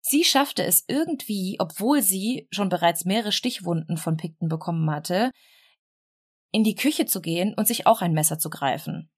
Sie 0.00 0.24
schaffte 0.24 0.64
es 0.64 0.84
irgendwie, 0.88 1.56
obwohl 1.58 2.02
sie 2.02 2.48
schon 2.50 2.68
bereits 2.68 3.04
mehrere 3.04 3.32
Stichwunden 3.32 3.96
von 3.96 4.16
Picton 4.16 4.48
bekommen 4.48 4.90
hatte, 4.90 5.30
in 6.52 6.64
die 6.64 6.74
Küche 6.74 7.06
zu 7.06 7.20
gehen 7.20 7.54
und 7.54 7.66
sich 7.66 7.86
auch 7.86 8.02
ein 8.02 8.12
Messer 8.12 8.38
zu 8.38 8.50
greifen. 8.50 9.10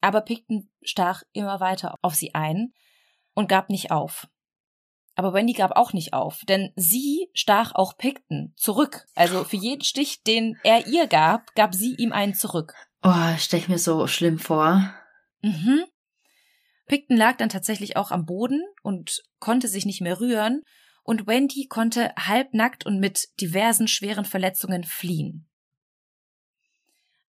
Aber 0.00 0.20
Picton 0.20 0.70
stach 0.82 1.22
immer 1.32 1.60
weiter 1.60 1.94
auf 2.02 2.14
sie 2.14 2.34
ein 2.34 2.72
und 3.34 3.48
gab 3.48 3.70
nicht 3.70 3.90
auf. 3.90 4.28
Aber 5.16 5.32
Wendy 5.32 5.54
gab 5.54 5.76
auch 5.76 5.94
nicht 5.94 6.12
auf, 6.12 6.42
denn 6.46 6.72
sie 6.76 7.30
stach 7.32 7.74
auch 7.74 7.96
Picton 7.96 8.52
zurück. 8.54 9.06
Also 9.14 9.44
für 9.44 9.56
jeden 9.56 9.82
Stich, 9.82 10.22
den 10.22 10.58
er 10.62 10.86
ihr 10.86 11.06
gab, 11.06 11.54
gab 11.54 11.74
sie 11.74 11.94
ihm 11.96 12.12
einen 12.12 12.34
zurück. 12.34 12.74
Oh, 13.02 13.34
stell 13.38 13.60
ich 13.60 13.68
mir 13.68 13.78
so 13.78 14.06
schlimm 14.06 14.38
vor. 14.38 14.94
Mhm. 15.40 15.86
Picton 16.86 17.16
lag 17.16 17.36
dann 17.36 17.48
tatsächlich 17.48 17.96
auch 17.96 18.10
am 18.10 18.26
Boden 18.26 18.62
und 18.82 19.22
konnte 19.38 19.68
sich 19.68 19.86
nicht 19.86 20.00
mehr 20.00 20.20
rühren, 20.20 20.62
und 21.02 21.28
Wendy 21.28 21.68
konnte 21.68 22.12
halbnackt 22.18 22.84
und 22.84 22.98
mit 22.98 23.28
diversen 23.40 23.86
schweren 23.86 24.24
Verletzungen 24.24 24.82
fliehen. 24.82 25.48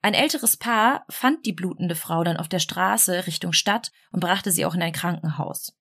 Ein 0.02 0.14
älteres 0.14 0.58
Paar 0.58 1.06
fand 1.10 1.46
die 1.46 1.54
blutende 1.54 1.96
Frau 1.96 2.24
dann 2.24 2.38
auf 2.38 2.48
der 2.48 2.60
Straße 2.60 3.28
Richtung 3.28 3.54
Stadt 3.54 3.92
und 4.12 4.20
brachte 4.20 4.52
sie 4.52 4.66
auch 4.66 4.74
in 4.74 4.82
ein 4.82 4.94
Krankenhaus. 4.94 5.76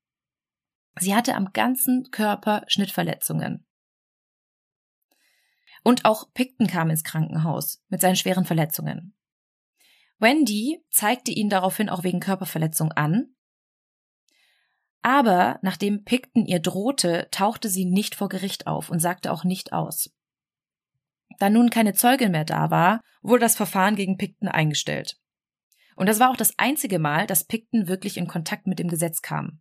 Sie 0.99 1.15
hatte 1.15 1.35
am 1.35 1.53
ganzen 1.53 2.11
Körper 2.11 2.65
Schnittverletzungen. 2.69 3.67
Und 5.83 6.05
auch 6.05 6.33
Picton 6.35 6.67
kam 6.67 6.91
ins 6.91 7.05
Krankenhaus 7.05 7.83
mit 7.89 8.01
seinen 8.01 8.17
schweren 8.17 8.45
Verletzungen. 8.45 9.15
Wendy 10.19 10.83
zeigte 10.91 11.31
ihn 11.31 11.49
daraufhin 11.49 11.89
auch 11.89 12.03
wegen 12.03 12.21
Körperverletzung 12.21 12.93
an 12.93 13.36
Aber 15.07 15.61
nachdem 15.63 16.03
Picton 16.03 16.47
ihr 16.47 16.59
drohte, 16.59 17.29
tauchte 17.31 17.69
sie 17.69 17.85
nicht 17.85 18.17
vor 18.17 18.29
Gericht 18.29 18.67
auf 18.67 18.91
und 18.91 18.99
sagte 18.99 19.31
auch 19.31 19.45
nicht 19.45 19.73
aus. 19.73 20.11
Da 21.39 21.49
nun 21.49 21.71
keine 21.71 21.95
Zeugin 21.95 22.33
mehr 22.33 22.45
da 22.45 22.73
war, 22.73 23.03
wurde 23.23 23.43
das 23.43 23.55
Verfahren 23.55 23.95
gegen 23.95 24.17
Picton 24.17 24.49
eingestellt. 24.49 25.17
Und 25.95 26.09
das 26.09 26.19
war 26.19 26.29
auch 26.29 26.37
das 26.37 26.59
einzige 26.59 26.99
Mal, 26.99 27.29
dass 27.29 27.45
Picton 27.45 27.87
wirklich 27.87 28.17
in 28.17 28.27
Kontakt 28.27 28.67
mit 28.67 28.81
dem 28.81 28.89
Gesetz 28.89 29.23
kam. 29.23 29.61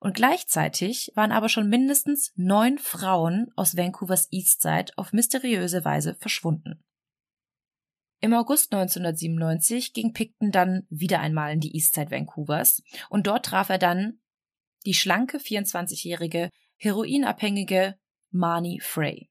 Und 0.00 0.16
gleichzeitig 0.16 1.12
waren 1.14 1.30
aber 1.30 1.48
schon 1.48 1.68
mindestens 1.68 2.32
neun 2.34 2.78
Frauen 2.78 3.52
aus 3.54 3.76
Vancouvers 3.76 4.26
Eastside 4.32 4.92
auf 4.96 5.12
mysteriöse 5.12 5.84
Weise 5.84 6.16
verschwunden. 6.16 6.82
Im 8.22 8.34
August 8.34 8.72
1997 8.74 9.94
ging 9.94 10.12
Picton 10.12 10.50
dann 10.50 10.86
wieder 10.90 11.20
einmal 11.20 11.52
in 11.52 11.60
die 11.60 11.74
Eastside 11.74 12.10
Vancouvers 12.10 12.82
und 13.08 13.26
dort 13.26 13.46
traf 13.46 13.70
er 13.70 13.78
dann 13.78 14.20
die 14.84 14.94
schlanke 14.94 15.38
24-jährige 15.38 16.50
heroinabhängige 16.76 17.98
Marnie 18.30 18.80
Frey. 18.80 19.30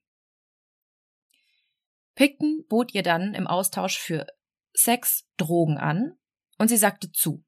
Picton 2.16 2.64
bot 2.68 2.92
ihr 2.92 3.02
dann 3.02 3.34
im 3.34 3.46
Austausch 3.46 3.98
für 3.98 4.26
Sex 4.72 5.24
Drogen 5.36 5.78
an 5.78 6.18
und 6.58 6.68
sie 6.68 6.76
sagte 6.76 7.12
zu. 7.12 7.44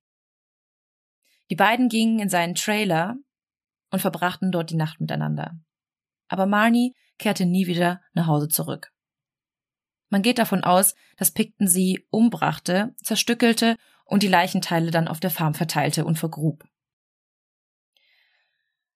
Die 1.51 1.57
beiden 1.57 1.88
gingen 1.88 2.20
in 2.20 2.28
seinen 2.28 2.55
Trailer 2.55 3.16
und 3.90 4.01
verbrachten 4.01 4.53
dort 4.53 4.70
die 4.70 4.76
Nacht 4.76 5.01
miteinander. 5.01 5.59
Aber 6.28 6.47
Marnie 6.47 6.95
kehrte 7.18 7.47
nie 7.47 7.66
wieder 7.66 8.01
nach 8.12 8.26
Hause 8.26 8.49
zurück. 8.49 8.91
Man 10.12 10.20
geht 10.20 10.36
davon 10.36 10.62
aus, 10.62 10.94
dass 11.16 11.30
Picton 11.30 11.66
sie 11.66 12.06
umbrachte, 12.10 12.94
zerstückelte 13.02 13.78
und 14.04 14.22
die 14.22 14.28
Leichenteile 14.28 14.90
dann 14.90 15.08
auf 15.08 15.20
der 15.20 15.30
Farm 15.30 15.54
verteilte 15.54 16.04
und 16.04 16.18
vergrub. 16.18 16.68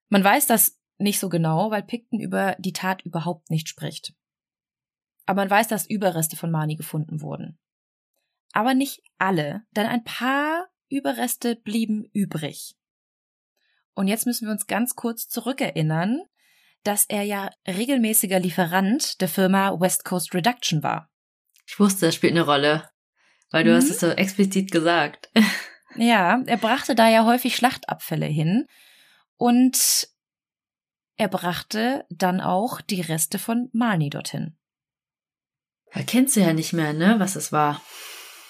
Man 0.08 0.22
weiß 0.22 0.46
das 0.46 0.78
nicht 0.98 1.18
so 1.18 1.30
genau, 1.30 1.70
weil 1.70 1.82
Picton 1.82 2.20
über 2.20 2.54
die 2.58 2.74
Tat 2.74 3.00
überhaupt 3.00 3.48
nicht 3.48 3.66
spricht. 3.66 4.12
Aber 5.24 5.40
man 5.40 5.48
weiß, 5.48 5.68
dass 5.68 5.88
Überreste 5.88 6.36
von 6.36 6.50
Marnie 6.50 6.76
gefunden 6.76 7.22
wurden. 7.22 7.58
Aber 8.52 8.74
nicht 8.74 9.02
alle, 9.16 9.62
denn 9.70 9.86
ein 9.86 10.04
paar 10.04 10.68
Überreste 10.90 11.56
blieben 11.56 12.04
übrig. 12.12 12.76
Und 13.94 14.06
jetzt 14.06 14.26
müssen 14.26 14.46
wir 14.48 14.52
uns 14.52 14.66
ganz 14.66 14.96
kurz 14.96 15.30
zurückerinnern, 15.30 16.20
dass 16.87 17.05
er 17.07 17.22
ja 17.22 17.51
regelmäßiger 17.66 18.39
Lieferant 18.39 19.20
der 19.20 19.28
Firma 19.28 19.78
West 19.80 20.05
Coast 20.05 20.34
Reduction 20.34 20.82
war. 20.82 21.11
Ich 21.66 21.80
wusste, 21.80 22.07
das 22.07 22.14
spielt 22.14 22.32
eine 22.32 22.43
Rolle, 22.43 22.89
weil 23.51 23.64
du 23.64 23.72
mhm. 23.72 23.76
hast 23.76 23.91
es 23.91 24.01
so 24.01 24.09
explizit 24.09 24.70
gesagt. 24.70 25.30
Ja, 25.99 26.43
er 26.45 26.59
brachte 26.59 26.95
da 26.95 27.09
ja 27.09 27.24
häufig 27.24 27.57
Schlachtabfälle 27.57 28.26
hin 28.26 28.66
und 29.39 30.09
er 31.16 31.28
brachte 31.28 32.05
dann 32.11 32.43
auch 32.43 32.82
die 32.82 33.01
Reste 33.01 33.39
von 33.39 33.70
Marnie 33.72 34.11
dorthin. 34.11 34.59
Erkennst 35.91 36.37
du 36.37 36.41
ja 36.41 36.53
nicht 36.53 36.74
mehr, 36.74 36.93
ne, 36.93 37.18
was 37.18 37.34
es 37.34 37.51
war. 37.51 37.80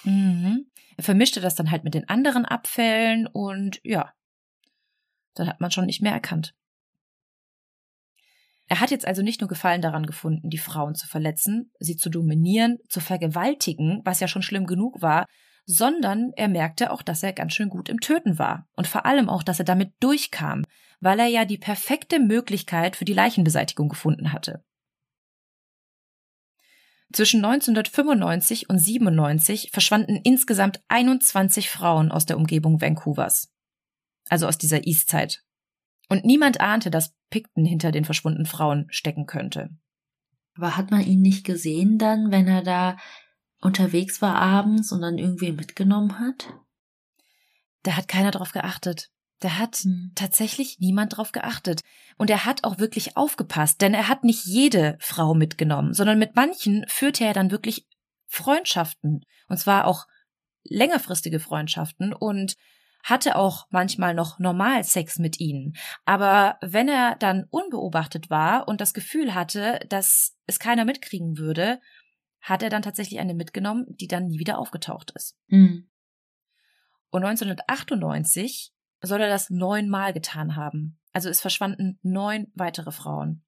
Mhm. 0.03 0.69
Er 0.97 1.03
vermischte 1.05 1.39
das 1.39 1.55
dann 1.55 1.71
halt 1.71 1.85
mit 1.85 1.93
den 1.93 2.09
anderen 2.09 2.43
Abfällen 2.43 3.27
und 3.27 3.79
ja, 3.83 4.13
dann 5.35 5.47
hat 5.47 5.61
man 5.61 5.71
schon 5.71 5.85
nicht 5.85 6.01
mehr 6.01 6.11
erkannt. 6.11 6.53
Er 8.67 8.81
hat 8.81 8.91
jetzt 8.91 9.07
also 9.07 9.21
nicht 9.21 9.39
nur 9.41 9.47
Gefallen 9.47 9.81
daran 9.81 10.05
gefunden, 10.05 10.49
die 10.49 10.57
Frauen 10.57 10.93
zu 10.93 11.07
verletzen, 11.07 11.71
sie 11.79 11.95
zu 11.95 12.09
dominieren, 12.09 12.79
zu 12.89 12.99
vergewaltigen, 12.99 14.01
was 14.03 14.19
ja 14.19 14.27
schon 14.27 14.41
schlimm 14.41 14.65
genug 14.65 15.01
war, 15.01 15.25
sondern 15.65 16.31
er 16.35 16.47
merkte 16.47 16.91
auch, 16.91 17.01
dass 17.01 17.23
er 17.23 17.33
ganz 17.33 17.53
schön 17.53 17.69
gut 17.69 17.89
im 17.89 17.99
Töten 17.99 18.39
war 18.39 18.67
und 18.75 18.87
vor 18.87 19.05
allem 19.05 19.29
auch, 19.29 19.43
dass 19.43 19.59
er 19.59 19.65
damit 19.65 19.93
durchkam, 19.99 20.63
weil 20.99 21.19
er 21.19 21.27
ja 21.27 21.45
die 21.45 21.57
perfekte 21.57 22.19
Möglichkeit 22.19 22.95
für 22.95 23.05
die 23.05 23.13
Leichenbeseitigung 23.13 23.89
gefunden 23.89 24.31
hatte. 24.31 24.63
Zwischen 27.13 27.43
1995 27.43 28.69
und 28.69 28.79
97 28.79 29.69
verschwanden 29.71 30.19
insgesamt 30.23 30.81
21 30.89 31.69
Frauen 31.69 32.11
aus 32.11 32.25
der 32.25 32.37
Umgebung 32.37 32.81
Vancouvers. 32.81 33.49
Also 34.29 34.45
aus 34.47 34.57
dieser 34.57 34.85
Eastzeit. 34.85 35.43
Und 36.09 36.25
niemand 36.25 36.59
ahnte, 36.59 36.91
dass 36.91 37.16
Picton 37.29 37.65
hinter 37.65 37.91
den 37.91 38.05
verschwundenen 38.05 38.45
Frauen 38.45 38.87
stecken 38.89 39.25
könnte. 39.25 39.69
Aber 40.55 40.75
hat 40.77 40.91
man 40.91 41.01
ihn 41.01 41.21
nicht 41.21 41.45
gesehen 41.45 41.97
dann, 41.97 42.31
wenn 42.31 42.47
er 42.47 42.63
da 42.63 42.97
unterwegs 43.61 44.21
war 44.21 44.35
abends 44.35 44.91
und 44.91 45.01
dann 45.01 45.17
irgendwie 45.17 45.51
mitgenommen 45.51 46.19
hat? 46.19 46.53
Da 47.83 47.95
hat 47.95 48.07
keiner 48.07 48.31
drauf 48.31 48.51
geachtet. 48.51 49.09
Da 49.39 49.59
hat 49.59 49.77
hm. 49.77 50.11
tatsächlich 50.15 50.79
niemand 50.79 51.17
drauf 51.17 51.31
geachtet. 51.31 51.81
Und 52.17 52.29
er 52.29 52.45
hat 52.45 52.63
auch 52.63 52.79
wirklich 52.79 53.17
aufgepasst, 53.17 53.81
denn 53.81 53.93
er 53.93 54.07
hat 54.07 54.23
nicht 54.23 54.45
jede 54.45 54.97
Frau 54.99 55.33
mitgenommen, 55.35 55.93
sondern 55.93 56.17
mit 56.17 56.35
manchen 56.35 56.85
führte 56.87 57.23
er 57.23 57.33
dann 57.33 57.51
wirklich 57.51 57.87
Freundschaften. 58.25 59.23
Und 59.47 59.57
zwar 59.57 59.85
auch 59.85 60.07
längerfristige 60.63 61.39
Freundschaften 61.39 62.13
und 62.13 62.55
hatte 63.07 63.37
auch 63.37 63.67
manchmal 63.69 64.13
noch 64.13 64.37
normal 64.37 64.83
Sex 64.83 65.17
mit 65.17 65.39
ihnen. 65.39 65.77
Aber 66.03 66.57
wenn 66.61 66.89
er 66.89 67.15
dann 67.15 67.45
unbeobachtet 67.49 68.29
war 68.29 68.67
und 68.67 68.81
das 68.81 68.93
Gefühl 68.93 69.33
hatte, 69.33 69.79
dass 69.87 70.35
es 70.45 70.59
keiner 70.59 70.83
mitkriegen 70.83 71.37
würde, 71.37 71.79
hat 72.41 72.63
er 72.63 72.69
dann 72.69 72.81
tatsächlich 72.81 73.19
eine 73.19 73.33
mitgenommen, 73.33 73.85
die 73.87 74.07
dann 74.07 74.27
nie 74.27 74.39
wieder 74.39 74.59
aufgetaucht 74.59 75.11
ist. 75.11 75.37
Mhm. 75.47 75.89
Und 77.09 77.23
1998 77.23 78.73
soll 79.01 79.21
er 79.21 79.29
das 79.29 79.49
neunmal 79.49 80.11
getan 80.11 80.57
haben. 80.57 80.99
Also 81.13 81.29
es 81.29 81.39
verschwanden 81.39 81.99
neun 82.01 82.51
weitere 82.55 82.91
Frauen. 82.91 83.45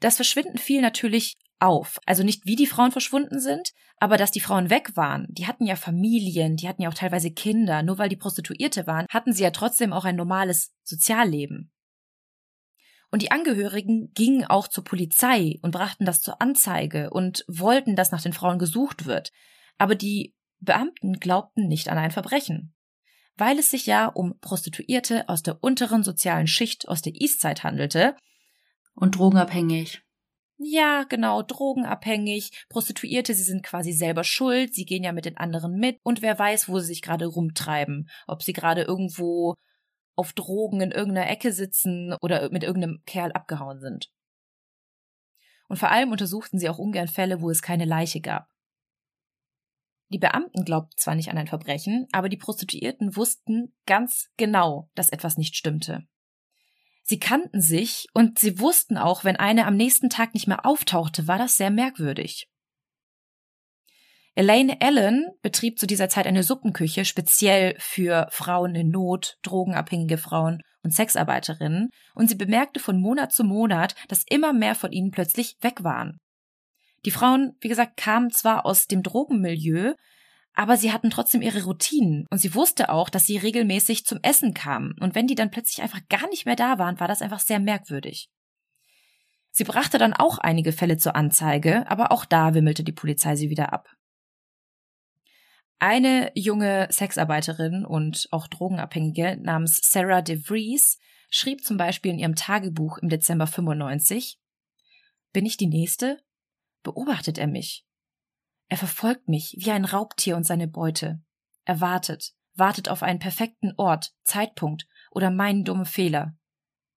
Das 0.00 0.16
Verschwinden 0.16 0.58
fiel 0.58 0.82
natürlich 0.82 1.36
auf. 1.60 2.00
Also 2.04 2.24
nicht 2.24 2.46
wie 2.46 2.56
die 2.56 2.66
Frauen 2.66 2.90
verschwunden 2.90 3.38
sind, 3.38 3.72
aber 4.04 4.16
dass 4.16 4.30
die 4.30 4.40
Frauen 4.40 4.70
weg 4.70 4.96
waren. 4.96 5.26
Die 5.30 5.46
hatten 5.46 5.66
ja 5.66 5.76
Familien, 5.76 6.56
die 6.56 6.68
hatten 6.68 6.82
ja 6.82 6.88
auch 6.88 6.94
teilweise 6.94 7.30
Kinder. 7.30 7.82
Nur 7.82 7.98
weil 7.98 8.08
die 8.08 8.16
Prostituierte 8.16 8.86
waren, 8.86 9.06
hatten 9.08 9.32
sie 9.32 9.42
ja 9.42 9.50
trotzdem 9.50 9.92
auch 9.92 10.04
ein 10.04 10.16
normales 10.16 10.72
Sozialleben. 10.82 11.72
Und 13.10 13.22
die 13.22 13.30
Angehörigen 13.30 14.12
gingen 14.14 14.44
auch 14.44 14.68
zur 14.68 14.84
Polizei 14.84 15.58
und 15.62 15.70
brachten 15.70 16.04
das 16.04 16.20
zur 16.20 16.40
Anzeige 16.40 17.10
und 17.10 17.44
wollten, 17.48 17.96
dass 17.96 18.12
nach 18.12 18.22
den 18.22 18.32
Frauen 18.32 18.58
gesucht 18.58 19.06
wird. 19.06 19.32
Aber 19.78 19.94
die 19.94 20.34
Beamten 20.60 21.14
glaubten 21.20 21.66
nicht 21.66 21.88
an 21.88 21.98
ein 21.98 22.10
Verbrechen 22.10 22.74
weil 23.36 23.58
es 23.58 23.70
sich 23.70 23.86
ja 23.86 24.06
um 24.06 24.38
Prostituierte 24.40 25.28
aus 25.28 25.42
der 25.42 25.62
unteren 25.62 26.02
sozialen 26.02 26.46
Schicht 26.46 26.88
aus 26.88 27.02
der 27.02 27.14
Eastside 27.14 27.62
handelte. 27.62 28.16
Und 28.94 29.16
drogenabhängig. 29.16 30.03
Ja, 30.66 31.04
genau, 31.04 31.42
drogenabhängig, 31.42 32.64
Prostituierte, 32.70 33.34
sie 33.34 33.42
sind 33.42 33.62
quasi 33.62 33.92
selber 33.92 34.24
schuld, 34.24 34.74
sie 34.74 34.86
gehen 34.86 35.04
ja 35.04 35.12
mit 35.12 35.26
den 35.26 35.36
anderen 35.36 35.78
mit 35.78 35.98
und 36.02 36.22
wer 36.22 36.38
weiß, 36.38 36.70
wo 36.70 36.78
sie 36.78 36.86
sich 36.86 37.02
gerade 37.02 37.26
rumtreiben, 37.26 38.08
ob 38.26 38.42
sie 38.42 38.54
gerade 38.54 38.82
irgendwo 38.82 39.56
auf 40.16 40.32
Drogen 40.32 40.80
in 40.80 40.90
irgendeiner 40.90 41.28
Ecke 41.28 41.52
sitzen 41.52 42.14
oder 42.22 42.50
mit 42.50 42.62
irgendeinem 42.62 43.02
Kerl 43.04 43.32
abgehauen 43.32 43.80
sind. 43.80 44.10
Und 45.68 45.76
vor 45.76 45.90
allem 45.90 46.12
untersuchten 46.12 46.58
sie 46.58 46.70
auch 46.70 46.78
ungern 46.78 47.08
Fälle, 47.08 47.42
wo 47.42 47.50
es 47.50 47.60
keine 47.60 47.84
Leiche 47.84 48.22
gab. 48.22 48.48
Die 50.08 50.18
Beamten 50.18 50.64
glaubten 50.64 50.96
zwar 50.96 51.14
nicht 51.14 51.28
an 51.28 51.36
ein 51.36 51.48
Verbrechen, 51.48 52.06
aber 52.12 52.30
die 52.30 52.38
Prostituierten 52.38 53.16
wussten 53.16 53.74
ganz 53.84 54.30
genau, 54.38 54.88
dass 54.94 55.10
etwas 55.10 55.36
nicht 55.36 55.56
stimmte. 55.56 56.06
Sie 57.06 57.18
kannten 57.18 57.60
sich 57.60 58.06
und 58.14 58.38
sie 58.38 58.58
wussten 58.58 58.96
auch, 58.96 59.24
wenn 59.24 59.36
eine 59.36 59.66
am 59.66 59.76
nächsten 59.76 60.08
Tag 60.08 60.32
nicht 60.32 60.48
mehr 60.48 60.64
auftauchte, 60.64 61.28
war 61.28 61.36
das 61.36 61.56
sehr 61.56 61.70
merkwürdig. 61.70 62.48
Elaine 64.34 64.80
Allen 64.80 65.30
betrieb 65.42 65.78
zu 65.78 65.86
dieser 65.86 66.08
Zeit 66.08 66.26
eine 66.26 66.42
Suppenküche 66.42 67.04
speziell 67.04 67.76
für 67.78 68.26
Frauen 68.30 68.74
in 68.74 68.88
Not, 68.88 69.36
drogenabhängige 69.42 70.18
Frauen 70.18 70.60
und 70.82 70.92
Sexarbeiterinnen, 70.92 71.90
und 72.14 72.28
sie 72.28 72.34
bemerkte 72.34 72.80
von 72.80 73.00
Monat 73.00 73.32
zu 73.32 73.44
Monat, 73.44 73.94
dass 74.08 74.24
immer 74.28 74.52
mehr 74.52 74.74
von 74.74 74.90
ihnen 74.90 75.10
plötzlich 75.10 75.56
weg 75.60 75.84
waren. 75.84 76.18
Die 77.04 77.10
Frauen, 77.10 77.52
wie 77.60 77.68
gesagt, 77.68 77.98
kamen 77.98 78.30
zwar 78.30 78.64
aus 78.64 78.86
dem 78.86 79.02
Drogenmilieu, 79.02 79.92
aber 80.54 80.76
sie 80.76 80.92
hatten 80.92 81.10
trotzdem 81.10 81.42
ihre 81.42 81.64
Routinen 81.64 82.26
und 82.30 82.38
sie 82.38 82.54
wusste 82.54 82.88
auch, 82.88 83.08
dass 83.08 83.26
sie 83.26 83.36
regelmäßig 83.36 84.06
zum 84.06 84.20
Essen 84.22 84.54
kamen. 84.54 84.94
Und 85.00 85.14
wenn 85.14 85.26
die 85.26 85.34
dann 85.34 85.50
plötzlich 85.50 85.82
einfach 85.82 86.00
gar 86.08 86.28
nicht 86.28 86.46
mehr 86.46 86.56
da 86.56 86.78
waren, 86.78 87.00
war 87.00 87.08
das 87.08 87.22
einfach 87.22 87.40
sehr 87.40 87.58
merkwürdig. 87.58 88.30
Sie 89.50 89.64
brachte 89.64 89.98
dann 89.98 90.14
auch 90.14 90.38
einige 90.38 90.72
Fälle 90.72 90.96
zur 90.96 91.16
Anzeige, 91.16 91.88
aber 91.90 92.12
auch 92.12 92.24
da 92.24 92.54
wimmelte 92.54 92.84
die 92.84 92.92
Polizei 92.92 93.36
sie 93.36 93.50
wieder 93.50 93.72
ab. 93.72 93.88
Eine 95.80 96.30
junge 96.34 96.88
Sexarbeiterin 96.90 97.84
und 97.84 98.28
auch 98.30 98.46
Drogenabhängige 98.46 99.36
namens 99.40 99.80
Sarah 99.82 100.22
DeVries 100.22 100.98
schrieb 101.30 101.64
zum 101.64 101.76
Beispiel 101.76 102.12
in 102.12 102.18
ihrem 102.18 102.36
Tagebuch 102.36 102.98
im 102.98 103.08
Dezember 103.08 103.46
95, 103.46 104.38
Bin 105.32 105.46
ich 105.46 105.56
die 105.56 105.66
Nächste? 105.66 106.18
beobachtet 106.84 107.38
er 107.38 107.48
mich. 107.48 107.84
Er 108.68 108.76
verfolgt 108.76 109.28
mich 109.28 109.56
wie 109.58 109.70
ein 109.70 109.84
Raubtier 109.84 110.36
und 110.36 110.44
seine 110.44 110.68
Beute. 110.68 111.22
Er 111.64 111.80
wartet, 111.80 112.34
wartet 112.54 112.88
auf 112.88 113.02
einen 113.02 113.18
perfekten 113.18 113.72
Ort, 113.76 114.14
Zeitpunkt 114.24 114.86
oder 115.10 115.30
meinen 115.30 115.64
dummen 115.64 115.86
Fehler. 115.86 116.36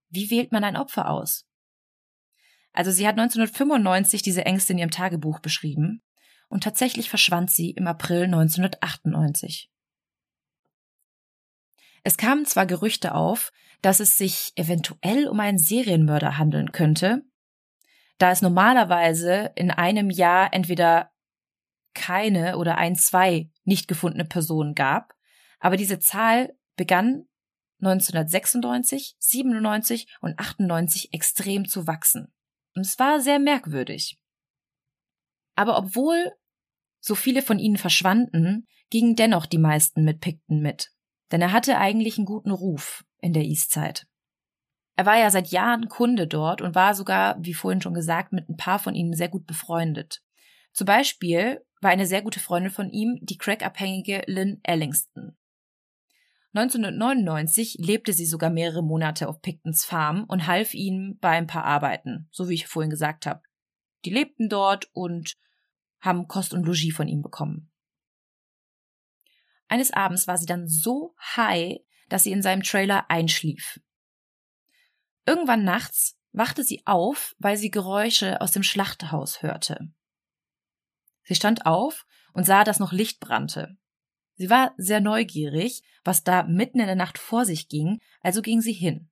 Wie 0.10 0.30
wählt 0.30 0.52
man 0.52 0.64
ein 0.64 0.78
Opfer 0.78 1.10
aus? 1.10 1.46
Also 2.72 2.92
sie 2.92 3.08
hat 3.08 3.18
1995 3.18 4.22
diese 4.22 4.46
Ängste 4.46 4.74
in 4.74 4.80
ihrem 4.80 4.92
Tagebuch 4.92 5.40
beschrieben 5.40 6.04
und 6.48 6.64
tatsächlich 6.64 7.10
verschwand 7.10 7.52
sie 7.52 7.72
im 7.72 7.88
April 7.88 8.26
1998. 8.26 9.72
Es 12.04 12.18
kamen 12.18 12.46
zwar 12.46 12.66
Gerüchte 12.66 13.16
auf, 13.16 13.52
dass 13.82 14.00
es 14.00 14.18
sich 14.18 14.54
eventuell 14.56 15.28
um 15.28 15.40
einen 15.40 15.58
Serienmörder 15.58 16.38
handeln 16.38 16.72
könnte, 16.72 17.24
da 18.18 18.32
es 18.32 18.42
normalerweise 18.42 19.52
in 19.56 19.72
einem 19.72 20.10
Jahr 20.10 20.54
entweder 20.54 21.12
keine 21.98 22.58
oder 22.58 22.78
ein, 22.78 22.96
zwei 22.96 23.50
nicht 23.66 23.88
gefundene 23.88 24.26
Personen 24.26 24.76
gab, 24.76 25.14
aber 25.60 25.76
diese 25.76 26.00
Zahl 26.00 26.56
begann 26.76 27.28
1996, 27.82 29.16
97 29.20 30.08
und 30.22 30.40
98 30.40 31.14
extrem 31.14 31.68
zu 31.68 31.88
wachsen. 31.88 32.34
Und 32.76 32.86
es 32.86 32.98
war 33.00 33.20
sehr 33.20 33.40
merkwürdig. 33.40 34.20
Aber 35.56 35.78
obwohl 35.78 36.32
so 37.00 37.16
viele 37.16 37.42
von 37.42 37.60
ihnen 37.60 37.78
verschwanden, 37.78 38.68
gingen 38.90 39.16
dennoch 39.16 39.46
die 39.46 39.58
meisten 39.58 40.04
mit 40.04 40.22
Picton 40.22 40.62
mit. 40.62 40.92
Denn 41.32 41.42
er 41.42 41.52
hatte 41.52 41.78
eigentlich 41.78 42.18
einen 42.18 42.26
guten 42.26 42.52
Ruf 42.52 43.04
in 43.20 43.34
der 43.34 43.44
Eastside. 43.44 44.02
Er 44.96 45.06
war 45.06 45.18
ja 45.18 45.30
seit 45.30 45.50
Jahren 45.50 45.90
Kunde 45.90 46.28
dort 46.28 46.62
und 46.62 46.74
war 46.74 46.96
sogar, 46.96 47.38
wie 47.40 47.54
vorhin 47.54 47.82
schon 47.82 47.94
gesagt, 47.94 48.34
mit 48.34 48.50
ein 48.50 48.58
paar 48.58 48.80
von 48.80 48.96
ihnen 48.96 49.14
sehr 49.14 49.30
gut 49.30 49.46
befreundet. 49.46 50.24
Zum 50.78 50.86
Beispiel 50.86 51.66
war 51.82 51.90
eine 51.90 52.06
sehr 52.06 52.22
gute 52.22 52.40
Freundin 52.40 52.72
von 52.72 52.92
ihm 52.92 53.18
die 53.24 53.40
crackabhängige 53.40 54.22
Lynn 54.28 54.60
Ellingston. 54.62 55.36
1999 56.54 57.78
lebte 57.80 58.14
sie 58.14 58.28
sogar 58.28 58.52
mehrere 58.52 58.84
Monate 58.84 59.28
auf 59.28 59.42
Pictons 59.42 59.86
Farm 59.86 60.26
und 60.28 60.46
half 60.46 60.76
ihm 60.76 61.18
bei 61.20 61.32
ein 61.32 61.48
paar 61.48 61.64
Arbeiten, 61.64 62.30
so 62.32 62.48
wie 62.48 62.54
ich 62.54 62.68
vorhin 62.68 62.92
gesagt 62.92 63.26
habe. 63.26 63.42
Die 64.06 64.12
lebten 64.12 64.50
dort 64.50 64.88
und 64.94 65.34
haben 66.00 66.28
Kost 66.28 66.54
und 66.54 66.68
Logis 66.68 66.96
von 66.96 67.08
ihm 67.08 67.24
bekommen. 67.24 67.72
Eines 69.68 69.90
Abends 69.90 70.28
war 70.28 70.38
sie 70.38 70.46
dann 70.46 70.68
so 70.68 71.16
high, 71.36 71.80
dass 72.08 72.22
sie 72.22 72.32
in 72.32 72.44
seinem 72.44 72.62
Trailer 72.62 73.10
einschlief. 73.10 73.80
Irgendwann 75.26 75.64
nachts 75.64 76.20
wachte 76.34 76.64
sie 76.64 76.84
auf, 76.86 77.36
weil 77.40 77.58
sie 77.58 77.72
Geräusche 77.72 78.42
aus 78.42 78.52
dem 78.52 78.62
Schlachthaus 78.62 79.42
hörte. 79.42 79.92
Sie 81.28 81.36
stand 81.36 81.66
auf 81.66 82.06
und 82.32 82.46
sah, 82.46 82.64
dass 82.64 82.80
noch 82.80 82.94
Licht 82.94 83.20
brannte. 83.20 83.78
Sie 84.36 84.50
war 84.50 84.74
sehr 84.78 85.02
neugierig, 85.02 85.84
was 86.06 86.24
da 86.24 86.44
mitten 86.44 86.80
in 86.80 86.86
der 86.86 86.96
Nacht 86.96 87.18
vor 87.18 87.44
sich 87.44 87.68
ging, 87.68 88.00
also 88.22 88.42
ging 88.42 88.62
sie 88.62 88.72
hin. 88.72 89.10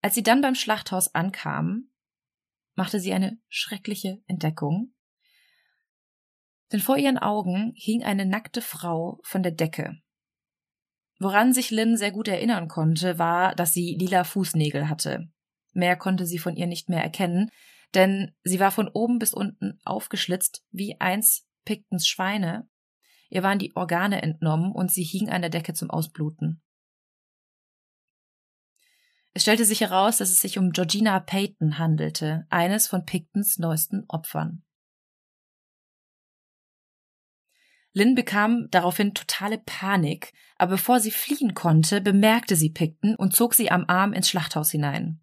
Als 0.00 0.14
sie 0.14 0.22
dann 0.22 0.40
beim 0.40 0.54
Schlachthaus 0.54 1.14
ankam, 1.14 1.90
machte 2.74 2.98
sie 2.98 3.12
eine 3.12 3.38
schreckliche 3.48 4.22
Entdeckung. 4.26 4.94
Denn 6.72 6.80
vor 6.80 6.96
ihren 6.96 7.18
Augen 7.18 7.74
hing 7.76 8.02
eine 8.02 8.24
nackte 8.24 8.62
Frau 8.62 9.20
von 9.22 9.42
der 9.42 9.52
Decke. 9.52 10.00
Woran 11.18 11.52
sich 11.52 11.70
Lynn 11.70 11.98
sehr 11.98 12.12
gut 12.12 12.28
erinnern 12.28 12.68
konnte, 12.68 13.18
war, 13.18 13.54
dass 13.54 13.74
sie 13.74 13.96
lila 13.96 14.24
Fußnägel 14.24 14.88
hatte. 14.88 15.28
Mehr 15.72 15.96
konnte 15.96 16.24
sie 16.24 16.38
von 16.38 16.56
ihr 16.56 16.66
nicht 16.66 16.88
mehr 16.88 17.02
erkennen, 17.02 17.50
denn 17.94 18.32
sie 18.44 18.60
war 18.60 18.70
von 18.70 18.88
oben 18.88 19.18
bis 19.18 19.34
unten 19.34 19.80
aufgeschlitzt 19.84 20.64
wie 20.70 21.00
eins 21.00 21.46
Pictons 21.64 22.06
Schweine 22.06 22.68
Ihr 23.30 23.44
waren 23.44 23.60
die 23.60 23.74
Organe 23.76 24.22
entnommen 24.22 24.72
und 24.72 24.90
sie 24.90 25.04
hing 25.04 25.30
an 25.30 25.40
der 25.40 25.50
Decke 25.50 25.72
zum 25.72 25.88
Ausbluten. 25.88 26.60
Es 29.32 29.42
stellte 29.42 29.64
sich 29.64 29.80
heraus, 29.80 30.18
dass 30.18 30.30
es 30.30 30.40
sich 30.40 30.58
um 30.58 30.72
Georgina 30.72 31.20
Payton 31.20 31.78
handelte, 31.78 32.46
eines 32.50 32.88
von 32.88 33.06
Pictons 33.06 33.58
neuesten 33.58 34.04
Opfern. 34.08 34.64
Lynn 37.92 38.16
bekam 38.16 38.68
daraufhin 38.70 39.14
totale 39.14 39.58
Panik, 39.58 40.32
aber 40.56 40.72
bevor 40.72 40.98
sie 40.98 41.12
fliehen 41.12 41.54
konnte, 41.54 42.00
bemerkte 42.00 42.56
sie 42.56 42.70
Picton 42.70 43.14
und 43.14 43.34
zog 43.34 43.54
sie 43.54 43.70
am 43.70 43.84
Arm 43.86 44.12
ins 44.12 44.28
Schlachthaus 44.28 44.72
hinein. 44.72 45.22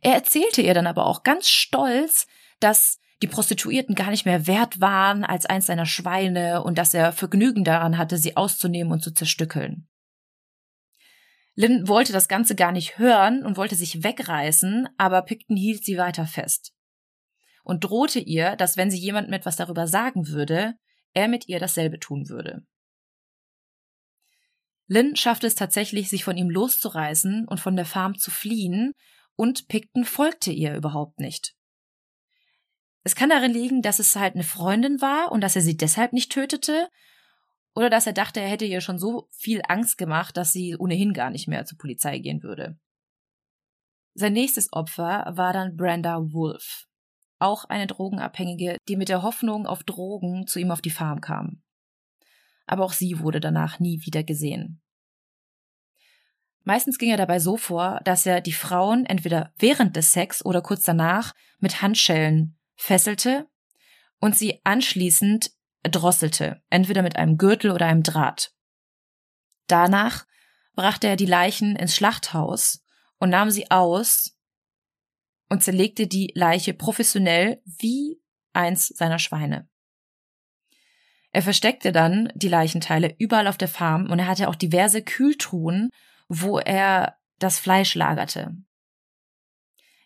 Er 0.00 0.14
erzählte 0.14 0.62
ihr 0.62 0.74
dann 0.74 0.86
aber 0.86 1.06
auch 1.06 1.22
ganz 1.22 1.48
stolz, 1.48 2.26
dass 2.60 2.98
die 3.22 3.26
Prostituierten 3.26 3.94
gar 3.94 4.10
nicht 4.10 4.24
mehr 4.24 4.46
wert 4.46 4.80
waren 4.80 5.24
als 5.24 5.46
eins 5.46 5.66
seiner 5.66 5.86
Schweine 5.86 6.62
und 6.62 6.78
dass 6.78 6.94
er 6.94 7.12
Vergnügen 7.12 7.64
daran 7.64 7.98
hatte, 7.98 8.16
sie 8.16 8.36
auszunehmen 8.36 8.92
und 8.92 9.02
zu 9.02 9.12
zerstückeln. 9.12 9.88
Lynn 11.56 11.88
wollte 11.88 12.12
das 12.12 12.28
Ganze 12.28 12.54
gar 12.54 12.70
nicht 12.70 12.98
hören 12.98 13.44
und 13.44 13.56
wollte 13.56 13.74
sich 13.74 14.04
wegreißen, 14.04 14.88
aber 14.96 15.22
Picton 15.22 15.56
hielt 15.56 15.84
sie 15.84 15.98
weiter 15.98 16.26
fest 16.26 16.72
und 17.68 17.84
drohte 17.84 18.18
ihr, 18.18 18.56
dass 18.56 18.76
wenn 18.76 18.90
sie 18.90 18.98
jemandem 18.98 19.34
etwas 19.34 19.56
darüber 19.56 19.86
sagen 19.86 20.28
würde, 20.28 20.74
er 21.12 21.28
mit 21.28 21.48
ihr 21.48 21.58
dasselbe 21.58 21.98
tun 21.98 22.28
würde. 22.28 22.62
Lynn 24.86 25.16
schaffte 25.16 25.46
es 25.46 25.54
tatsächlich, 25.54 26.08
sich 26.08 26.24
von 26.24 26.38
ihm 26.38 26.48
loszureißen 26.48 27.46
und 27.46 27.60
von 27.60 27.76
der 27.76 27.84
Farm 27.84 28.16
zu 28.16 28.30
fliehen, 28.30 28.94
und 29.38 29.68
Picton 29.68 30.04
folgte 30.04 30.50
ihr 30.50 30.74
überhaupt 30.74 31.20
nicht. 31.20 31.54
Es 33.04 33.14
kann 33.14 33.30
darin 33.30 33.52
liegen, 33.52 33.82
dass 33.82 34.00
es 34.00 34.16
halt 34.16 34.34
eine 34.34 34.42
Freundin 34.42 35.00
war 35.00 35.30
und 35.30 35.40
dass 35.40 35.54
er 35.54 35.62
sie 35.62 35.76
deshalb 35.76 36.12
nicht 36.12 36.32
tötete, 36.32 36.88
oder 37.74 37.88
dass 37.88 38.08
er 38.08 38.12
dachte, 38.12 38.40
er 38.40 38.48
hätte 38.48 38.64
ihr 38.64 38.80
schon 38.80 38.98
so 38.98 39.28
viel 39.30 39.62
Angst 39.68 39.96
gemacht, 39.96 40.36
dass 40.36 40.52
sie 40.52 40.76
ohnehin 40.76 41.12
gar 41.12 41.30
nicht 41.30 41.46
mehr 41.46 41.64
zur 41.64 41.78
Polizei 41.78 42.18
gehen 42.18 42.42
würde. 42.42 42.76
Sein 44.14 44.32
nächstes 44.32 44.72
Opfer 44.72 45.32
war 45.36 45.52
dann 45.52 45.76
Brenda 45.76 46.18
Wolf, 46.32 46.88
auch 47.38 47.64
eine 47.66 47.86
Drogenabhängige, 47.86 48.76
die 48.88 48.96
mit 48.96 49.08
der 49.08 49.22
Hoffnung 49.22 49.68
auf 49.68 49.84
Drogen 49.84 50.48
zu 50.48 50.58
ihm 50.58 50.72
auf 50.72 50.80
die 50.80 50.90
Farm 50.90 51.20
kam. 51.20 51.62
Aber 52.66 52.84
auch 52.84 52.92
sie 52.92 53.20
wurde 53.20 53.38
danach 53.38 53.78
nie 53.78 54.04
wieder 54.04 54.24
gesehen. 54.24 54.82
Meistens 56.68 56.98
ging 56.98 57.08
er 57.08 57.16
dabei 57.16 57.38
so 57.38 57.56
vor, 57.56 57.98
dass 58.04 58.26
er 58.26 58.42
die 58.42 58.52
Frauen 58.52 59.06
entweder 59.06 59.54
während 59.56 59.96
des 59.96 60.12
Sex 60.12 60.44
oder 60.44 60.60
kurz 60.60 60.82
danach 60.82 61.34
mit 61.60 61.80
Handschellen 61.80 62.58
fesselte 62.76 63.48
und 64.20 64.36
sie 64.36 64.60
anschließend 64.64 65.50
drosselte, 65.84 66.60
entweder 66.68 67.00
mit 67.00 67.16
einem 67.16 67.38
Gürtel 67.38 67.70
oder 67.70 67.86
einem 67.86 68.02
Draht. 68.02 68.52
Danach 69.66 70.26
brachte 70.74 71.06
er 71.06 71.16
die 71.16 71.24
Leichen 71.24 71.74
ins 71.74 71.96
Schlachthaus 71.96 72.84
und 73.16 73.30
nahm 73.30 73.50
sie 73.50 73.70
aus 73.70 74.36
und 75.48 75.62
zerlegte 75.62 76.06
die 76.06 76.32
Leiche 76.34 76.74
professionell 76.74 77.62
wie 77.64 78.20
eins 78.52 78.88
seiner 78.88 79.18
Schweine. 79.18 79.70
Er 81.32 81.40
versteckte 81.40 81.92
dann 81.92 82.30
die 82.34 82.48
Leichenteile 82.48 83.14
überall 83.18 83.46
auf 83.46 83.56
der 83.56 83.68
Farm 83.68 84.10
und 84.10 84.18
er 84.18 84.26
hatte 84.26 84.50
auch 84.50 84.54
diverse 84.54 85.00
Kühltruhen, 85.02 85.88
wo 86.28 86.58
er 86.58 87.16
das 87.38 87.58
Fleisch 87.58 87.94
lagerte. 87.94 88.54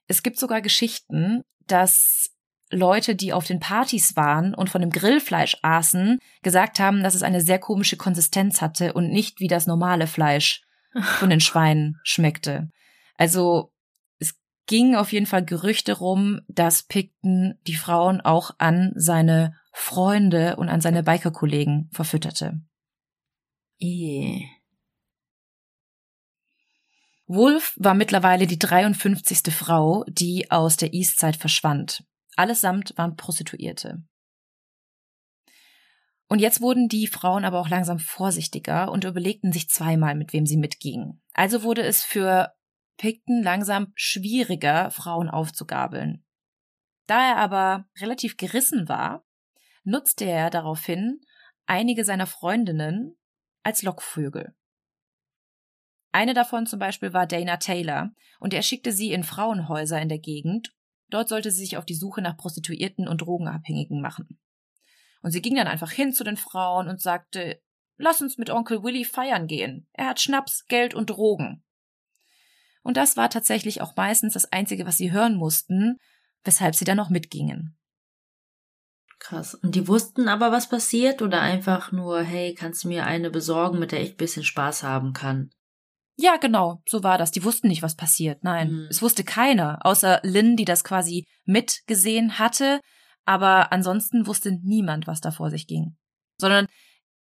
Es 0.06 0.22
gibt 0.22 0.38
sogar 0.38 0.60
Geschichten, 0.60 1.42
dass 1.66 2.30
Leute, 2.70 3.14
die 3.14 3.32
auf 3.32 3.46
den 3.46 3.60
Partys 3.60 4.16
waren 4.16 4.54
und 4.54 4.70
von 4.70 4.80
dem 4.80 4.90
Grillfleisch 4.90 5.58
aßen, 5.62 6.18
gesagt 6.42 6.80
haben, 6.80 7.02
dass 7.02 7.14
es 7.14 7.22
eine 7.22 7.40
sehr 7.40 7.58
komische 7.58 7.96
Konsistenz 7.96 8.60
hatte 8.60 8.94
und 8.94 9.10
nicht 9.10 9.40
wie 9.40 9.48
das 9.48 9.66
normale 9.66 10.06
Fleisch 10.06 10.62
von 11.18 11.30
den 11.30 11.40
Schweinen 11.40 12.00
schmeckte. 12.02 12.70
Also 13.16 13.72
es 14.18 14.34
ging 14.66 14.96
auf 14.96 15.12
jeden 15.12 15.26
Fall 15.26 15.44
Gerüchte 15.44 15.98
rum, 15.98 16.40
dass 16.48 16.82
Picton 16.82 17.58
die 17.66 17.76
Frauen 17.76 18.20
auch 18.20 18.52
an 18.58 18.92
seine 18.94 19.54
Freunde 19.72 20.56
und 20.56 20.68
an 20.68 20.80
seine 20.80 21.02
Bikerkollegen 21.02 21.88
verfütterte. 21.92 22.60
Ehe. 23.78 24.48
Wolf 27.26 27.74
war 27.78 27.94
mittlerweile 27.94 28.46
die 28.46 28.58
53. 28.58 29.54
Frau, 29.54 30.04
die 30.08 30.50
aus 30.50 30.76
der 30.76 30.92
Eastside 30.92 31.38
verschwand. 31.38 32.04
Allesamt 32.36 32.94
waren 32.96 33.16
Prostituierte. 33.16 34.02
Und 36.28 36.38
jetzt 36.38 36.62
wurden 36.62 36.88
die 36.88 37.06
Frauen 37.06 37.44
aber 37.44 37.60
auch 37.60 37.68
langsam 37.68 37.98
vorsichtiger 37.98 38.90
und 38.90 39.04
überlegten 39.04 39.52
sich 39.52 39.68
zweimal, 39.68 40.14
mit 40.14 40.32
wem 40.32 40.46
sie 40.46 40.56
mitgingen. 40.56 41.22
Also 41.34 41.62
wurde 41.62 41.82
es 41.82 42.02
für 42.02 42.54
Picton 42.96 43.42
langsam 43.42 43.92
schwieriger, 43.94 44.90
Frauen 44.90 45.28
aufzugabeln. 45.28 46.24
Da 47.06 47.32
er 47.32 47.36
aber 47.36 47.86
relativ 48.00 48.36
gerissen 48.36 48.88
war, 48.88 49.26
nutzte 49.84 50.24
er 50.24 50.50
daraufhin 50.50 51.20
einige 51.66 52.04
seiner 52.04 52.26
Freundinnen 52.26 53.16
als 53.62 53.82
Lockvögel. 53.82 54.54
Eine 56.12 56.34
davon 56.34 56.66
zum 56.66 56.78
Beispiel 56.78 57.12
war 57.12 57.26
Dana 57.26 57.56
Taylor, 57.56 58.12
und 58.38 58.54
er 58.54 58.62
schickte 58.62 58.92
sie 58.92 59.12
in 59.12 59.24
Frauenhäuser 59.24 60.00
in 60.00 60.08
der 60.08 60.18
Gegend, 60.18 60.74
Dort 61.12 61.28
sollte 61.28 61.50
sie 61.50 61.60
sich 61.60 61.76
auf 61.76 61.84
die 61.84 61.94
Suche 61.94 62.22
nach 62.22 62.38
Prostituierten 62.38 63.06
und 63.06 63.20
Drogenabhängigen 63.20 64.00
machen. 64.00 64.40
Und 65.20 65.30
sie 65.30 65.42
ging 65.42 65.54
dann 65.54 65.68
einfach 65.68 65.90
hin 65.90 66.14
zu 66.14 66.24
den 66.24 66.38
Frauen 66.38 66.88
und 66.88 67.02
sagte, 67.02 67.60
lass 67.98 68.22
uns 68.22 68.38
mit 68.38 68.48
Onkel 68.48 68.82
Willy 68.82 69.04
feiern 69.04 69.46
gehen. 69.46 69.86
Er 69.92 70.06
hat 70.06 70.22
Schnaps, 70.22 70.64
Geld 70.68 70.94
und 70.94 71.10
Drogen. 71.10 71.62
Und 72.82 72.96
das 72.96 73.18
war 73.18 73.28
tatsächlich 73.28 73.82
auch 73.82 73.94
meistens 73.94 74.32
das 74.32 74.50
Einzige, 74.52 74.86
was 74.86 74.96
sie 74.96 75.12
hören 75.12 75.36
mussten, 75.36 75.98
weshalb 76.44 76.74
sie 76.74 76.86
dann 76.86 76.96
noch 76.96 77.10
mitgingen. 77.10 77.76
Krass. 79.18 79.54
Und 79.54 79.74
die 79.74 79.86
wussten 79.88 80.28
aber, 80.28 80.50
was 80.50 80.70
passiert 80.70 81.20
oder 81.20 81.42
einfach 81.42 81.92
nur, 81.92 82.22
hey, 82.22 82.54
kannst 82.54 82.84
du 82.84 82.88
mir 82.88 83.04
eine 83.04 83.30
besorgen, 83.30 83.78
mit 83.78 83.92
der 83.92 84.00
ich 84.00 84.12
ein 84.12 84.16
bisschen 84.16 84.44
Spaß 84.44 84.82
haben 84.82 85.12
kann? 85.12 85.50
Ja, 86.16 86.36
genau, 86.36 86.82
so 86.86 87.02
war 87.02 87.18
das. 87.18 87.30
Die 87.30 87.44
wussten 87.44 87.68
nicht, 87.68 87.82
was 87.82 87.96
passiert. 87.96 88.44
Nein, 88.44 88.70
mhm. 88.70 88.86
es 88.90 89.02
wusste 89.02 89.24
keiner, 89.24 89.84
außer 89.84 90.20
Lynn, 90.22 90.56
die 90.56 90.64
das 90.64 90.84
quasi 90.84 91.26
mitgesehen 91.44 92.38
hatte. 92.38 92.80
Aber 93.24 93.72
ansonsten 93.72 94.26
wusste 94.26 94.52
niemand, 94.62 95.06
was 95.06 95.20
da 95.20 95.30
vor 95.30 95.50
sich 95.50 95.66
ging. 95.66 95.96
Sondern 96.38 96.66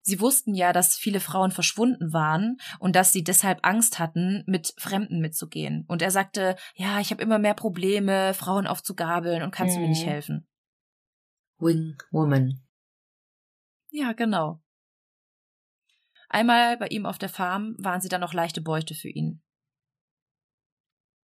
sie 0.03 0.21
wussten 0.21 0.55
ja, 0.55 0.73
dass 0.73 0.97
viele 0.97 1.21
Frauen 1.21 1.51
verschwunden 1.51 2.13
waren 2.13 2.57
und 2.79 2.97
dass 2.97 3.13
sie 3.13 3.23
deshalb 3.23 3.61
Angst 3.63 3.99
hatten, 3.99 4.43
mit 4.47 4.73
Fremden 4.79 5.21
mitzugehen. 5.21 5.85
Und 5.89 6.03
er 6.03 6.11
sagte, 6.11 6.57
ja, 6.75 7.01
ich 7.01 7.11
habe 7.11 7.23
immer 7.23 7.39
mehr 7.39 7.55
Probleme, 7.55 8.35
Frauen 8.35 8.67
aufzugabeln 8.67 9.43
und 9.43 9.51
kannst 9.51 9.77
mhm. 9.77 9.81
du 9.81 9.83
mir 9.83 9.91
nicht 9.91 10.07
mhm. 10.07 10.11
helfen. 10.11 10.49
Wing 11.59 11.97
Woman. 12.11 12.61
Ja, 13.91 14.13
genau. 14.13 14.63
Einmal 16.33 16.77
bei 16.77 16.87
ihm 16.87 17.07
auf 17.07 17.19
der 17.19 17.29
Farm 17.29 17.75
waren 17.79 18.01
sie 18.01 18.09
dann 18.09 18.21
noch 18.21 18.33
leichte 18.33 18.61
Beute 18.61 18.95
für 18.95 19.09
ihn. 19.09 19.43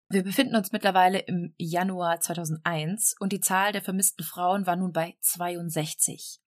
Wir 0.09 0.23
befinden 0.23 0.57
uns 0.57 0.73
mittlerweile 0.73 1.19
im 1.19 1.55
Januar 1.59 2.21
2001 2.21 3.15
und 3.21 3.33
die 3.33 3.41
Zahl 3.41 3.73
der 3.73 3.83
vermissten 3.83 4.25
Frauen 4.25 4.67
war 4.67 4.77
nun 4.77 4.93
bei 4.93 5.15
62. 5.21 6.41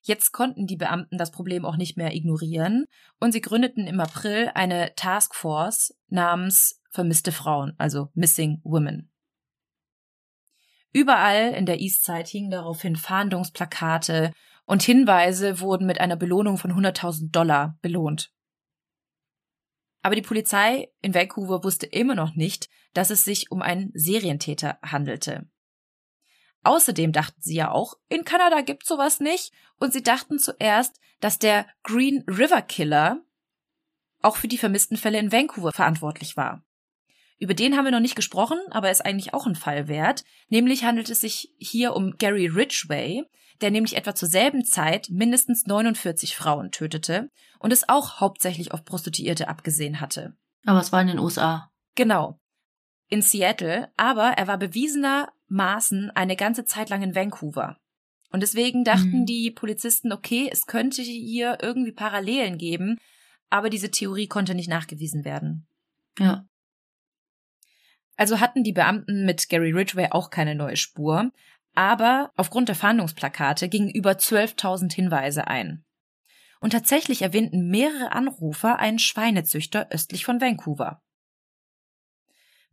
Jetzt 0.00 0.32
konnten 0.32 0.66
die 0.66 0.76
Beamten 0.76 1.16
das 1.16 1.30
Problem 1.30 1.64
auch 1.64 1.76
nicht 1.76 1.96
mehr 1.96 2.12
ignorieren 2.12 2.86
und 3.20 3.30
sie 3.30 3.40
gründeten 3.40 3.86
im 3.86 4.00
April 4.00 4.50
eine 4.54 4.92
Taskforce 4.96 5.96
namens 6.08 6.82
Vermisste 6.90 7.32
Frauen, 7.32 7.74
also 7.78 8.10
Missing 8.14 8.60
Women. 8.64 9.12
Überall 10.92 11.52
in 11.54 11.66
der 11.66 11.80
Eastside 11.80 12.28
hingen 12.28 12.50
daraufhin 12.50 12.96
Fahndungsplakate 12.96 14.32
und 14.66 14.82
Hinweise 14.82 15.60
wurden 15.60 15.86
mit 15.86 16.00
einer 16.00 16.16
Belohnung 16.16 16.58
von 16.58 16.72
100.000 16.72 17.30
Dollar 17.30 17.78
belohnt. 17.82 18.32
Aber 20.02 20.14
die 20.14 20.22
Polizei 20.22 20.90
in 21.00 21.14
Vancouver 21.14 21.64
wusste 21.64 21.86
immer 21.86 22.14
noch 22.14 22.34
nicht, 22.34 22.68
dass 22.92 23.10
es 23.10 23.24
sich 23.24 23.50
um 23.50 23.62
einen 23.62 23.90
Serientäter 23.94 24.78
handelte. 24.82 25.48
Außerdem 26.62 27.12
dachten 27.12 27.40
sie 27.40 27.56
ja 27.56 27.70
auch, 27.70 27.94
in 28.08 28.24
Kanada 28.24 28.62
gibt's 28.62 28.88
sowas 28.88 29.20
nicht, 29.20 29.52
und 29.78 29.92
sie 29.92 30.02
dachten 30.02 30.38
zuerst, 30.38 30.98
dass 31.20 31.38
der 31.38 31.66
Green 31.82 32.24
River 32.26 32.62
Killer 32.62 33.22
auch 34.22 34.36
für 34.36 34.48
die 34.48 34.58
vermissten 34.58 34.96
Fälle 34.96 35.18
in 35.18 35.32
Vancouver 35.32 35.72
verantwortlich 35.72 36.36
war. 36.36 36.64
Über 37.38 37.52
den 37.52 37.76
haben 37.76 37.84
wir 37.84 37.92
noch 37.92 38.00
nicht 38.00 38.16
gesprochen, 38.16 38.58
aber 38.70 38.90
ist 38.90 39.04
eigentlich 39.04 39.34
auch 39.34 39.46
ein 39.46 39.56
Fall 39.56 39.88
wert. 39.88 40.24
Nämlich 40.48 40.84
handelt 40.84 41.10
es 41.10 41.20
sich 41.20 41.54
hier 41.58 41.94
um 41.94 42.16
Gary 42.16 42.46
Ridgway, 42.46 43.24
der 43.64 43.70
nämlich 43.70 43.96
etwa 43.96 44.14
zur 44.14 44.28
selben 44.28 44.66
Zeit 44.66 45.08
mindestens 45.08 45.64
49 45.64 46.36
Frauen 46.36 46.70
tötete 46.70 47.30
und 47.58 47.72
es 47.72 47.88
auch 47.88 48.20
hauptsächlich 48.20 48.72
auf 48.72 48.84
Prostituierte 48.84 49.48
abgesehen 49.48 50.02
hatte. 50.02 50.36
Aber 50.66 50.80
es 50.80 50.92
war 50.92 51.00
in 51.00 51.06
den 51.06 51.18
USA. 51.18 51.70
Genau. 51.94 52.38
In 53.08 53.22
Seattle, 53.22 53.90
aber 53.96 54.32
er 54.32 54.48
war 54.48 54.58
bewiesenermaßen 54.58 56.10
eine 56.10 56.36
ganze 56.36 56.66
Zeit 56.66 56.90
lang 56.90 57.02
in 57.02 57.14
Vancouver. 57.14 57.78
Und 58.30 58.42
deswegen 58.42 58.84
dachten 58.84 59.20
mhm. 59.20 59.26
die 59.26 59.50
Polizisten, 59.50 60.12
okay, 60.12 60.46
es 60.52 60.66
könnte 60.66 61.00
hier 61.00 61.56
irgendwie 61.62 61.92
Parallelen 61.92 62.58
geben, 62.58 62.98
aber 63.48 63.70
diese 63.70 63.90
Theorie 63.90 64.28
konnte 64.28 64.54
nicht 64.54 64.68
nachgewiesen 64.68 65.24
werden. 65.24 65.66
Ja. 66.18 66.44
Also 68.16 68.40
hatten 68.40 68.62
die 68.62 68.72
Beamten 68.74 69.24
mit 69.24 69.48
Gary 69.48 69.70
Ridgway 69.70 70.08
auch 70.10 70.28
keine 70.28 70.54
neue 70.54 70.76
Spur, 70.76 71.30
aber 71.74 72.30
aufgrund 72.36 72.68
der 72.68 72.76
Fahndungsplakate 72.76 73.68
gingen 73.68 73.90
über 73.90 74.12
12.000 74.12 74.92
Hinweise 74.92 75.46
ein. 75.46 75.84
Und 76.60 76.70
tatsächlich 76.70 77.22
erwähnten 77.22 77.68
mehrere 77.68 78.12
Anrufer 78.12 78.78
einen 78.78 78.98
Schweinezüchter 78.98 79.88
östlich 79.90 80.24
von 80.24 80.40
Vancouver. 80.40 81.02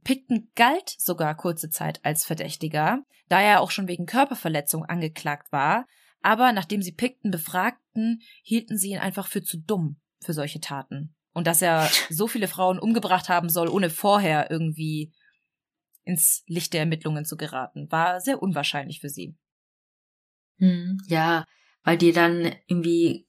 Picton 0.03 0.49
galt 0.55 0.89
sogar 0.97 1.35
kurze 1.35 1.69
Zeit 1.69 1.99
als 2.03 2.25
Verdächtiger, 2.25 3.03
da 3.27 3.41
er 3.41 3.61
auch 3.61 3.71
schon 3.71 3.87
wegen 3.87 4.05
Körperverletzung 4.05 4.85
angeklagt 4.85 5.51
war, 5.51 5.85
aber 6.21 6.51
nachdem 6.53 6.81
sie 6.81 6.91
Picton 6.91 7.31
befragten, 7.31 8.21
hielten 8.43 8.77
sie 8.77 8.91
ihn 8.91 8.99
einfach 8.99 9.27
für 9.27 9.43
zu 9.43 9.57
dumm 9.57 9.99
für 10.23 10.33
solche 10.33 10.59
Taten. 10.59 11.15
Und 11.33 11.47
dass 11.47 11.61
er 11.61 11.89
so 12.09 12.27
viele 12.27 12.47
Frauen 12.47 12.79
umgebracht 12.79 13.29
haben 13.29 13.49
soll, 13.49 13.67
ohne 13.67 13.89
vorher 13.89 14.49
irgendwie 14.51 15.11
ins 16.11 16.43
Licht 16.47 16.73
der 16.73 16.81
Ermittlungen 16.81 17.25
zu 17.25 17.37
geraten. 17.37 17.91
War 17.91 18.19
sehr 18.19 18.41
unwahrscheinlich 18.41 18.99
für 18.99 19.09
sie. 19.09 19.37
Hm, 20.57 20.97
ja, 21.07 21.45
weil 21.83 21.97
die 21.97 22.11
dann 22.11 22.53
irgendwie 22.67 23.27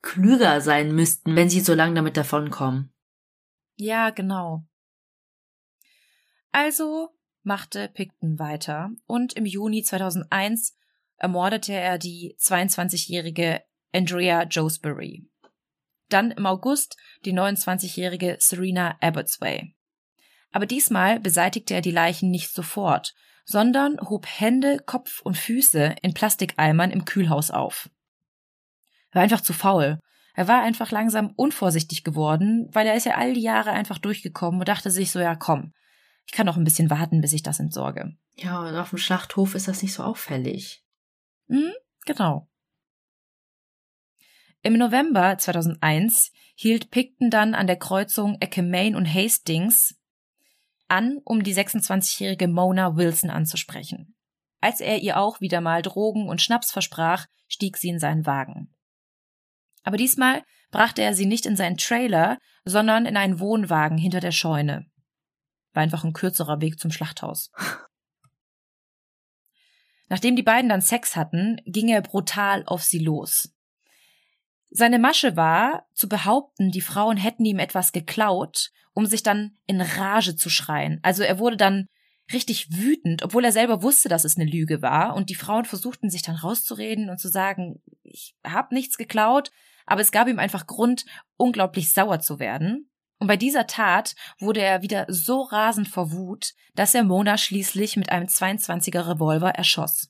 klüger 0.00 0.60
sein 0.60 0.94
müssten, 0.94 1.34
wenn 1.34 1.50
sie 1.50 1.60
so 1.60 1.74
lange 1.74 1.94
damit 1.94 2.16
davonkommen. 2.16 2.92
Ja, 3.76 4.10
genau. 4.10 4.64
Also 6.52 7.10
machte 7.42 7.88
Picton 7.88 8.38
weiter 8.38 8.90
und 9.06 9.32
im 9.32 9.44
Juni 9.44 9.82
2001 9.82 10.76
ermordete 11.16 11.72
er 11.72 11.98
die 11.98 12.36
22-jährige 12.38 13.62
Andrea 13.92 14.44
Josbury. 14.44 15.28
Dann 16.08 16.30
im 16.30 16.46
August 16.46 16.96
die 17.24 17.32
29-jährige 17.32 18.36
Serena 18.38 18.96
Abbotsway. 19.00 19.74
Aber 20.54 20.66
diesmal 20.66 21.18
beseitigte 21.18 21.74
er 21.74 21.80
die 21.80 21.90
Leichen 21.90 22.30
nicht 22.30 22.54
sofort, 22.54 23.16
sondern 23.44 23.98
hob 24.00 24.24
Hände, 24.24 24.78
Kopf 24.86 25.20
und 25.20 25.36
Füße 25.36 25.96
in 26.00 26.14
Plastikeimern 26.14 26.92
im 26.92 27.04
Kühlhaus 27.04 27.50
auf. 27.50 27.90
Er 29.10 29.16
war 29.16 29.22
einfach 29.22 29.40
zu 29.40 29.52
faul. 29.52 29.98
Er 30.32 30.46
war 30.46 30.62
einfach 30.62 30.92
langsam 30.92 31.32
unvorsichtig 31.34 32.04
geworden, 32.04 32.68
weil 32.70 32.86
er 32.86 32.94
ist 32.94 33.04
ja 33.04 33.16
all 33.16 33.34
die 33.34 33.42
Jahre 33.42 33.72
einfach 33.72 33.98
durchgekommen 33.98 34.60
und 34.60 34.68
dachte 34.68 34.92
sich 34.92 35.10
so, 35.10 35.18
ja 35.18 35.34
komm, 35.34 35.72
ich 36.24 36.32
kann 36.32 36.46
noch 36.46 36.56
ein 36.56 36.62
bisschen 36.62 36.88
warten, 36.88 37.20
bis 37.20 37.32
ich 37.32 37.42
das 37.42 37.58
entsorge. 37.58 38.16
Ja, 38.36 38.60
und 38.60 38.76
auf 38.76 38.90
dem 38.90 38.98
Schlachthof 38.98 39.56
ist 39.56 39.66
das 39.66 39.82
nicht 39.82 39.92
so 39.92 40.04
auffällig. 40.04 40.84
Hm, 41.48 41.72
genau. 42.06 42.48
Im 44.62 44.74
November 44.74 45.36
2001 45.36 46.30
hielt 46.54 46.92
Picton 46.92 47.30
dann 47.30 47.54
an 47.54 47.66
der 47.66 47.76
Kreuzung 47.76 48.36
Ecke 48.38 48.62
Main 48.62 48.94
und 48.94 49.12
Hastings 49.12 49.96
an, 50.88 51.18
um 51.24 51.42
die 51.42 51.54
26-jährige 51.54 52.48
Mona 52.48 52.96
Wilson 52.96 53.30
anzusprechen. 53.30 54.16
Als 54.60 54.80
er 54.80 55.00
ihr 55.00 55.18
auch 55.18 55.40
wieder 55.40 55.60
mal 55.60 55.82
Drogen 55.82 56.28
und 56.28 56.40
Schnaps 56.40 56.72
versprach, 56.72 57.26
stieg 57.48 57.76
sie 57.76 57.88
in 57.88 57.98
seinen 57.98 58.26
Wagen. 58.26 58.74
Aber 59.82 59.96
diesmal 59.96 60.42
brachte 60.70 61.02
er 61.02 61.14
sie 61.14 61.26
nicht 61.26 61.46
in 61.46 61.56
seinen 61.56 61.76
Trailer, 61.76 62.38
sondern 62.64 63.06
in 63.06 63.16
einen 63.16 63.40
Wohnwagen 63.40 63.98
hinter 63.98 64.20
der 64.20 64.32
Scheune. 64.32 64.86
War 65.72 65.82
einfach 65.82 66.04
ein 66.04 66.14
kürzerer 66.14 66.60
Weg 66.60 66.80
zum 66.80 66.90
Schlachthaus. 66.90 67.50
Nachdem 70.08 70.36
die 70.36 70.42
beiden 70.42 70.68
dann 70.68 70.80
Sex 70.80 71.16
hatten, 71.16 71.60
ging 71.66 71.88
er 71.88 72.02
brutal 72.02 72.64
auf 72.66 72.82
sie 72.82 72.98
los. 72.98 73.54
Seine 74.76 74.98
Masche 74.98 75.36
war, 75.36 75.86
zu 75.94 76.08
behaupten, 76.08 76.72
die 76.72 76.80
Frauen 76.80 77.16
hätten 77.16 77.44
ihm 77.44 77.60
etwas 77.60 77.92
geklaut, 77.92 78.72
um 78.92 79.06
sich 79.06 79.22
dann 79.22 79.56
in 79.68 79.80
Rage 79.80 80.34
zu 80.34 80.50
schreien. 80.50 80.98
Also 81.02 81.22
er 81.22 81.38
wurde 81.38 81.56
dann 81.56 81.86
richtig 82.32 82.72
wütend, 82.72 83.22
obwohl 83.22 83.44
er 83.44 83.52
selber 83.52 83.84
wusste, 83.84 84.08
dass 84.08 84.24
es 84.24 84.36
eine 84.36 84.50
Lüge 84.50 84.82
war. 84.82 85.14
Und 85.14 85.30
die 85.30 85.36
Frauen 85.36 85.64
versuchten 85.64 86.10
sich 86.10 86.22
dann 86.22 86.34
rauszureden 86.34 87.08
und 87.08 87.20
zu 87.20 87.28
sagen, 87.28 87.84
ich 88.02 88.34
habe 88.44 88.74
nichts 88.74 88.96
geklaut, 88.96 89.52
aber 89.86 90.00
es 90.00 90.10
gab 90.10 90.26
ihm 90.26 90.40
einfach 90.40 90.66
Grund, 90.66 91.04
unglaublich 91.36 91.92
sauer 91.92 92.18
zu 92.18 92.40
werden. 92.40 92.90
Und 93.20 93.28
bei 93.28 93.36
dieser 93.36 93.68
Tat 93.68 94.16
wurde 94.40 94.60
er 94.60 94.82
wieder 94.82 95.06
so 95.08 95.42
rasend 95.42 95.86
vor 95.86 96.10
Wut, 96.10 96.52
dass 96.74 96.96
er 96.96 97.04
Mona 97.04 97.38
schließlich 97.38 97.96
mit 97.96 98.10
einem 98.10 98.26
22er 98.26 99.08
Revolver 99.08 99.50
erschoss. 99.50 100.08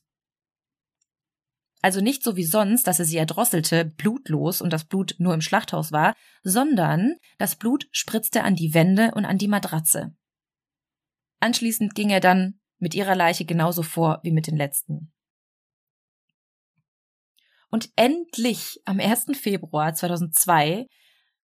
Also 1.81 2.01
nicht 2.01 2.23
so 2.23 2.35
wie 2.35 2.43
sonst, 2.43 2.87
dass 2.87 2.99
er 2.99 3.05
sie 3.05 3.17
erdrosselte, 3.17 3.85
blutlos 3.85 4.61
und 4.61 4.71
das 4.73 4.85
Blut 4.85 5.15
nur 5.19 5.33
im 5.33 5.41
Schlachthaus 5.41 5.91
war, 5.91 6.15
sondern 6.41 7.15
das 7.37 7.55
Blut 7.55 7.87
spritzte 7.91 8.43
an 8.43 8.55
die 8.55 8.73
Wände 8.73 9.11
und 9.15 9.25
an 9.25 9.37
die 9.37 9.47
Matratze. 9.47 10.15
Anschließend 11.39 11.93
ging 11.93 12.09
er 12.09 12.21
dann 12.21 12.59
mit 12.79 12.95
ihrer 12.95 13.15
Leiche 13.15 13.45
genauso 13.45 13.83
vor 13.83 14.19
wie 14.23 14.31
mit 14.31 14.47
den 14.47 14.57
letzten. 14.57 15.13
Und 17.69 17.91
endlich 17.95 18.79
am 18.85 18.99
1. 18.99 19.37
Februar 19.37 19.93
2002 19.93 20.87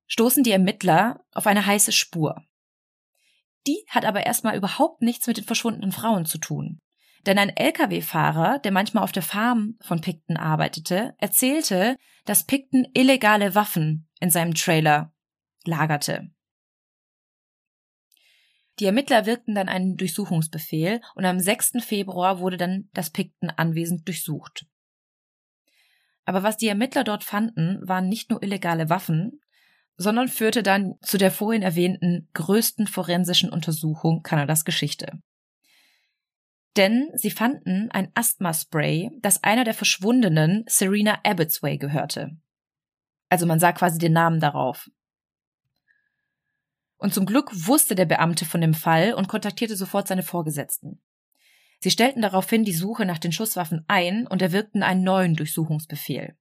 stoßen 0.07 0.43
die 0.43 0.51
Ermittler 0.51 1.25
auf 1.33 1.47
eine 1.47 1.65
heiße 1.65 1.93
Spur. 1.93 2.43
Die 3.67 3.85
hat 3.89 4.05
aber 4.05 4.27
erstmal 4.27 4.57
überhaupt 4.57 5.03
nichts 5.03 5.27
mit 5.27 5.37
den 5.37 5.45
verschwundenen 5.45 5.93
Frauen 5.93 6.25
zu 6.25 6.39
tun. 6.39 6.81
Denn 7.29 7.37
ein 7.37 7.55
Lkw-Fahrer, 7.55 8.59
der 8.59 8.73
manchmal 8.73 9.05
auf 9.05 9.13
der 9.13 9.23
Farm 9.23 9.77
von 9.83 10.01
Picton 10.01 10.39
arbeitete, 10.39 11.15
erzählte, 11.19 11.99
dass 12.25 12.47
Picton 12.47 12.89
illegale 12.95 13.55
Waffen 13.55 14.09
in 14.19 14.31
seinem 14.31 14.55
Trailer 14.55 15.13
lagerte. 15.67 16.31
Die 18.79 18.87
Ermittler 18.87 19.27
wirkten 19.27 19.55
dann 19.55 19.69
einen 19.69 19.99
Durchsuchungsbefehl 19.99 21.03
und 21.17 21.27
am 21.27 21.39
6. 21.39 21.85
Februar 21.85 22.41
wurde 22.41 22.57
dann 22.57 22.89
das 22.95 23.11
Picton 23.11 23.51
anwesend 23.51 24.09
durchsucht. 24.09 24.65
Aber 26.25 26.43
was 26.43 26.57
die 26.57 26.69
Ermittler 26.69 27.05
dort 27.05 27.25
fanden, 27.25 27.87
waren 27.87 28.09
nicht 28.09 28.31
nur 28.31 28.43
illegale 28.43 28.89
Waffen, 28.89 29.43
sondern 29.99 30.29
führte 30.29 30.63
dann 30.63 30.95
zu 31.03 31.19
der 31.19 31.31
vorhin 31.31 31.61
erwähnten 31.61 32.31
größten 32.33 32.87
forensischen 32.87 33.51
Untersuchung 33.51 34.23
Kanadas 34.23 34.65
Geschichte. 34.65 35.21
Denn 36.79 37.11
sie 37.15 37.33
fanden 37.33 37.91
ein 37.91 38.13
Asthma-Spray, 38.15 39.11
das 39.21 39.43
einer 39.43 39.65
der 39.65 39.75
verschwundenen 39.75 40.65
Serena 40.69 41.19
Abbotsway 41.25 41.77
gehörte. 41.77 42.39
Also 43.29 43.47
man 43.47 43.59
sah 43.59 43.73
quasi 43.73 43.99
den 43.99 44.13
Namen 44.13 44.39
darauf. 44.39 44.89
Und 46.97 47.13
zum 47.13 47.27
Glück 47.27 47.51
wusste 47.53 47.97
der 47.97 48.05
Beamte 48.07 48.45
von 48.45 48.61
dem 48.61 48.75
Fall 48.75 49.15
und 49.15 49.27
kontaktierte 49.27 49.75
sofort 49.75 50.07
seine 50.07 50.23
Vorgesetzten. 50.23 51.03
Sie 51.81 51.91
stellten 51.91 52.23
daraufhin 52.23 52.65
die 52.65 52.73
Suche 52.73 53.05
nach 53.05 53.19
den 53.19 53.33
Schusswaffen 53.33 53.85
ein 53.89 54.29
und 54.29 54.41
erwirkten 54.41 54.85
einen 54.85 55.03
neuen 55.03 55.35
Durchsuchungsbefehl. 55.35 56.37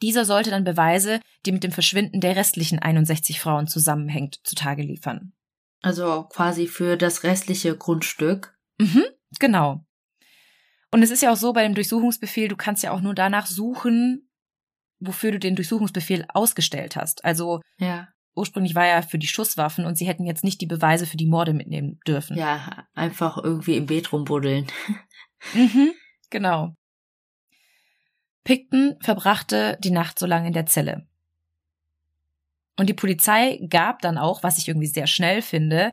Dieser 0.00 0.24
sollte 0.24 0.50
dann 0.50 0.64
Beweise, 0.64 1.20
die 1.46 1.52
mit 1.52 1.62
dem 1.62 1.70
Verschwinden 1.70 2.20
der 2.20 2.34
restlichen 2.34 2.80
61 2.80 3.40
Frauen 3.40 3.68
zusammenhängt, 3.68 4.40
zutage 4.42 4.82
liefern. 4.82 5.32
Also 5.80 6.24
quasi 6.24 6.66
für 6.66 6.96
das 6.96 7.22
restliche 7.22 7.76
Grundstück. 7.76 8.58
Mhm, 8.82 9.04
genau. 9.38 9.84
Und 10.90 11.02
es 11.02 11.10
ist 11.10 11.22
ja 11.22 11.32
auch 11.32 11.36
so 11.36 11.52
bei 11.52 11.62
dem 11.62 11.74
Durchsuchungsbefehl, 11.74 12.48
du 12.48 12.56
kannst 12.56 12.82
ja 12.82 12.90
auch 12.90 13.00
nur 13.00 13.14
danach 13.14 13.46
suchen, 13.46 14.28
wofür 15.00 15.32
du 15.32 15.38
den 15.38 15.56
Durchsuchungsbefehl 15.56 16.26
ausgestellt 16.28 16.96
hast. 16.96 17.24
Also 17.24 17.60
ja 17.78 18.08
ursprünglich 18.34 18.74
war 18.74 18.86
ja 18.86 19.02
für 19.02 19.18
die 19.18 19.26
Schusswaffen 19.26 19.84
und 19.84 19.96
sie 19.96 20.06
hätten 20.06 20.24
jetzt 20.24 20.44
nicht 20.44 20.60
die 20.60 20.66
Beweise 20.66 21.06
für 21.06 21.16
die 21.16 21.26
Morde 21.26 21.52
mitnehmen 21.52 22.00
dürfen. 22.06 22.36
Ja, 22.36 22.86
einfach 22.94 23.38
irgendwie 23.38 23.76
im 23.76 23.86
Beet 23.86 24.12
rumbuddeln. 24.12 24.66
mhm, 25.54 25.92
genau. 26.30 26.74
Picton 28.44 28.96
verbrachte 29.00 29.78
die 29.82 29.90
Nacht 29.90 30.18
so 30.18 30.26
lange 30.26 30.48
in 30.48 30.52
der 30.52 30.66
Zelle. 30.66 31.06
Und 32.76 32.88
die 32.88 32.94
Polizei 32.94 33.60
gab 33.68 34.00
dann 34.00 34.18
auch, 34.18 34.42
was 34.42 34.58
ich 34.58 34.66
irgendwie 34.66 34.86
sehr 34.86 35.06
schnell 35.06 35.42
finde, 35.42 35.92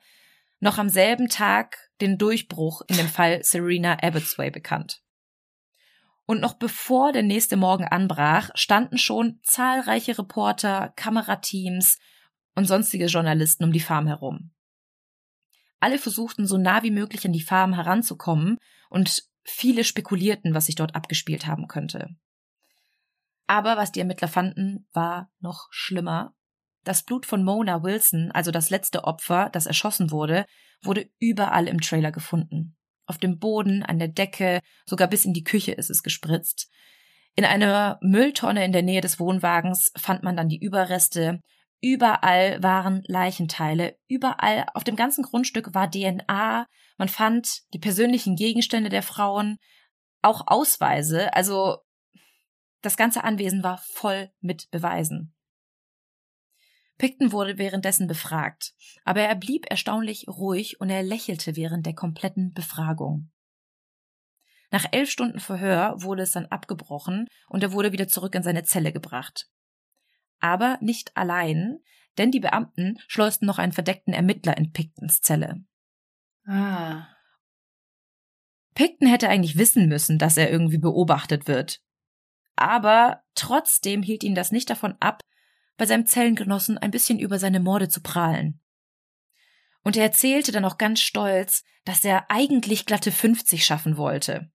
noch 0.59 0.77
am 0.77 0.89
selben 0.89 1.29
Tag 1.29 1.77
den 2.01 2.17
Durchbruch 2.17 2.81
in 2.87 2.97
dem 2.97 3.07
Fall 3.07 3.43
Serena 3.43 3.97
Abbotsway 4.01 4.49
bekannt. 4.49 5.01
Und 6.25 6.41
noch 6.41 6.53
bevor 6.53 7.11
der 7.11 7.23
nächste 7.23 7.57
Morgen 7.57 7.85
anbrach, 7.85 8.51
standen 8.53 8.97
schon 8.97 9.39
zahlreiche 9.43 10.17
Reporter, 10.17 10.93
Kamerateams 10.95 11.97
und 12.55 12.65
sonstige 12.65 13.07
Journalisten 13.07 13.63
um 13.63 13.71
die 13.71 13.79
Farm 13.79 14.05
herum. 14.05 14.51
Alle 15.79 15.97
versuchten 15.97 16.45
so 16.45 16.57
nah 16.57 16.83
wie 16.83 16.91
möglich 16.91 17.25
an 17.25 17.33
die 17.33 17.41
Farm 17.41 17.73
heranzukommen 17.73 18.57
und 18.89 19.23
viele 19.43 19.83
spekulierten, 19.83 20.53
was 20.53 20.67
sich 20.67 20.75
dort 20.75 20.95
abgespielt 20.95 21.47
haben 21.47 21.67
könnte. 21.67 22.15
Aber 23.47 23.77
was 23.77 23.91
die 23.91 23.99
Ermittler 23.99 24.27
fanden, 24.27 24.87
war 24.93 25.31
noch 25.39 25.67
schlimmer. 25.71 26.35
Das 26.83 27.03
Blut 27.03 27.25
von 27.25 27.43
Mona 27.43 27.83
Wilson, 27.83 28.31
also 28.31 28.51
das 28.51 28.69
letzte 28.69 29.03
Opfer, 29.03 29.49
das 29.51 29.65
erschossen 29.65 30.11
wurde, 30.11 30.45
wurde 30.81 31.09
überall 31.19 31.67
im 31.67 31.81
Trailer 31.81 32.11
gefunden. 32.11 32.77
Auf 33.05 33.17
dem 33.17 33.39
Boden, 33.39 33.83
an 33.83 33.99
der 33.99 34.07
Decke, 34.07 34.61
sogar 34.85 35.07
bis 35.07 35.25
in 35.25 35.33
die 35.33 35.43
Küche 35.43 35.71
ist 35.71 35.89
es 35.89 36.03
gespritzt. 36.03 36.69
In 37.35 37.45
einer 37.45 37.99
Mülltonne 38.01 38.63
in 38.63 38.71
der 38.71 38.83
Nähe 38.83 39.01
des 39.01 39.19
Wohnwagens 39.19 39.91
fand 39.97 40.23
man 40.23 40.37
dann 40.37 40.49
die 40.49 40.59
Überreste 40.59 41.41
Überall 41.81 42.61
waren 42.61 43.03
Leichenteile, 43.07 43.97
überall 44.09 44.65
auf 44.73 44.83
dem 44.83 44.97
ganzen 44.97 45.23
Grundstück 45.23 45.73
war 45.73 45.89
DNA, 45.89 46.67
man 46.97 47.07
fand 47.07 47.61
die 47.73 47.79
persönlichen 47.79 48.35
Gegenstände 48.35 48.89
der 48.89 49.03
Frauen, 49.03 49.59
auch 50.21 50.43
Ausweise, 50.47 51.33
also 51.33 51.77
das 52.81 52.97
ganze 52.97 53.23
Anwesen 53.23 53.63
war 53.63 53.77
voll 53.77 54.29
mit 54.41 54.69
Beweisen. 54.71 55.33
Picton 56.99 57.31
wurde 57.31 57.57
währenddessen 57.57 58.05
befragt, 58.05 58.75
aber 59.03 59.21
er 59.21 59.35
blieb 59.35 59.65
erstaunlich 59.71 60.27
ruhig 60.27 60.79
und 60.79 60.91
er 60.91 61.01
lächelte 61.01 61.55
während 61.55 61.87
der 61.87 61.95
kompletten 61.95 62.53
Befragung. 62.53 63.31
Nach 64.69 64.85
elf 64.91 65.09
Stunden 65.09 65.39
Verhör 65.39 65.95
wurde 66.03 66.21
es 66.21 66.33
dann 66.33 66.45
abgebrochen 66.45 67.27
und 67.47 67.63
er 67.63 67.71
wurde 67.71 67.91
wieder 67.91 68.07
zurück 68.07 68.35
in 68.35 68.43
seine 68.43 68.63
Zelle 68.63 68.93
gebracht 68.93 69.49
aber 70.39 70.77
nicht 70.81 71.15
allein, 71.15 71.79
denn 72.17 72.31
die 72.31 72.39
Beamten 72.39 72.97
schleusten 73.07 73.45
noch 73.45 73.59
einen 73.59 73.71
verdeckten 73.71 74.13
Ermittler 74.13 74.57
in 74.57 74.71
Pictons 74.71 75.21
Zelle. 75.21 75.63
Ah. 76.45 77.07
Picton 78.73 79.07
hätte 79.07 79.29
eigentlich 79.29 79.57
wissen 79.57 79.87
müssen, 79.87 80.17
dass 80.17 80.37
er 80.37 80.49
irgendwie 80.49 80.77
beobachtet 80.77 81.47
wird. 81.47 81.81
Aber 82.55 83.23
trotzdem 83.35 84.01
hielt 84.01 84.23
ihn 84.23 84.35
das 84.35 84.51
nicht 84.51 84.69
davon 84.69 84.95
ab, 84.99 85.21
bei 85.79 85.85
seinem 85.85 86.05
Zellengenossen 86.05 86.77
ein 86.77 86.91
bisschen 86.91 87.17
über 87.19 87.39
seine 87.39 87.61
Morde 87.61 87.87
zu 87.87 88.01
prahlen. 88.01 88.59
Und 89.81 89.95
er 89.95 90.03
erzählte 90.03 90.51
dann 90.51 90.65
auch 90.65 90.77
ganz 90.77 90.99
stolz, 90.99 91.63
dass 91.85 92.03
er 92.03 92.29
eigentlich 92.29 92.85
glatte 92.85 93.11
50 93.11 93.65
schaffen 93.65 93.95
wollte. 93.95 94.51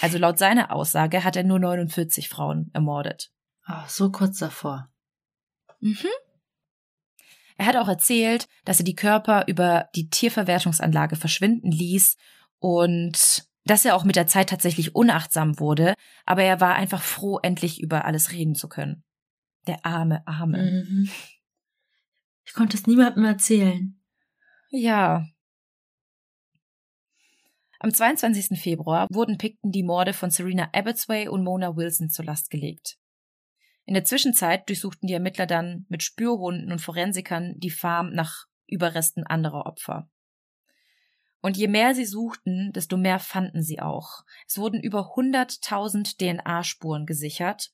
Also 0.00 0.18
laut 0.18 0.38
seiner 0.38 0.72
Aussage 0.72 1.24
hat 1.24 1.36
er 1.36 1.42
nur 1.42 1.58
49 1.58 2.28
Frauen 2.28 2.70
ermordet. 2.72 3.32
Ach, 3.64 3.88
so 3.88 4.10
kurz 4.10 4.38
davor. 4.38 4.88
Mhm. 5.80 6.08
Er 7.56 7.66
hat 7.66 7.76
auch 7.76 7.88
erzählt, 7.88 8.46
dass 8.64 8.78
er 8.78 8.84
die 8.84 8.94
Körper 8.94 9.44
über 9.48 9.88
die 9.96 10.08
Tierverwertungsanlage 10.08 11.16
verschwinden 11.16 11.72
ließ 11.72 12.16
und 12.60 13.46
dass 13.64 13.84
er 13.84 13.96
auch 13.96 14.04
mit 14.04 14.16
der 14.16 14.28
Zeit 14.28 14.48
tatsächlich 14.48 14.94
unachtsam 14.94 15.58
wurde, 15.58 15.94
aber 16.24 16.44
er 16.44 16.60
war 16.60 16.76
einfach 16.76 17.02
froh, 17.02 17.40
endlich 17.42 17.80
über 17.80 18.04
alles 18.04 18.30
reden 18.30 18.54
zu 18.54 18.68
können. 18.68 19.04
Der 19.66 19.84
arme, 19.86 20.26
arme. 20.26 20.86
Mhm. 20.88 21.10
Ich 22.44 22.52
konnte 22.54 22.76
es 22.76 22.86
niemandem 22.86 23.24
erzählen. 23.24 24.00
Ja. 24.70 25.26
Am 27.78 27.92
22. 27.92 28.58
Februar 28.60 29.06
wurden 29.10 29.38
Picton 29.38 29.70
die 29.70 29.82
Morde 29.82 30.12
von 30.12 30.30
Serena 30.30 30.68
Abbotsway 30.72 31.28
und 31.28 31.44
Mona 31.44 31.76
Wilson 31.76 32.10
zur 32.10 32.24
Last 32.24 32.50
gelegt. 32.50 32.98
In 33.84 33.94
der 33.94 34.04
Zwischenzeit 34.04 34.68
durchsuchten 34.68 35.06
die 35.06 35.14
Ermittler 35.14 35.46
dann 35.46 35.86
mit 35.88 36.02
Spürhunden 36.02 36.70
und 36.70 36.80
Forensikern 36.80 37.54
die 37.58 37.70
Farm 37.70 38.10
nach 38.10 38.46
Überresten 38.66 39.26
anderer 39.26 39.66
Opfer. 39.66 40.08
Und 41.40 41.56
je 41.56 41.66
mehr 41.66 41.94
sie 41.94 42.04
suchten, 42.04 42.72
desto 42.72 42.96
mehr 42.96 43.18
fanden 43.18 43.62
sie 43.62 43.80
auch. 43.80 44.22
Es 44.46 44.58
wurden 44.58 44.80
über 44.80 45.14
100.000 45.16 46.16
DNA-Spuren 46.16 47.04
gesichert 47.04 47.72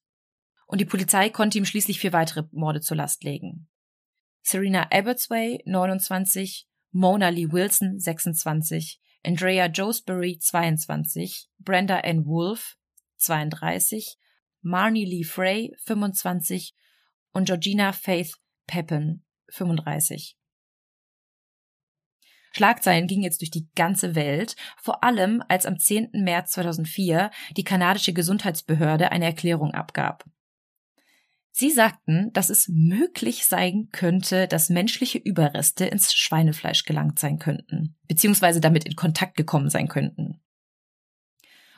und 0.68 0.80
die 0.80 0.84
Polizei 0.84 1.30
konnte 1.30 1.58
ihm 1.58 1.64
schließlich 1.64 1.98
vier 1.98 2.12
weitere 2.12 2.44
Morde 2.52 2.80
zur 2.80 2.96
Last 2.96 3.24
legen. 3.24 3.68
Serena 4.42 4.88
Abbotsway, 4.92 5.60
29, 5.64 6.68
Mona 6.92 7.30
Lee 7.30 7.50
Wilson, 7.50 7.98
26, 7.98 9.00
Andrea 9.24 9.66
Joesbury, 9.66 10.38
22, 10.38 11.48
Brenda 11.58 11.98
Ann 12.00 12.24
Wolfe, 12.26 12.76
32 13.16 14.18
Marnie 14.60 15.04
Lee 15.04 15.24
Frey 15.24 15.74
25 15.84 16.74
und 17.32 17.46
Georgina 17.46 17.92
Faith 17.92 18.34
Peppen 18.66 19.24
35. 19.50 20.36
Schlagzeilen 22.52 23.06
gingen 23.06 23.22
jetzt 23.22 23.40
durch 23.40 23.50
die 23.50 23.68
ganze 23.76 24.14
Welt, 24.14 24.56
vor 24.76 25.04
allem 25.04 25.42
als 25.48 25.64
am 25.64 25.78
10. 25.78 26.10
März 26.12 26.52
2004 26.52 27.30
die 27.56 27.64
kanadische 27.64 28.12
Gesundheitsbehörde 28.12 29.12
eine 29.12 29.26
Erklärung 29.26 29.72
abgab. 29.72 30.24
Sie 31.60 31.72
sagten, 31.72 32.32
dass 32.34 32.50
es 32.50 32.68
möglich 32.68 33.46
sein 33.46 33.88
könnte, 33.90 34.46
dass 34.46 34.70
menschliche 34.70 35.18
Überreste 35.18 35.86
ins 35.86 36.14
Schweinefleisch 36.14 36.84
gelangt 36.84 37.18
sein 37.18 37.40
könnten, 37.40 37.96
beziehungsweise 38.06 38.60
damit 38.60 38.84
in 38.84 38.94
Kontakt 38.94 39.36
gekommen 39.36 39.68
sein 39.68 39.88
könnten. 39.88 40.40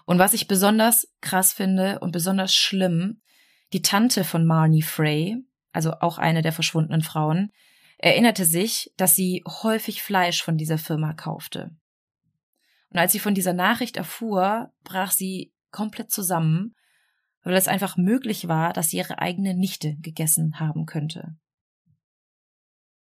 Und 0.05 0.19
was 0.19 0.35
ich 0.35 0.47
besonders 0.47 1.09
krass 1.23 1.55
finde 1.55 1.99
und 2.01 2.13
besonders 2.13 2.55
schlimm, 2.55 3.23
die 3.73 3.81
Tante 3.81 4.23
von 4.25 4.45
Marnie 4.45 4.83
Frey, 4.83 5.39
also 5.73 5.95
auch 6.01 6.19
eine 6.19 6.43
der 6.43 6.53
verschwundenen 6.53 7.01
Frauen, 7.01 7.51
erinnerte 7.97 8.45
sich, 8.45 8.93
dass 8.99 9.17
sie 9.17 9.43
häufig 9.47 10.03
Fleisch 10.03 10.43
von 10.43 10.59
dieser 10.59 10.77
Firma 10.77 11.15
kaufte. 11.15 11.71
Und 12.91 12.99
als 12.99 13.13
sie 13.13 13.19
von 13.19 13.33
dieser 13.33 13.55
Nachricht 13.55 13.97
erfuhr, 13.97 14.75
brach 14.85 15.11
sie 15.11 15.55
komplett 15.71 16.11
zusammen, 16.11 16.75
weil 17.43 17.55
es 17.55 17.69
einfach 17.69 17.97
möglich 17.97 18.49
war, 18.49 18.73
dass 18.73 18.91
sie 18.91 18.99
ihre 18.99 19.19
eigene 19.19 19.55
Nichte 19.55 19.97
gegessen 20.01 20.61
haben 20.61 20.87
könnte. 20.87 21.37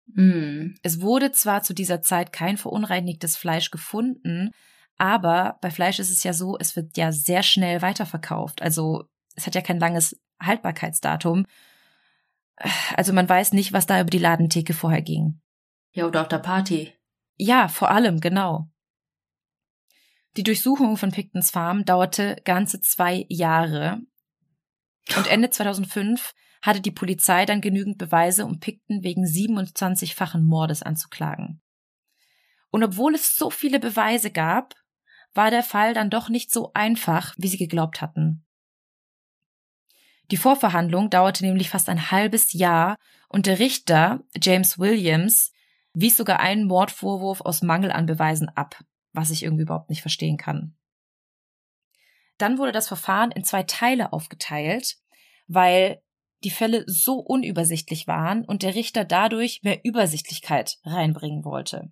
Mm. 0.08 0.76
Es 0.84 1.02
wurde 1.02 1.32
zwar 1.32 1.64
zu 1.64 1.74
dieser 1.74 2.02
Zeit 2.02 2.32
kein 2.32 2.58
verunreinigtes 2.58 3.36
Fleisch 3.36 3.72
gefunden, 3.72 4.52
Aber 4.98 5.58
bei 5.62 5.70
Fleisch 5.70 6.00
ist 6.00 6.10
es 6.10 6.24
ja 6.24 6.34
so, 6.34 6.58
es 6.60 6.76
wird 6.76 6.98
ja 6.98 7.12
sehr 7.12 7.44
schnell 7.44 7.82
weiterverkauft. 7.82 8.62
Also 8.62 9.06
es 9.36 9.46
hat 9.46 9.56
ja 9.56 9.62
kein 9.62 9.80
langes 9.80 10.20
Haltbarkeitsdatum. 10.42 11.46
Also 12.96 13.14
man 13.14 13.30
weiß 13.30 13.54
nicht, 13.54 13.74
was 13.74 13.86
da 13.86 14.02
über 14.02 14.10
die 14.10 14.18
Ladentheke 14.18 14.74
vorher 14.74 15.04
ging. 15.04 15.40
Ja, 15.92 16.08
oder 16.08 16.22
auf 16.22 16.28
der 16.28 16.40
Party. 16.40 16.94
Ja, 17.38 17.68
vor 17.68 17.92
allem, 17.92 18.20
genau. 18.20 18.68
Die 20.36 20.44
Durchsuchung 20.44 20.98
von 20.98 21.12
Pictons 21.12 21.52
Farm 21.52 21.86
dauerte 21.86 22.38
ganze 22.44 22.82
zwei 22.82 23.26
Jahre. 23.30 24.02
Und 25.16 25.28
Ende 25.28 25.50
2005 25.50 26.34
hatte 26.62 26.82
die 26.82 26.92
Polizei 26.92 27.46
dann 27.46 27.62
genügend 27.62 27.98
Beweise, 27.98 28.46
um 28.46 28.60
Picton 28.60 29.04
wegen 29.04 29.24
27-fachen 29.24 30.44
Mordes 30.44 30.84
anzuklagen. 30.84 31.62
Und 32.72 32.84
obwohl 32.84 33.16
es 33.16 33.36
so 33.36 33.50
viele 33.50 33.80
Beweise 33.80 34.32
gab, 34.32 34.76
war 35.34 35.52
der 35.52 35.64
Fall 35.64 35.94
dann 35.94 36.10
doch 36.10 36.30
nicht 36.30 36.52
so 36.52 36.72
einfach, 36.74 37.34
wie 37.38 37.48
sie 37.48 37.58
geglaubt 37.58 38.02
hatten. 38.02 38.44
Die 40.32 40.38
Vorverhandlung 40.38 41.10
dauerte 41.10 41.46
nämlich 41.46 41.70
fast 41.70 41.88
ein 41.88 42.12
halbes 42.12 42.52
Jahr 42.52 42.98
und 43.30 43.46
der 43.46 43.60
Richter, 43.60 44.24
James 44.42 44.78
Williams, 44.78 45.54
wies 45.94 46.18
sogar 46.18 46.40
einen 46.40 46.68
Mordvorwurf 46.68 47.42
aus 47.42 47.62
Mangel 47.62 47.92
an 47.92 48.06
Beweisen 48.06 48.50
ab, 48.50 48.84
was 49.14 49.32
ich 49.32 49.44
irgendwie 49.44 49.64
überhaupt 49.64 49.90
nicht 49.90 50.02
verstehen 50.02 50.38
kann. 50.38 50.77
Dann 52.38 52.58
wurde 52.58 52.72
das 52.72 52.88
Verfahren 52.88 53.32
in 53.32 53.44
zwei 53.44 53.64
Teile 53.64 54.14
aufgeteilt, 54.14 54.98
weil 55.48 56.02
die 56.44 56.52
Fälle 56.52 56.84
so 56.88 57.16
unübersichtlich 57.16 58.08
waren 58.08 58.46
und 58.46 58.64
der 58.64 58.76
Richter 58.76 59.06
dadurch 59.06 59.62
mehr 59.64 59.84
Übersichtlichkeit 59.84 60.78
reinbringen 60.84 61.44
wollte. 61.44 61.92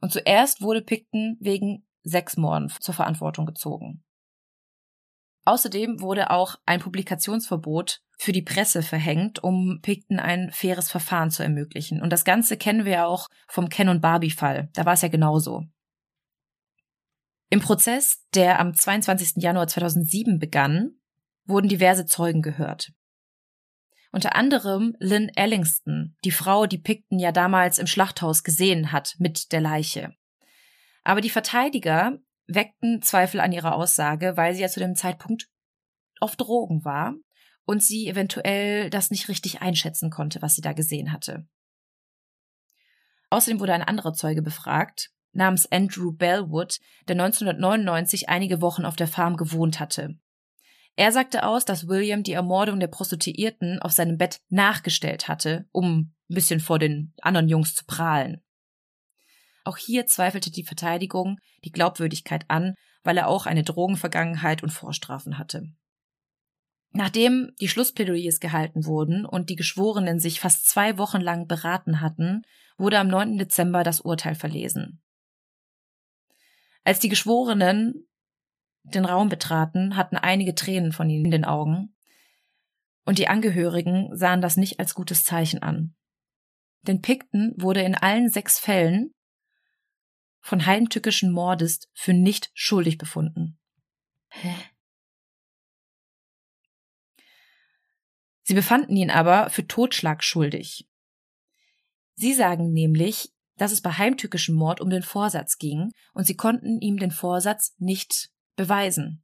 Und 0.00 0.12
zuerst 0.12 0.60
wurde 0.60 0.82
Picton 0.82 1.36
wegen 1.40 1.86
sechs 2.02 2.36
Morden 2.36 2.70
zur 2.80 2.94
Verantwortung 2.94 3.46
gezogen. 3.46 4.04
Außerdem 5.44 6.00
wurde 6.02 6.30
auch 6.30 6.56
ein 6.66 6.80
Publikationsverbot 6.80 8.02
für 8.18 8.32
die 8.32 8.42
Presse 8.42 8.82
verhängt, 8.82 9.42
um 9.42 9.80
Picton 9.80 10.18
ein 10.18 10.50
faires 10.52 10.90
Verfahren 10.90 11.30
zu 11.30 11.42
ermöglichen. 11.42 12.02
Und 12.02 12.12
das 12.12 12.24
Ganze 12.24 12.58
kennen 12.58 12.84
wir 12.84 12.92
ja 12.92 13.06
auch 13.06 13.28
vom 13.46 13.70
Ken 13.70 13.88
und 13.88 14.02
Barbie 14.02 14.30
Fall. 14.30 14.68
Da 14.74 14.84
war 14.84 14.92
es 14.92 15.02
ja 15.02 15.08
genauso. 15.08 15.64
Im 17.50 17.60
Prozess, 17.60 18.26
der 18.34 18.60
am 18.60 18.74
22. 18.74 19.42
Januar 19.42 19.68
2007 19.68 20.38
begann, 20.38 20.98
wurden 21.46 21.68
diverse 21.68 22.04
Zeugen 22.04 22.42
gehört. 22.42 22.92
Unter 24.12 24.36
anderem 24.36 24.94
Lynn 24.98 25.30
Ellingston, 25.34 26.16
die 26.24 26.30
Frau, 26.30 26.66
die 26.66 26.78
Picton 26.78 27.18
ja 27.18 27.32
damals 27.32 27.78
im 27.78 27.86
Schlachthaus 27.86 28.42
gesehen 28.42 28.92
hat 28.92 29.16
mit 29.18 29.52
der 29.52 29.60
Leiche. 29.60 30.14
Aber 31.04 31.20
die 31.20 31.30
Verteidiger 31.30 32.18
weckten 32.46 33.02
Zweifel 33.02 33.40
an 33.40 33.52
ihrer 33.52 33.74
Aussage, 33.74 34.36
weil 34.36 34.54
sie 34.54 34.62
ja 34.62 34.68
zu 34.68 34.80
dem 34.80 34.94
Zeitpunkt 34.94 35.48
auf 36.20 36.36
Drogen 36.36 36.84
war 36.84 37.14
und 37.64 37.82
sie 37.82 38.08
eventuell 38.08 38.90
das 38.90 39.10
nicht 39.10 39.28
richtig 39.28 39.62
einschätzen 39.62 40.10
konnte, 40.10 40.42
was 40.42 40.54
sie 40.54 40.62
da 40.62 40.72
gesehen 40.72 41.12
hatte. 41.12 41.46
Außerdem 43.30 43.60
wurde 43.60 43.74
ein 43.74 43.82
anderer 43.82 44.14
Zeuge 44.14 44.40
befragt, 44.40 45.10
namens 45.32 45.70
Andrew 45.70 46.12
Bellwood, 46.12 46.78
der 47.06 47.14
1999 47.14 48.28
einige 48.28 48.60
Wochen 48.60 48.84
auf 48.84 48.96
der 48.96 49.08
Farm 49.08 49.36
gewohnt 49.36 49.80
hatte. 49.80 50.18
Er 50.96 51.12
sagte 51.12 51.46
aus, 51.46 51.64
dass 51.64 51.86
William 51.86 52.24
die 52.24 52.32
Ermordung 52.32 52.80
der 52.80 52.88
Prostituierten 52.88 53.80
auf 53.80 53.92
seinem 53.92 54.18
Bett 54.18 54.40
nachgestellt 54.48 55.28
hatte, 55.28 55.68
um 55.70 56.12
ein 56.28 56.34
bisschen 56.34 56.60
vor 56.60 56.78
den 56.78 57.14
anderen 57.22 57.48
Jungs 57.48 57.74
zu 57.74 57.84
prahlen. 57.84 58.42
Auch 59.64 59.76
hier 59.76 60.06
zweifelte 60.06 60.50
die 60.50 60.64
Verteidigung 60.64 61.38
die 61.64 61.70
Glaubwürdigkeit 61.70 62.46
an, 62.48 62.74
weil 63.04 63.16
er 63.16 63.28
auch 63.28 63.46
eine 63.46 63.62
Drogenvergangenheit 63.62 64.62
und 64.62 64.70
Vorstrafen 64.70 65.38
hatte. 65.38 65.70
Nachdem 66.90 67.52
die 67.60 67.68
Schlussplädoyers 67.68 68.40
gehalten 68.40 68.86
wurden 68.86 69.24
und 69.24 69.50
die 69.50 69.56
Geschworenen 69.56 70.18
sich 70.20 70.40
fast 70.40 70.68
zwei 70.68 70.98
Wochen 70.98 71.20
lang 71.20 71.46
beraten 71.46 72.00
hatten, 72.00 72.42
wurde 72.76 72.98
am 72.98 73.08
9. 73.08 73.38
Dezember 73.38 73.84
das 73.84 74.00
Urteil 74.00 74.34
verlesen. 74.34 75.00
Als 76.88 77.00
die 77.00 77.10
Geschworenen 77.10 78.08
den 78.82 79.04
Raum 79.04 79.28
betraten, 79.28 79.94
hatten 79.94 80.16
einige 80.16 80.54
Tränen 80.54 80.92
von 80.92 81.10
ihnen 81.10 81.26
in 81.26 81.30
den 81.30 81.44
Augen, 81.44 81.94
und 83.04 83.18
die 83.18 83.28
Angehörigen 83.28 84.16
sahen 84.16 84.40
das 84.40 84.56
nicht 84.56 84.80
als 84.80 84.94
gutes 84.94 85.22
Zeichen 85.22 85.62
an. 85.62 85.94
Denn 86.80 87.02
Picton 87.02 87.52
wurde 87.58 87.82
in 87.82 87.94
allen 87.94 88.30
sechs 88.30 88.58
Fällen 88.58 89.14
von 90.40 90.64
heimtückischen 90.64 91.30
Mordes 91.30 91.90
für 91.92 92.14
nicht 92.14 92.50
schuldig 92.54 92.96
befunden. 92.96 93.58
Hä? 94.28 94.54
Sie 98.44 98.54
befanden 98.54 98.96
ihn 98.96 99.10
aber 99.10 99.50
für 99.50 99.66
Totschlag 99.66 100.24
schuldig. 100.24 100.88
Sie 102.14 102.32
sagen 102.32 102.72
nämlich, 102.72 103.34
dass 103.58 103.72
es 103.72 103.82
bei 103.82 103.90
heimtückischem 103.90 104.54
Mord 104.54 104.80
um 104.80 104.88
den 104.88 105.02
Vorsatz 105.02 105.58
ging 105.58 105.90
und 106.14 106.26
sie 106.26 106.36
konnten 106.36 106.80
ihm 106.80 106.98
den 106.98 107.10
Vorsatz 107.10 107.74
nicht 107.78 108.30
beweisen. 108.56 109.22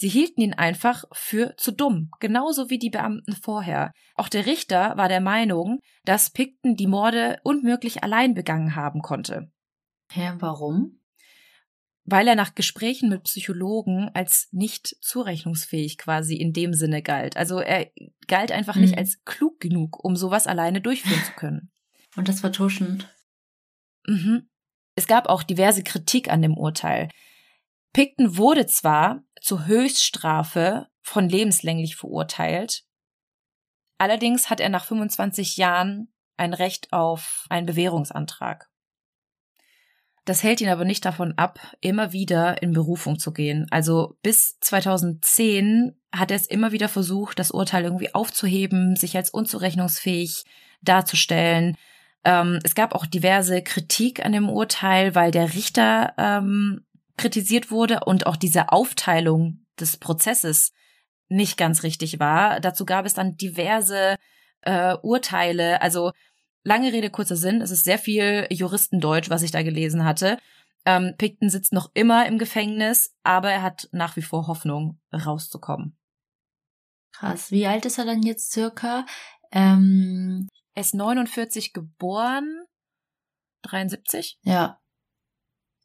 Sie 0.00 0.08
hielten 0.08 0.42
ihn 0.42 0.54
einfach 0.54 1.04
für 1.10 1.56
zu 1.56 1.72
dumm, 1.72 2.10
genauso 2.20 2.70
wie 2.70 2.78
die 2.78 2.88
Beamten 2.88 3.32
vorher. 3.32 3.92
Auch 4.14 4.28
der 4.28 4.46
Richter 4.46 4.96
war 4.96 5.08
der 5.08 5.20
Meinung, 5.20 5.80
dass 6.04 6.30
Picton 6.30 6.76
die 6.76 6.86
Morde 6.86 7.40
unmöglich 7.42 8.04
allein 8.04 8.32
begangen 8.32 8.76
haben 8.76 9.02
konnte. 9.02 9.50
Hä, 10.12 10.34
warum? 10.38 11.00
Weil 12.04 12.28
er 12.28 12.36
nach 12.36 12.54
Gesprächen 12.54 13.08
mit 13.08 13.24
Psychologen 13.24 14.08
als 14.14 14.46
nicht 14.52 14.96
zurechnungsfähig 15.00 15.98
quasi 15.98 16.36
in 16.36 16.52
dem 16.52 16.74
Sinne 16.74 17.02
galt. 17.02 17.36
Also 17.36 17.58
er 17.58 17.90
galt 18.28 18.52
einfach 18.52 18.76
mhm. 18.76 18.82
nicht 18.82 18.96
als 18.96 19.24
klug 19.24 19.58
genug, 19.58 20.02
um 20.04 20.14
sowas 20.14 20.46
alleine 20.46 20.80
durchführen 20.80 21.24
zu 21.24 21.32
können. 21.32 21.72
Und 22.14 22.28
das 22.28 22.38
vertuschend. 22.38 23.12
Mhm. 24.08 24.48
Es 24.94 25.06
gab 25.06 25.28
auch 25.28 25.42
diverse 25.42 25.84
Kritik 25.84 26.30
an 26.30 26.42
dem 26.42 26.56
Urteil. 26.56 27.08
Picton 27.92 28.36
wurde 28.36 28.66
zwar 28.66 29.22
zur 29.40 29.66
Höchststrafe 29.66 30.88
von 31.02 31.28
lebenslänglich 31.28 31.96
verurteilt, 31.96 32.84
allerdings 33.98 34.50
hat 34.50 34.60
er 34.60 34.68
nach 34.68 34.84
25 34.84 35.56
Jahren 35.56 36.12
ein 36.36 36.54
Recht 36.54 36.92
auf 36.92 37.46
einen 37.48 37.66
Bewährungsantrag. 37.66 38.68
Das 40.24 40.42
hält 40.42 40.60
ihn 40.60 40.68
aber 40.68 40.84
nicht 40.84 41.04
davon 41.04 41.32
ab, 41.38 41.58
immer 41.80 42.12
wieder 42.12 42.60
in 42.62 42.72
Berufung 42.72 43.18
zu 43.18 43.32
gehen. 43.32 43.66
Also 43.70 44.18
bis 44.22 44.58
2010 44.60 45.98
hat 46.12 46.30
er 46.30 46.36
es 46.36 46.46
immer 46.46 46.70
wieder 46.70 46.88
versucht, 46.88 47.38
das 47.38 47.50
Urteil 47.50 47.84
irgendwie 47.84 48.14
aufzuheben, 48.14 48.94
sich 48.94 49.16
als 49.16 49.30
unzurechnungsfähig 49.30 50.44
darzustellen. 50.82 51.76
Ähm, 52.28 52.58
es 52.62 52.74
gab 52.74 52.94
auch 52.94 53.06
diverse 53.06 53.62
Kritik 53.62 54.24
an 54.24 54.32
dem 54.32 54.48
Urteil, 54.48 55.14
weil 55.14 55.30
der 55.30 55.54
Richter 55.54 56.12
ähm, 56.18 56.84
kritisiert 57.16 57.70
wurde 57.70 58.00
und 58.04 58.26
auch 58.26 58.36
diese 58.36 58.70
Aufteilung 58.70 59.64
des 59.80 59.96
Prozesses 59.96 60.72
nicht 61.28 61.56
ganz 61.56 61.82
richtig 61.82 62.20
war. 62.20 62.60
Dazu 62.60 62.84
gab 62.84 63.06
es 63.06 63.14
dann 63.14 63.36
diverse 63.36 64.16
äh, 64.62 64.94
Urteile. 65.02 65.80
Also 65.82 66.12
Lange 66.68 66.92
Rede, 66.92 67.08
kurzer 67.08 67.36
Sinn. 67.36 67.62
Es 67.62 67.70
ist 67.70 67.84
sehr 67.84 67.98
viel 67.98 68.46
Juristendeutsch, 68.50 69.30
was 69.30 69.42
ich 69.42 69.50
da 69.50 69.62
gelesen 69.62 70.04
hatte. 70.04 70.38
Ähm, 70.84 71.14
Picton 71.16 71.48
sitzt 71.48 71.72
noch 71.72 71.90
immer 71.94 72.26
im 72.26 72.36
Gefängnis, 72.36 73.14
aber 73.22 73.50
er 73.50 73.62
hat 73.62 73.88
nach 73.92 74.16
wie 74.16 74.22
vor 74.22 74.48
Hoffnung, 74.48 75.00
rauszukommen. 75.10 75.96
Krass. 77.12 77.50
Wie 77.50 77.66
alt 77.66 77.86
ist 77.86 77.96
er 77.96 78.04
dann 78.04 78.22
jetzt 78.22 78.52
circa? 78.52 79.06
Ähm, 79.50 80.48
er 80.78 80.82
ist 80.82 80.94
49 80.94 81.72
geboren. 81.72 82.64
73? 83.62 84.38
Ja. 84.42 84.80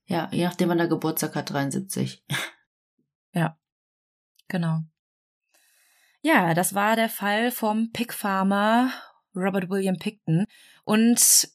Ja, 0.05 0.29
je 0.31 0.45
nachdem, 0.45 0.69
wann 0.69 0.79
er 0.79 0.87
Geburtstag 0.87 1.33
hat, 1.33 1.49
73. 1.49 2.23
ja. 3.33 3.57
Genau. 4.47 4.81
Ja, 6.21 6.53
das 6.53 6.75
war 6.75 6.95
der 6.95 7.09
Fall 7.09 7.49
vom 7.49 7.91
Pig 7.91 8.13
Farmer 8.13 8.91
Robert 9.35 9.67
William 9.71 9.97
Picton. 9.97 10.45
Und 10.83 11.49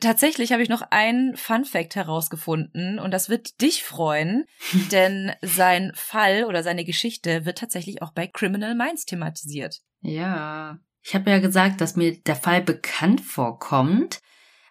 tatsächlich 0.00 0.52
habe 0.52 0.62
ich 0.62 0.70
noch 0.70 0.82
einen 0.90 1.36
Fun 1.36 1.66
Fact 1.66 1.94
herausgefunden 1.94 2.98
und 2.98 3.10
das 3.10 3.28
wird 3.28 3.60
dich 3.60 3.84
freuen, 3.84 4.46
denn 4.92 5.34
sein 5.42 5.92
Fall 5.94 6.44
oder 6.44 6.62
seine 6.62 6.86
Geschichte 6.86 7.44
wird 7.44 7.58
tatsächlich 7.58 8.00
auch 8.00 8.12
bei 8.12 8.26
Criminal 8.26 8.74
Minds 8.74 9.04
thematisiert. 9.04 9.82
Ja. 10.00 10.80
Ich 11.08 11.14
habe 11.14 11.30
ja 11.30 11.38
gesagt, 11.38 11.80
dass 11.80 11.94
mir 11.94 12.20
der 12.20 12.34
Fall 12.34 12.62
bekannt 12.62 13.20
vorkommt. 13.20 14.20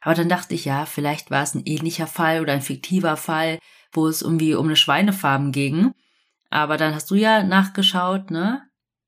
Aber 0.01 0.15
dann 0.15 0.27
dachte 0.27 0.53
ich, 0.53 0.65
ja, 0.65 0.86
vielleicht 0.86 1.31
war 1.31 1.41
es 1.41 1.55
ein 1.55 1.63
ähnlicher 1.65 2.07
Fall 2.07 2.41
oder 2.41 2.51
ein 2.51 2.61
fiktiver 2.61 3.15
Fall, 3.15 3.57
wo 3.93 4.05
es 4.09 4.21
irgendwie 4.21 4.53
um 4.53 4.65
eine 4.65 4.75
Schweinefarm 4.75 5.53
ging. 5.53 5.93
Aber 6.49 6.75
dann 6.75 6.93
hast 6.93 7.09
du 7.09 7.15
ja 7.15 7.41
nachgeschaut, 7.41 8.31
ne? 8.31 8.61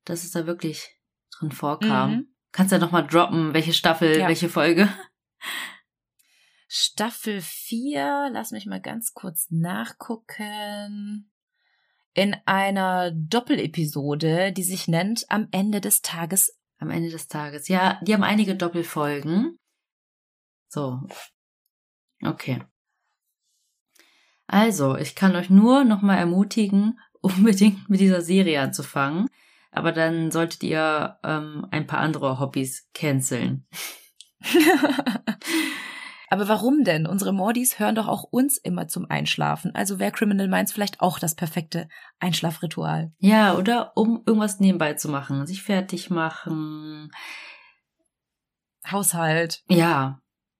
Dass 0.05 0.23
es 0.23 0.31
da 0.31 0.47
wirklich 0.47 0.95
drin 1.37 1.51
vorkam. 1.51 2.11
Mhm. 2.11 2.27
Kannst 2.53 2.71
du 2.71 2.77
ja 2.77 2.79
nochmal 2.79 3.05
droppen, 3.05 3.53
welche 3.53 3.73
Staffel, 3.73 4.19
ja. 4.19 4.27
welche 4.29 4.47
Folge? 4.47 4.87
Staffel 6.69 7.41
4, 7.41 8.29
lass 8.31 8.51
mich 8.51 8.65
mal 8.67 8.81
ganz 8.81 9.13
kurz 9.13 9.47
nachgucken, 9.49 11.29
in 12.13 12.35
einer 12.45 13.11
Doppelepisode, 13.11 14.53
die 14.53 14.63
sich 14.63 14.87
nennt 14.87 15.25
Am 15.29 15.49
Ende 15.51 15.81
des 15.81 16.01
Tages. 16.01 16.56
Am 16.79 16.89
Ende 16.91 17.09
des 17.09 17.27
Tages. 17.27 17.67
Ja, 17.67 17.99
die 18.03 18.13
haben 18.13 18.23
einige 18.23 18.55
Doppelfolgen. 18.55 19.57
So. 20.69 21.01
Okay. 22.23 22.63
Also, 24.47 24.95
ich 24.95 25.15
kann 25.15 25.35
euch 25.35 25.49
nur 25.49 25.83
nochmal 25.83 26.17
ermutigen, 26.17 26.99
unbedingt 27.21 27.89
mit 27.89 27.99
dieser 27.99 28.21
Serie 28.21 28.61
anzufangen. 28.61 29.29
Aber 29.71 29.91
dann 29.91 30.31
solltet 30.31 30.63
ihr 30.63 31.19
ähm, 31.23 31.67
ein 31.71 31.87
paar 31.87 31.99
andere 31.99 32.39
Hobbys 32.39 32.89
canceln. 32.93 33.67
Aber 36.29 36.47
warum 36.49 36.83
denn? 36.83 37.07
Unsere 37.07 37.33
Mordis 37.33 37.79
hören 37.79 37.95
doch 37.95 38.07
auch 38.07 38.23
uns 38.23 38.57
immer 38.57 38.87
zum 38.87 39.09
Einschlafen. 39.09 39.73
Also 39.73 39.97
wäre 39.97 40.11
Criminal 40.11 40.47
Minds 40.47 40.73
vielleicht 40.73 40.99
auch 40.99 41.19
das 41.19 41.35
perfekte 41.35 41.87
Einschlafritual. 42.19 43.13
Ja, 43.19 43.55
oder 43.55 43.93
um 43.95 44.23
irgendwas 44.25 44.59
nebenbei 44.59 44.93
zu 44.93 45.09
machen. 45.09 45.47
Sich 45.47 45.63
fertig 45.63 46.09
machen. 46.09 47.11
Haushalt. 48.91 49.63
Ja, 49.69 50.19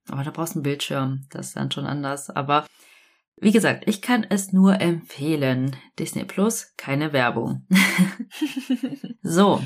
aber 0.09 0.23
da 0.23 0.31
brauchst 0.31 0.55
du 0.55 0.59
einen 0.59 0.63
Bildschirm. 0.63 1.25
Das 1.29 1.47
ist 1.47 1.57
dann 1.57 1.71
schon 1.71 1.85
anders. 1.85 2.29
Aber 2.29 2.65
wie 3.39 3.51
gesagt, 3.51 3.83
ich 3.87 4.01
kann 4.01 4.25
es 4.27 4.53
nur 4.53 4.79
empfehlen. 4.79 5.75
Disney 5.99 6.23
Plus, 6.23 6.73
keine 6.77 7.13
Werbung. 7.13 7.67
so. 9.21 9.61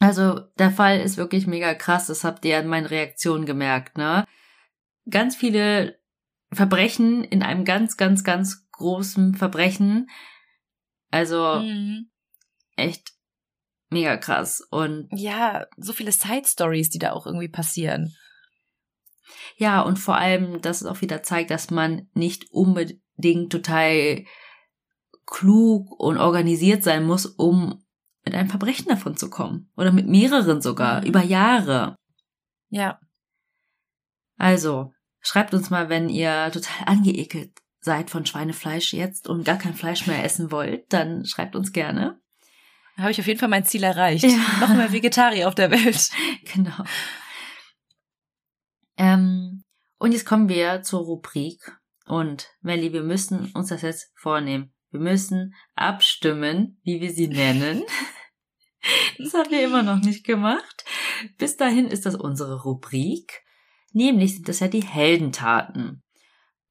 Also, 0.00 0.40
der 0.58 0.70
Fall 0.70 1.00
ist 1.00 1.16
wirklich 1.16 1.46
mega 1.46 1.74
krass. 1.74 2.06
Das 2.06 2.24
habt 2.24 2.44
ihr 2.44 2.58
an 2.58 2.66
meinen 2.66 2.86
Reaktionen 2.86 3.46
gemerkt, 3.46 3.96
ne? 3.96 4.24
Ganz 5.10 5.36
viele 5.36 5.98
Verbrechen 6.52 7.24
in 7.24 7.42
einem 7.42 7.64
ganz, 7.64 7.96
ganz, 7.96 8.24
ganz 8.24 8.68
großen 8.72 9.34
Verbrechen. 9.34 10.08
Also, 11.10 11.60
mhm. 11.60 12.10
echt 12.76 13.12
mega 13.90 14.16
krass. 14.16 14.60
Und 14.70 15.08
ja, 15.12 15.66
so 15.76 15.92
viele 15.92 16.12
Side 16.12 16.46
Stories, 16.46 16.90
die 16.90 16.98
da 16.98 17.12
auch 17.12 17.26
irgendwie 17.26 17.48
passieren. 17.48 18.14
Ja, 19.56 19.82
und 19.82 19.98
vor 19.98 20.16
allem, 20.16 20.60
dass 20.60 20.80
es 20.80 20.86
auch 20.86 21.00
wieder 21.00 21.22
zeigt, 21.22 21.50
dass 21.50 21.70
man 21.70 22.08
nicht 22.14 22.50
unbedingt 22.50 23.50
total 23.50 24.24
klug 25.26 25.90
und 25.98 26.18
organisiert 26.18 26.82
sein 26.82 27.04
muss, 27.04 27.26
um 27.26 27.84
mit 28.24 28.34
einem 28.34 28.48
Verbrechen 28.48 28.88
davon 28.88 29.16
zu 29.16 29.30
kommen. 29.30 29.70
Oder 29.76 29.92
mit 29.92 30.06
mehreren 30.06 30.60
sogar, 30.60 31.00
mhm. 31.00 31.06
über 31.06 31.22
Jahre. 31.22 31.96
Ja. 32.70 33.00
Also, 34.36 34.92
schreibt 35.28 35.54
uns 35.54 35.70
mal, 35.70 35.88
wenn 35.88 36.08
ihr 36.08 36.50
total 36.52 36.86
angeekelt 36.86 37.52
seid 37.80 38.10
von 38.10 38.26
Schweinefleisch 38.26 38.92
jetzt 38.92 39.28
und 39.28 39.44
gar 39.44 39.58
kein 39.58 39.74
Fleisch 39.74 40.06
mehr 40.06 40.24
essen 40.24 40.50
wollt, 40.50 40.92
dann 40.92 41.24
schreibt 41.24 41.54
uns 41.54 41.72
gerne. 41.72 42.20
Da 42.96 43.02
habe 43.02 43.12
ich 43.12 43.20
auf 43.20 43.26
jeden 43.26 43.38
Fall 43.38 43.48
mein 43.48 43.64
Ziel 43.64 43.84
erreicht. 43.84 44.24
Ja. 44.24 44.38
Noch 44.60 44.74
mehr 44.74 44.92
Vegetarier 44.92 45.48
auf 45.48 45.54
der 45.54 45.70
Welt. 45.70 46.10
Genau. 46.52 46.82
Ähm, 48.96 49.62
und 49.98 50.12
jetzt 50.12 50.24
kommen 50.24 50.48
wir 50.48 50.82
zur 50.82 51.00
Rubrik. 51.02 51.76
Und 52.06 52.48
Melly, 52.62 52.92
wir 52.92 53.02
müssen 53.02 53.52
uns 53.52 53.68
das 53.68 53.82
jetzt 53.82 54.10
vornehmen. 54.16 54.72
Wir 54.90 55.00
müssen 55.00 55.54
abstimmen, 55.76 56.80
wie 56.82 57.00
wir 57.00 57.12
sie 57.12 57.28
nennen. 57.28 57.84
Das 59.18 59.34
haben 59.34 59.50
wir 59.50 59.64
immer 59.64 59.82
noch 59.82 59.98
nicht 59.98 60.24
gemacht. 60.24 60.84
Bis 61.36 61.56
dahin 61.56 61.88
ist 61.88 62.06
das 62.06 62.14
unsere 62.14 62.62
Rubrik. 62.62 63.42
Nämlich 63.92 64.34
sind 64.34 64.48
das 64.48 64.60
ja 64.60 64.68
die 64.68 64.84
Heldentaten. 64.84 66.02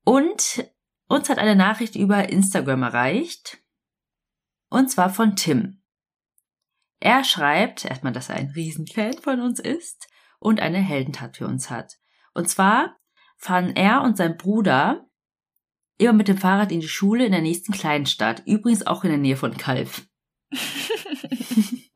Und 0.04 0.72
uns 1.08 1.30
hat 1.30 1.38
eine 1.38 1.56
Nachricht 1.56 1.96
über 1.96 2.30
Instagram 2.30 2.84
erreicht. 2.84 3.60
Und 4.70 4.92
zwar 4.92 5.10
von 5.10 5.36
Tim. 5.36 5.82
Er 7.00 7.24
schreibt 7.24 7.86
erstmal, 7.86 8.14
dass 8.14 8.30
er 8.30 8.36
ein 8.36 8.52
Riesenfan 8.52 9.14
von 9.14 9.42
uns 9.42 9.60
ist 9.60 10.08
und 10.40 10.60
eine 10.60 10.80
Heldentat 10.80 11.38
für 11.38 11.48
uns 11.48 11.70
hat. 11.70 11.98
Und 12.34 12.50
zwar 12.50 12.98
fahren 13.38 13.76
er 13.76 14.02
und 14.02 14.18
sein 14.18 14.38
Bruder 14.38 15.08
immer 15.98 16.14
mit 16.14 16.28
dem 16.28 16.38
Fahrrad 16.38 16.72
in 16.72 16.80
die 16.80 16.88
Schule 16.88 17.26
in 17.26 17.32
der 17.32 17.42
nächsten 17.42 17.72
Kleinstadt, 17.72 18.44
übrigens 18.46 18.86
auch 18.86 19.04
in 19.04 19.10
der 19.10 19.20
Nähe 19.20 19.38
von 19.38 19.58
Kalf. 19.58 20.08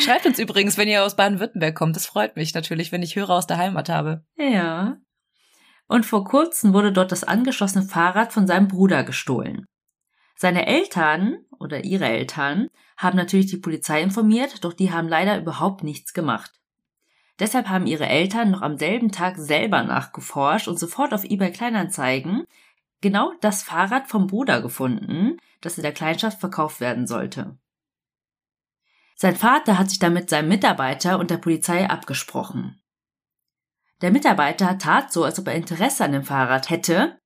Schreibt 0.00 0.26
uns 0.26 0.38
übrigens, 0.38 0.78
wenn 0.78 0.88
ihr 0.88 1.04
aus 1.04 1.16
Baden-Württemberg 1.16 1.74
kommt. 1.74 1.96
Das 1.96 2.06
freut 2.06 2.36
mich 2.36 2.54
natürlich, 2.54 2.90
wenn 2.92 3.02
ich 3.02 3.16
Hörer 3.16 3.34
aus 3.34 3.46
der 3.46 3.58
Heimat 3.58 3.88
habe. 3.88 4.24
Ja. 4.36 4.96
Und 5.86 6.06
vor 6.06 6.24
kurzem 6.24 6.72
wurde 6.72 6.92
dort 6.92 7.12
das 7.12 7.24
angeschlossene 7.24 7.84
Fahrrad 7.84 8.32
von 8.32 8.46
seinem 8.46 8.68
Bruder 8.68 9.04
gestohlen. 9.04 9.66
Seine 10.36 10.66
Eltern 10.66 11.38
oder 11.58 11.84
ihre 11.84 12.06
Eltern 12.06 12.68
haben 12.96 13.16
natürlich 13.16 13.46
die 13.46 13.58
Polizei 13.58 14.00
informiert, 14.00 14.64
doch 14.64 14.72
die 14.72 14.90
haben 14.90 15.08
leider 15.08 15.38
überhaupt 15.38 15.84
nichts 15.84 16.14
gemacht. 16.14 16.52
Deshalb 17.38 17.68
haben 17.68 17.86
ihre 17.86 18.06
Eltern 18.06 18.50
noch 18.50 18.62
am 18.62 18.78
selben 18.78 19.12
Tag 19.12 19.36
selber 19.36 19.82
nachgeforscht 19.82 20.68
und 20.68 20.78
sofort 20.78 21.12
auf 21.12 21.24
eBay 21.24 21.52
Kleinanzeigen 21.52 22.44
genau 23.00 23.32
das 23.40 23.62
Fahrrad 23.62 24.08
vom 24.08 24.26
Bruder 24.26 24.62
gefunden, 24.62 25.38
das 25.60 25.76
in 25.76 25.82
der 25.82 25.92
Kleinstadt 25.92 26.34
verkauft 26.34 26.80
werden 26.80 27.06
sollte. 27.06 27.58
Sein 29.20 29.36
Vater 29.36 29.78
hat 29.78 29.90
sich 29.90 29.98
dann 29.98 30.14
mit 30.14 30.30
seinem 30.30 30.48
Mitarbeiter 30.48 31.18
und 31.18 31.30
der 31.30 31.36
Polizei 31.36 31.86
abgesprochen. 31.86 32.80
Der 34.00 34.10
Mitarbeiter 34.10 34.78
tat 34.78 35.12
so, 35.12 35.24
als 35.24 35.38
ob 35.38 35.46
er 35.48 35.56
Interesse 35.56 36.06
an 36.06 36.12
dem 36.12 36.24
Fahrrad 36.24 36.70
hätte, 36.70 37.18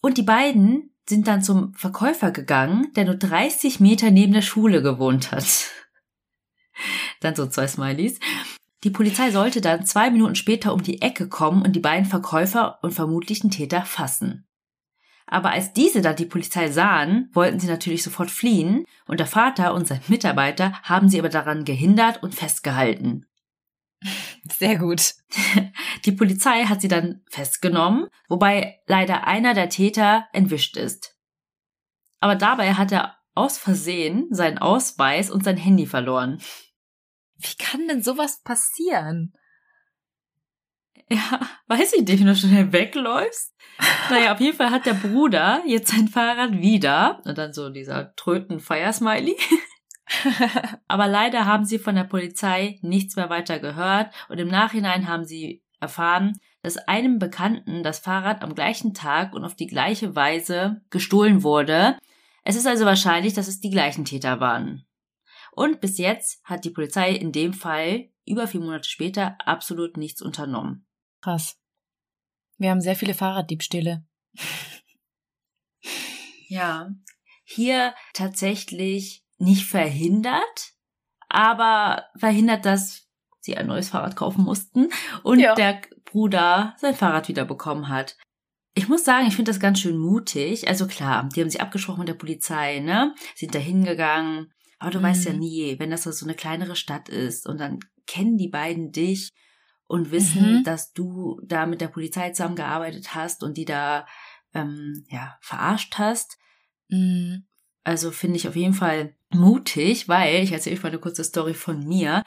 und 0.00 0.16
die 0.16 0.22
beiden 0.22 0.96
sind 1.06 1.28
dann 1.28 1.42
zum 1.42 1.74
Verkäufer 1.74 2.30
gegangen, 2.30 2.90
der 2.96 3.04
nur 3.04 3.16
30 3.16 3.78
Meter 3.78 4.10
neben 4.10 4.32
der 4.32 4.40
Schule 4.40 4.80
gewohnt 4.80 5.32
hat. 5.32 5.44
dann 7.20 7.34
so 7.34 7.46
zwei 7.46 7.68
Smileys. 7.68 8.18
Die 8.82 8.90
Polizei 8.90 9.30
sollte 9.30 9.60
dann 9.60 9.84
zwei 9.84 10.08
Minuten 10.08 10.36
später 10.36 10.72
um 10.72 10.82
die 10.82 11.02
Ecke 11.02 11.28
kommen 11.28 11.60
und 11.60 11.76
die 11.76 11.80
beiden 11.80 12.06
Verkäufer 12.06 12.78
und 12.82 12.92
vermutlichen 12.92 13.50
Täter 13.50 13.82
fassen. 13.82 14.43
Aber 15.34 15.50
als 15.50 15.72
diese 15.72 16.00
dann 16.00 16.14
die 16.14 16.26
Polizei 16.26 16.70
sahen, 16.70 17.28
wollten 17.32 17.58
sie 17.58 17.66
natürlich 17.66 18.04
sofort 18.04 18.30
fliehen 18.30 18.84
und 19.08 19.18
der 19.18 19.26
Vater 19.26 19.74
und 19.74 19.84
sein 19.84 20.00
Mitarbeiter 20.06 20.80
haben 20.84 21.08
sie 21.08 21.18
aber 21.18 21.28
daran 21.28 21.64
gehindert 21.64 22.22
und 22.22 22.36
festgehalten. 22.36 23.26
Sehr 24.56 24.78
gut. 24.78 25.14
Die 26.04 26.12
Polizei 26.12 26.66
hat 26.66 26.80
sie 26.80 26.86
dann 26.86 27.24
festgenommen, 27.28 28.06
wobei 28.28 28.78
leider 28.86 29.26
einer 29.26 29.54
der 29.54 29.70
Täter 29.70 30.28
entwischt 30.32 30.76
ist. 30.76 31.16
Aber 32.20 32.36
dabei 32.36 32.74
hat 32.74 32.92
er 32.92 33.16
aus 33.34 33.58
Versehen 33.58 34.28
seinen 34.30 34.58
Ausweis 34.58 35.32
und 35.32 35.42
sein 35.42 35.56
Handy 35.56 35.86
verloren. 35.86 36.40
Wie 37.34 37.56
kann 37.58 37.88
denn 37.88 38.04
sowas 38.04 38.40
passieren? 38.44 39.32
Ja, 41.10 41.40
weiß 41.66 41.92
ich 41.94 42.06
nicht, 42.06 42.20
wenn 42.20 42.26
du 42.26 42.36
schnell 42.36 42.72
wegläufst. 42.72 43.54
Naja, 44.10 44.32
auf 44.32 44.40
jeden 44.40 44.56
Fall 44.56 44.70
hat 44.70 44.86
der 44.86 44.94
Bruder 44.94 45.62
jetzt 45.66 45.92
sein 45.92 46.08
Fahrrad 46.08 46.52
wieder. 46.52 47.20
Und 47.24 47.36
dann 47.38 47.52
so 47.52 47.70
dieser 47.70 48.14
tröten 48.14 48.60
Feiersmiley. 48.60 49.36
Aber 50.88 51.06
leider 51.06 51.46
haben 51.46 51.64
sie 51.64 51.78
von 51.78 51.94
der 51.94 52.04
Polizei 52.04 52.78
nichts 52.82 53.16
mehr 53.16 53.30
weiter 53.30 53.58
gehört 53.58 54.12
und 54.28 54.38
im 54.38 54.48
Nachhinein 54.48 55.08
haben 55.08 55.24
sie 55.24 55.62
erfahren, 55.80 56.38
dass 56.62 56.76
einem 56.76 57.18
Bekannten 57.18 57.82
das 57.82 57.98
Fahrrad 57.98 58.42
am 58.42 58.54
gleichen 58.54 58.94
Tag 58.94 59.34
und 59.34 59.44
auf 59.44 59.54
die 59.54 59.66
gleiche 59.66 60.14
Weise 60.14 60.82
gestohlen 60.90 61.42
wurde. 61.42 61.98
Es 62.42 62.56
ist 62.56 62.66
also 62.66 62.84
wahrscheinlich, 62.84 63.34
dass 63.34 63.48
es 63.48 63.60
die 63.60 63.70
gleichen 63.70 64.04
Täter 64.04 64.40
waren. 64.40 64.86
Und 65.52 65.80
bis 65.80 65.98
jetzt 65.98 66.42
hat 66.44 66.64
die 66.64 66.70
Polizei 66.70 67.12
in 67.12 67.32
dem 67.32 67.52
Fall 67.52 68.08
über 68.26 68.46
vier 68.46 68.60
Monate 68.60 68.88
später 68.88 69.36
absolut 69.44 69.96
nichts 69.96 70.20
unternommen. 70.22 70.86
Krass. 71.24 71.56
Wir 72.58 72.68
haben 72.68 72.82
sehr 72.82 72.96
viele 72.96 73.14
Fahrraddiebstähle. 73.14 74.04
ja. 76.48 76.90
Hier 77.44 77.94
tatsächlich 78.12 79.24
nicht 79.38 79.64
verhindert, 79.64 80.74
aber 81.30 82.04
verhindert, 82.14 82.66
dass 82.66 83.08
sie 83.40 83.56
ein 83.56 83.68
neues 83.68 83.88
Fahrrad 83.88 84.16
kaufen 84.16 84.44
mussten 84.44 84.90
und 85.22 85.40
ja. 85.40 85.54
der 85.54 85.80
Bruder 86.04 86.76
sein 86.76 86.94
Fahrrad 86.94 87.28
wieder 87.28 87.46
bekommen 87.46 87.88
hat. 87.88 88.18
Ich 88.74 88.88
muss 88.88 89.02
sagen, 89.02 89.26
ich 89.26 89.34
finde 89.34 89.50
das 89.50 89.60
ganz 89.60 89.80
schön 89.80 89.96
mutig. 89.96 90.68
Also 90.68 90.86
klar, 90.86 91.26
die 91.34 91.40
haben 91.40 91.48
sich 91.48 91.62
abgesprochen 91.62 92.00
mit 92.00 92.08
der 92.08 92.14
Polizei, 92.14 92.80
ne? 92.80 93.14
Sind 93.34 93.54
da 93.54 93.58
hingegangen, 93.58 94.52
aber 94.78 94.90
du 94.90 94.98
mhm. 94.98 95.04
weißt 95.04 95.24
ja 95.24 95.32
mhm. 95.32 95.38
nie, 95.38 95.78
wenn 95.78 95.90
das 95.90 96.02
so 96.02 96.26
eine 96.26 96.34
kleinere 96.34 96.76
Stadt 96.76 97.08
ist 97.08 97.46
und 97.46 97.58
dann 97.60 97.78
kennen 98.06 98.36
die 98.36 98.48
beiden 98.48 98.92
dich 98.92 99.30
und 99.86 100.10
wissen, 100.10 100.58
mhm. 100.58 100.64
dass 100.64 100.92
du 100.92 101.40
da 101.44 101.66
mit 101.66 101.80
der 101.80 101.88
Polizei 101.88 102.30
zusammengearbeitet 102.30 103.14
hast 103.14 103.42
und 103.42 103.56
die 103.56 103.64
da 103.64 104.06
ähm, 104.54 105.04
ja 105.08 105.36
verarscht 105.40 105.98
hast. 105.98 106.38
Mhm. 106.88 107.44
Also 107.84 108.10
finde 108.10 108.36
ich 108.36 108.48
auf 108.48 108.56
jeden 108.56 108.72
Fall 108.72 109.14
mutig, 109.30 110.08
weil 110.08 110.42
ich 110.42 110.52
erzähle 110.52 110.76
euch 110.76 110.82
mal 110.82 110.88
eine 110.88 110.98
kurze 110.98 111.24
Story 111.24 111.54
von 111.54 111.86
mir. 111.86 112.22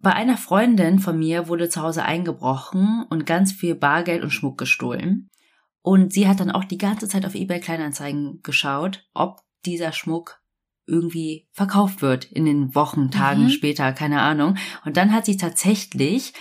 Bei 0.00 0.12
einer 0.12 0.36
Freundin 0.36 0.98
von 0.98 1.18
mir 1.18 1.48
wurde 1.48 1.68
zu 1.68 1.80
Hause 1.80 2.04
eingebrochen 2.04 3.06
und 3.08 3.24
ganz 3.24 3.52
viel 3.52 3.74
Bargeld 3.74 4.22
und 4.22 4.30
Schmuck 4.30 4.58
gestohlen. 4.58 5.30
Und 5.80 6.12
sie 6.12 6.28
hat 6.28 6.40
dann 6.40 6.50
auch 6.50 6.64
die 6.64 6.78
ganze 6.78 7.08
Zeit 7.08 7.24
auf 7.24 7.34
eBay 7.34 7.60
Kleinanzeigen 7.60 8.40
geschaut, 8.42 9.08
ob 9.14 9.40
dieser 9.64 9.92
Schmuck 9.92 10.40
irgendwie 10.86 11.48
verkauft 11.52 12.02
wird 12.02 12.24
in 12.24 12.44
den 12.44 12.74
Wochen, 12.74 13.10
Tagen 13.10 13.44
mhm. 13.44 13.50
später, 13.50 13.92
keine 13.92 14.20
Ahnung. 14.20 14.56
Und 14.84 14.96
dann 14.96 15.12
hat 15.12 15.24
sie 15.24 15.36
tatsächlich, 15.36 16.32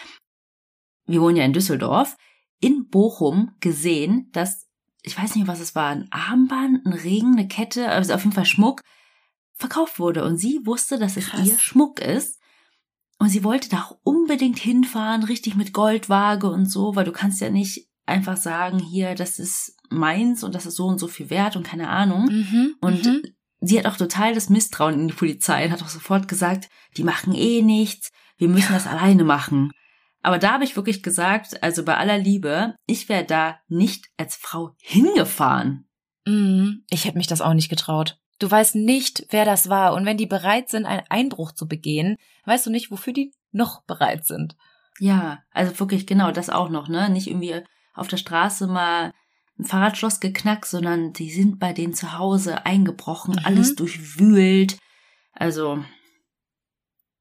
wir 1.12 1.22
wohnen 1.22 1.38
ja 1.38 1.46
in 1.46 1.54
Düsseldorf, 1.54 2.18
in 2.60 2.90
Bochum 2.90 3.56
gesehen, 3.60 4.30
dass, 4.32 4.68
ich 5.02 5.18
weiß 5.18 5.36
nicht, 5.36 5.48
was 5.48 5.60
es 5.60 5.76
war, 5.76 5.90
ein 5.90 6.08
Armband, 6.12 6.86
ein 6.86 6.94
Ring, 6.94 7.34
eine 7.34 7.48
Kette, 7.48 7.90
also 7.90 8.14
auf 8.14 8.24
jeden 8.24 8.36
Fall 8.36 8.46
Schmuck, 8.46 8.82
verkauft 9.56 10.00
wurde. 10.00 10.24
Und 10.24 10.38
sie 10.38 10.62
wusste, 10.66 11.00
dass 11.00 11.18
es 11.18 11.28
Krass. 11.28 11.48
ihr 11.48 11.60
Schmuck 11.60 12.00
ist. 12.00 12.40
Und 13.20 13.30
sie 13.30 13.44
wollte 13.44 13.70
da 13.70 13.84
auch 13.84 13.98
unbedingt 14.04 14.58
hinfahren, 14.58 15.24
richtig 15.24 15.56
mit 15.56 15.74
Goldwaage 15.74 16.50
und 16.50 16.66
so, 16.66 16.96
weil 16.96 17.06
du 17.06 17.12
kannst 17.12 17.40
ja 17.40 17.52
nicht 17.52 17.88
einfach 18.08 18.38
sagen, 18.38 18.80
hier, 18.80 19.16
das 19.16 19.40
ist 19.40 19.76
meins 19.90 20.44
und 20.44 20.56
das 20.56 20.66
ist 20.66 20.76
so 20.76 20.88
und 20.88 21.00
so 21.00 21.08
viel 21.08 21.30
wert 21.30 21.56
und 21.56 21.64
keine 21.64 21.90
Ahnung. 21.90 22.26
Mhm, 22.26 22.76
und 22.82 23.06
mhm. 23.06 23.22
sie 23.60 23.78
hat 23.78 23.86
auch 23.86 23.98
total 23.98 24.34
das 24.34 24.50
Misstrauen 24.50 24.96
in 24.96 25.08
die 25.08 25.14
Polizei 25.14 25.66
und 25.66 25.72
hat 25.72 25.84
auch 25.84 25.90
sofort 25.90 26.28
gesagt, 26.28 26.70
die 26.98 27.04
machen 27.04 27.34
eh 27.34 27.62
nichts, 27.62 28.12
wir 28.38 28.50
müssen 28.50 28.72
ja. 28.72 28.78
das 28.78 28.88
alleine 28.88 29.24
machen. 29.24 29.72
Aber 30.22 30.38
da 30.38 30.52
habe 30.54 30.64
ich 30.64 30.76
wirklich 30.76 31.02
gesagt, 31.04 31.64
also 31.64 31.84
bei 31.84 31.98
aller 31.98 32.18
Liebe, 32.18 32.76
ich 32.86 33.10
wäre 33.10 33.26
da 33.26 33.60
nicht 33.68 34.08
als 34.18 34.36
Frau 34.36 34.76
hingefahren. 34.78 35.88
Mhm. 36.26 36.84
Ich 36.90 37.06
hätte 37.06 37.18
mich 37.18 37.28
das 37.28 37.42
auch 37.42 37.54
nicht 37.54 37.70
getraut. 37.70 38.20
Du 38.40 38.50
weißt 38.50 38.76
nicht, 38.76 39.28
wer 39.30 39.46
das 39.46 39.70
war. 39.70 39.94
Und 39.94 40.06
wenn 40.06 40.18
die 40.18 40.26
bereit 40.26 40.70
sind, 40.70 40.86
einen 40.86 41.04
Einbruch 41.10 41.52
zu 41.52 41.68
begehen, 41.68 42.18
weißt 42.46 42.66
du 42.66 42.70
nicht, 42.72 42.92
wofür 42.92 43.14
die 43.14 43.34
noch 43.52 43.84
bereit 43.84 44.26
sind. 44.26 44.56
Ja, 45.00 45.40
also 45.52 45.80
wirklich 45.80 46.08
genau 46.08 46.32
das 46.32 46.50
auch 46.50 46.70
noch, 46.70 46.88
ne? 46.88 47.10
Nicht 47.10 47.28
irgendwie 47.28 47.62
auf 47.94 48.08
der 48.08 48.18
Straße 48.18 48.68
mal 48.68 49.14
ein 49.60 49.66
Fahrradschloss 49.66 50.20
geknackt, 50.20 50.66
sondern 50.66 51.14
die 51.14 51.32
sind 51.32 51.60
bei 51.60 51.74
denen 51.74 51.94
zu 51.94 52.18
Hause 52.18 52.66
eingebrochen, 52.66 53.36
mhm. 53.36 53.46
alles 53.46 53.76
durchwühlt. 53.76 54.78
Also. 55.34 55.84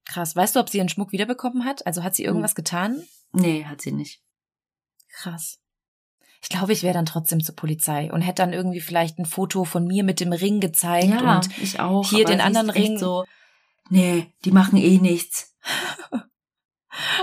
Krass. 0.07 0.35
Weißt 0.35 0.57
du, 0.57 0.61
ob 0.61 0.69
sie 0.69 0.79
ihren 0.79 0.89
Schmuck 0.89 1.13
wiederbekommen 1.13 1.65
hat? 1.65 1.87
Also 1.87 2.03
hat 2.03 2.15
sie 2.15 2.25
irgendwas 2.25 2.55
getan? 2.55 3.03
Nee, 3.33 3.65
hat 3.65 3.81
sie 3.81 3.93
nicht. 3.93 4.23
Krass. 5.13 5.61
Ich 6.43 6.49
glaube, 6.49 6.73
ich 6.73 6.83
wäre 6.83 6.95
dann 6.95 7.07
trotzdem 7.07 7.43
zur 7.43 7.55
Polizei 7.55 8.11
und 8.11 8.23
hätte 8.23 8.43
dann 8.43 8.53
irgendwie 8.53 8.81
vielleicht 8.81 9.19
ein 9.19 9.27
Foto 9.27 9.65
von 9.65 9.87
mir 9.87 10.05
mit 10.05 10.21
dem 10.21 10.33
Ring 10.33 10.61
gezeigt 10.61 11.09
ja, 11.09 11.37
und 11.37 11.59
ich 11.61 11.81
auch, 11.81 12.09
hier 12.09 12.25
den 12.25 12.41
anderen 12.41 12.71
Ring. 12.71 12.99
So, 12.99 13.25
nee, 13.91 14.33
die 14.45 14.51
machen 14.51 14.79
eh 14.79 14.99
nichts. 14.99 15.55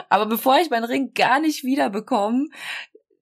aber 0.10 0.28
bevor 0.28 0.60
ich 0.60 0.70
meinen 0.70 0.84
Ring 0.84 1.14
gar 1.14 1.40
nicht 1.40 1.64
wiederbekomme, 1.64 2.48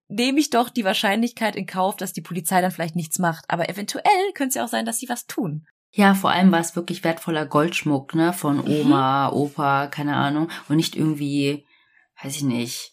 nehme 0.10 0.40
ich 0.40 0.50
doch 0.50 0.70
die 0.70 0.84
Wahrscheinlichkeit 0.84 1.56
in 1.56 1.66
Kauf, 1.66 1.96
dass 1.96 2.14
die 2.14 2.22
Polizei 2.22 2.62
dann 2.62 2.72
vielleicht 2.72 2.96
nichts 2.96 3.18
macht. 3.18 3.46
Aber 3.48 3.70
eventuell 3.70 4.32
könnte 4.34 4.50
es 4.50 4.56
ja 4.56 4.66
auch 4.66 4.70
sein, 4.70 4.86
dass 4.86 5.00
sie 5.00 5.10
was 5.10 5.28
tun. 5.28 5.66
Ja, 5.98 6.14
vor 6.14 6.30
allem 6.32 6.52
war 6.52 6.60
es 6.60 6.76
wirklich 6.76 7.06
wertvoller 7.06 7.46
Goldschmuck, 7.46 8.16
ne, 8.16 8.34
von 8.34 8.58
mhm. 8.58 8.68
Oma, 8.68 9.30
mhm. 9.30 9.38
Opa, 9.38 9.88
keine 9.88 10.18
Ahnung, 10.18 10.50
und 10.68 10.76
nicht 10.76 10.98
irgendwie, 10.98 11.66
weiß 12.22 12.36
ich 12.36 12.44
nicht, 12.44 12.92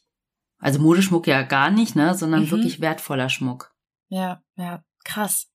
also 0.58 0.78
Modeschmuck 0.78 1.26
ja 1.26 1.42
gar 1.42 1.72
nicht, 1.72 1.96
ne, 1.96 2.14
sondern 2.14 2.44
mhm. 2.44 2.50
wirklich 2.52 2.80
wertvoller 2.80 3.28
Schmuck. 3.28 3.74
Ja, 4.08 4.40
ja, 4.54 4.84
krass. 5.04 5.48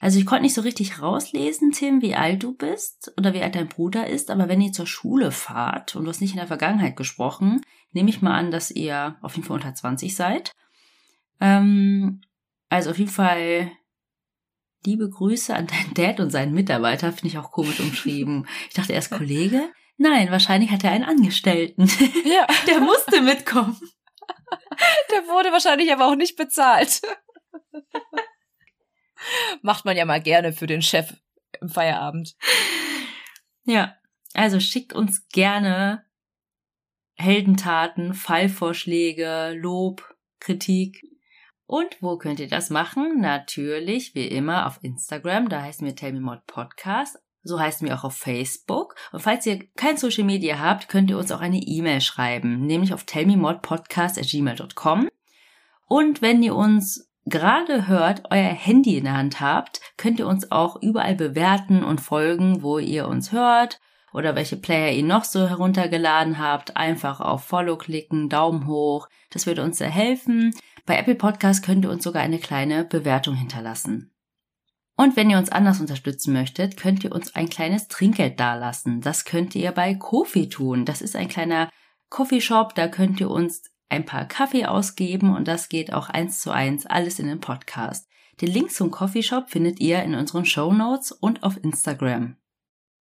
Also 0.00 0.18
ich 0.18 0.26
konnte 0.26 0.42
nicht 0.42 0.54
so 0.54 0.62
richtig 0.62 1.00
rauslesen, 1.00 1.70
Tim, 1.70 2.02
wie 2.02 2.16
alt 2.16 2.42
du 2.42 2.52
bist 2.52 3.12
oder 3.16 3.32
wie 3.32 3.42
alt 3.42 3.54
dein 3.54 3.68
Bruder 3.68 4.08
ist, 4.08 4.32
aber 4.32 4.48
wenn 4.48 4.60
ihr 4.60 4.72
zur 4.72 4.88
Schule 4.88 5.30
fahrt 5.30 5.94
und 5.94 6.04
du 6.04 6.10
hast 6.10 6.20
nicht 6.20 6.32
in 6.32 6.38
der 6.38 6.48
Vergangenheit 6.48 6.96
gesprochen, 6.96 7.60
nehme 7.92 8.10
ich 8.10 8.22
mal 8.22 8.36
an, 8.36 8.50
dass 8.50 8.72
ihr 8.72 9.16
auf 9.22 9.36
jeden 9.36 9.46
Fall 9.46 9.56
unter 9.56 9.74
20 9.74 10.16
seid. 10.16 10.50
Ähm, 11.40 12.22
also 12.68 12.90
auf 12.90 12.98
jeden 12.98 13.10
Fall 13.10 13.70
liebe 14.84 15.08
Grüße 15.08 15.54
an 15.54 15.66
deinen 15.66 15.94
Dad 15.94 16.20
und 16.20 16.30
seinen 16.30 16.54
Mitarbeiter, 16.54 17.12
finde 17.12 17.28
ich 17.28 17.38
auch 17.38 17.50
komisch 17.50 17.80
umschrieben. 17.80 18.46
Ich 18.68 18.74
dachte 18.74 18.92
erst 18.92 19.10
Kollege. 19.10 19.70
Nein, 19.96 20.30
wahrscheinlich 20.30 20.70
hat 20.70 20.84
er 20.84 20.92
einen 20.92 21.04
Angestellten. 21.04 21.90
Ja. 22.24 22.46
Der 22.66 22.80
musste 22.80 23.20
mitkommen. 23.20 23.78
Der 25.10 25.26
wurde 25.26 25.50
wahrscheinlich 25.50 25.92
aber 25.92 26.06
auch 26.06 26.14
nicht 26.14 26.36
bezahlt. 26.36 27.02
Macht 29.62 29.84
man 29.84 29.96
ja 29.96 30.04
mal 30.04 30.20
gerne 30.22 30.52
für 30.52 30.66
den 30.66 30.82
Chef 30.82 31.14
im 31.60 31.68
Feierabend. 31.68 32.36
Ja, 33.64 33.96
also 34.34 34.60
schickt 34.60 34.92
uns 34.92 35.26
gerne 35.28 36.04
Heldentaten, 37.14 38.14
Fallvorschläge, 38.14 39.54
Lob, 39.58 40.14
Kritik. 40.38 41.02
Und 41.68 41.98
wo 42.00 42.16
könnt 42.16 42.40
ihr 42.40 42.48
das 42.48 42.70
machen? 42.70 43.20
Natürlich, 43.20 44.14
wie 44.14 44.26
immer, 44.26 44.66
auf 44.66 44.78
Instagram, 44.80 45.50
da 45.50 45.60
heißen 45.60 45.86
wir 45.86 45.94
Tell 45.94 46.14
Me 46.14 46.20
Mod 46.20 46.46
Podcast. 46.46 47.18
So 47.42 47.60
heißen 47.60 47.86
wir 47.86 47.94
auch 47.94 48.04
auf 48.04 48.16
Facebook. 48.16 48.94
Und 49.12 49.20
falls 49.20 49.44
ihr 49.44 49.68
kein 49.76 49.98
Social 49.98 50.24
Media 50.24 50.60
habt, 50.60 50.88
könnt 50.88 51.10
ihr 51.10 51.18
uns 51.18 51.30
auch 51.30 51.42
eine 51.42 51.58
E-Mail 51.58 52.00
schreiben, 52.00 52.64
nämlich 52.64 52.94
auf 52.94 53.04
tellmemodpodcast.gmail.com. 53.04 55.10
Und 55.86 56.22
wenn 56.22 56.42
ihr 56.42 56.56
uns 56.56 57.10
gerade 57.26 57.86
hört, 57.86 58.22
euer 58.30 58.48
Handy 58.48 58.96
in 58.96 59.04
der 59.04 59.18
Hand 59.18 59.42
habt, 59.42 59.82
könnt 59.98 60.18
ihr 60.18 60.26
uns 60.26 60.50
auch 60.50 60.80
überall 60.80 61.16
bewerten 61.16 61.84
und 61.84 62.00
folgen, 62.00 62.62
wo 62.62 62.78
ihr 62.78 63.06
uns 63.06 63.30
hört 63.30 63.78
oder 64.14 64.34
welche 64.34 64.56
Player 64.56 64.92
ihr 64.92 65.04
noch 65.04 65.24
so 65.24 65.46
heruntergeladen 65.46 66.38
habt. 66.38 66.78
Einfach 66.78 67.20
auf 67.20 67.44
Follow 67.44 67.76
klicken, 67.76 68.30
Daumen 68.30 68.66
hoch. 68.66 69.10
Das 69.28 69.46
würde 69.46 69.62
uns 69.62 69.76
sehr 69.76 69.90
helfen. 69.90 70.54
Bei 70.88 70.96
Apple 70.96 71.16
Podcast 71.16 71.62
könnt 71.62 71.84
ihr 71.84 71.90
uns 71.90 72.02
sogar 72.02 72.22
eine 72.22 72.38
kleine 72.38 72.82
Bewertung 72.82 73.34
hinterlassen. 73.34 74.10
Und 74.96 75.16
wenn 75.16 75.28
ihr 75.28 75.36
uns 75.36 75.50
anders 75.50 75.80
unterstützen 75.80 76.32
möchtet, 76.32 76.78
könnt 76.78 77.04
ihr 77.04 77.12
uns 77.12 77.36
ein 77.36 77.50
kleines 77.50 77.88
Trinkgeld 77.88 78.40
dalassen. 78.40 79.02
Das 79.02 79.26
könnt 79.26 79.54
ihr 79.54 79.70
bei 79.72 79.94
Kofi 79.94 80.48
tun. 80.48 80.86
Das 80.86 81.02
ist 81.02 81.14
ein 81.14 81.28
kleiner 81.28 81.68
Coffeeshop, 82.08 82.74
da 82.74 82.88
könnt 82.88 83.20
ihr 83.20 83.30
uns 83.30 83.64
ein 83.90 84.06
paar 84.06 84.24
Kaffee 84.24 84.64
ausgeben 84.64 85.36
und 85.36 85.46
das 85.46 85.68
geht 85.68 85.92
auch 85.92 86.08
eins 86.08 86.40
zu 86.40 86.52
eins 86.52 86.86
alles 86.86 87.18
in 87.18 87.26
den 87.26 87.40
Podcast. 87.40 88.08
Den 88.40 88.50
Link 88.50 88.72
zum 88.72 88.90
Coffeeshop 88.90 89.50
findet 89.50 89.80
ihr 89.80 90.02
in 90.02 90.14
unseren 90.14 90.46
Show 90.46 90.72
Notes 90.72 91.12
und 91.12 91.42
auf 91.42 91.62
Instagram. 91.62 92.38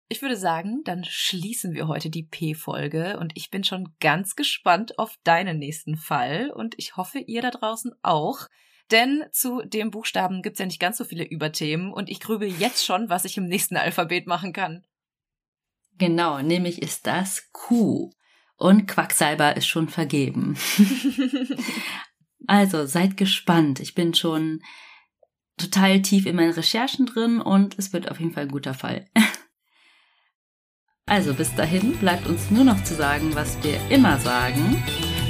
Ich 0.09 0.20
würde 0.20 0.36
sagen, 0.36 0.82
dann 0.85 1.05
schließen 1.05 1.72
wir 1.72 1.89
heute 1.89 2.10
die 2.10 2.24
P-Folge 2.24 3.18
und 3.18 3.32
ich 3.36 3.51
bin 3.51 3.64
schon 3.64 3.94
ganz 4.01 4.36
gespannt 4.36 4.98
auf 4.98 5.16
deinen 5.24 5.59
nächsten 5.59 5.97
Fall 5.97 6.51
und 6.51 6.74
ich 6.76 6.97
hoffe, 6.97 7.20
ihr 7.20 7.40
da 7.40 7.51
draußen 7.51 7.93
auch. 8.02 8.48
Denn 8.90 9.24
zu 9.32 9.62
dem 9.62 9.90
Buchstaben 9.90 10.43
gibt's 10.43 10.60
ja 10.60 10.66
nicht 10.66 10.81
ganz 10.81 10.98
so 10.98 11.05
viele 11.05 11.24
Überthemen 11.24 11.90
und 11.90 12.10
ich 12.10 12.20
grübel 12.20 12.48
jetzt 12.48 12.85
schon, 12.85 13.09
was 13.09 13.24
ich 13.24 13.39
im 13.39 13.47
nächsten 13.47 13.76
Alphabet 13.76 14.26
machen 14.26 14.52
kann. 14.52 14.85
Genau, 15.97 16.43
nämlich 16.43 16.82
ist 16.82 17.06
das 17.06 17.51
Q. 17.52 18.10
Und 18.56 18.86
Quacksalber 18.86 19.56
ist 19.56 19.66
schon 19.66 19.89
vergeben. 19.89 20.56
also 22.47 22.86
seid 22.86 23.16
gespannt. 23.16 23.81
Ich 23.81 23.94
bin 23.94 24.14
schon 24.14 24.60
total 25.56 26.02
tief 26.02 26.26
in 26.26 26.36
meinen 26.36 26.52
Recherchen 26.52 27.06
drin 27.06 27.40
und 27.40 27.78
es 27.78 27.93
wird 27.93 28.10
auf 28.10 28.20
jeden 28.20 28.32
Fall 28.32 28.44
ein 28.44 28.52
guter 28.52 28.74
Fall. 28.74 29.06
Also 31.06 31.35
bis 31.35 31.55
dahin 31.55 31.93
bleibt 31.98 32.26
uns 32.26 32.51
nur 32.51 32.64
noch 32.64 32.82
zu 32.82 32.94
sagen, 32.94 33.35
was 33.35 33.59
wir 33.62 33.78
immer 33.90 34.18
sagen. 34.18 34.82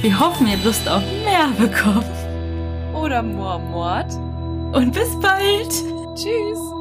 Wir 0.02 0.18
hoffen, 0.20 0.46
ihr 0.46 0.54
habt 0.54 0.64
Lust 0.64 0.88
auf 0.88 1.02
mehr 1.24 1.48
bekommen 1.58 2.04
oder 2.94 3.22
Moormord. 3.22 4.12
Und 4.72 4.92
bis 4.92 5.10
bald. 5.20 5.72
Tschüss. 6.14 6.74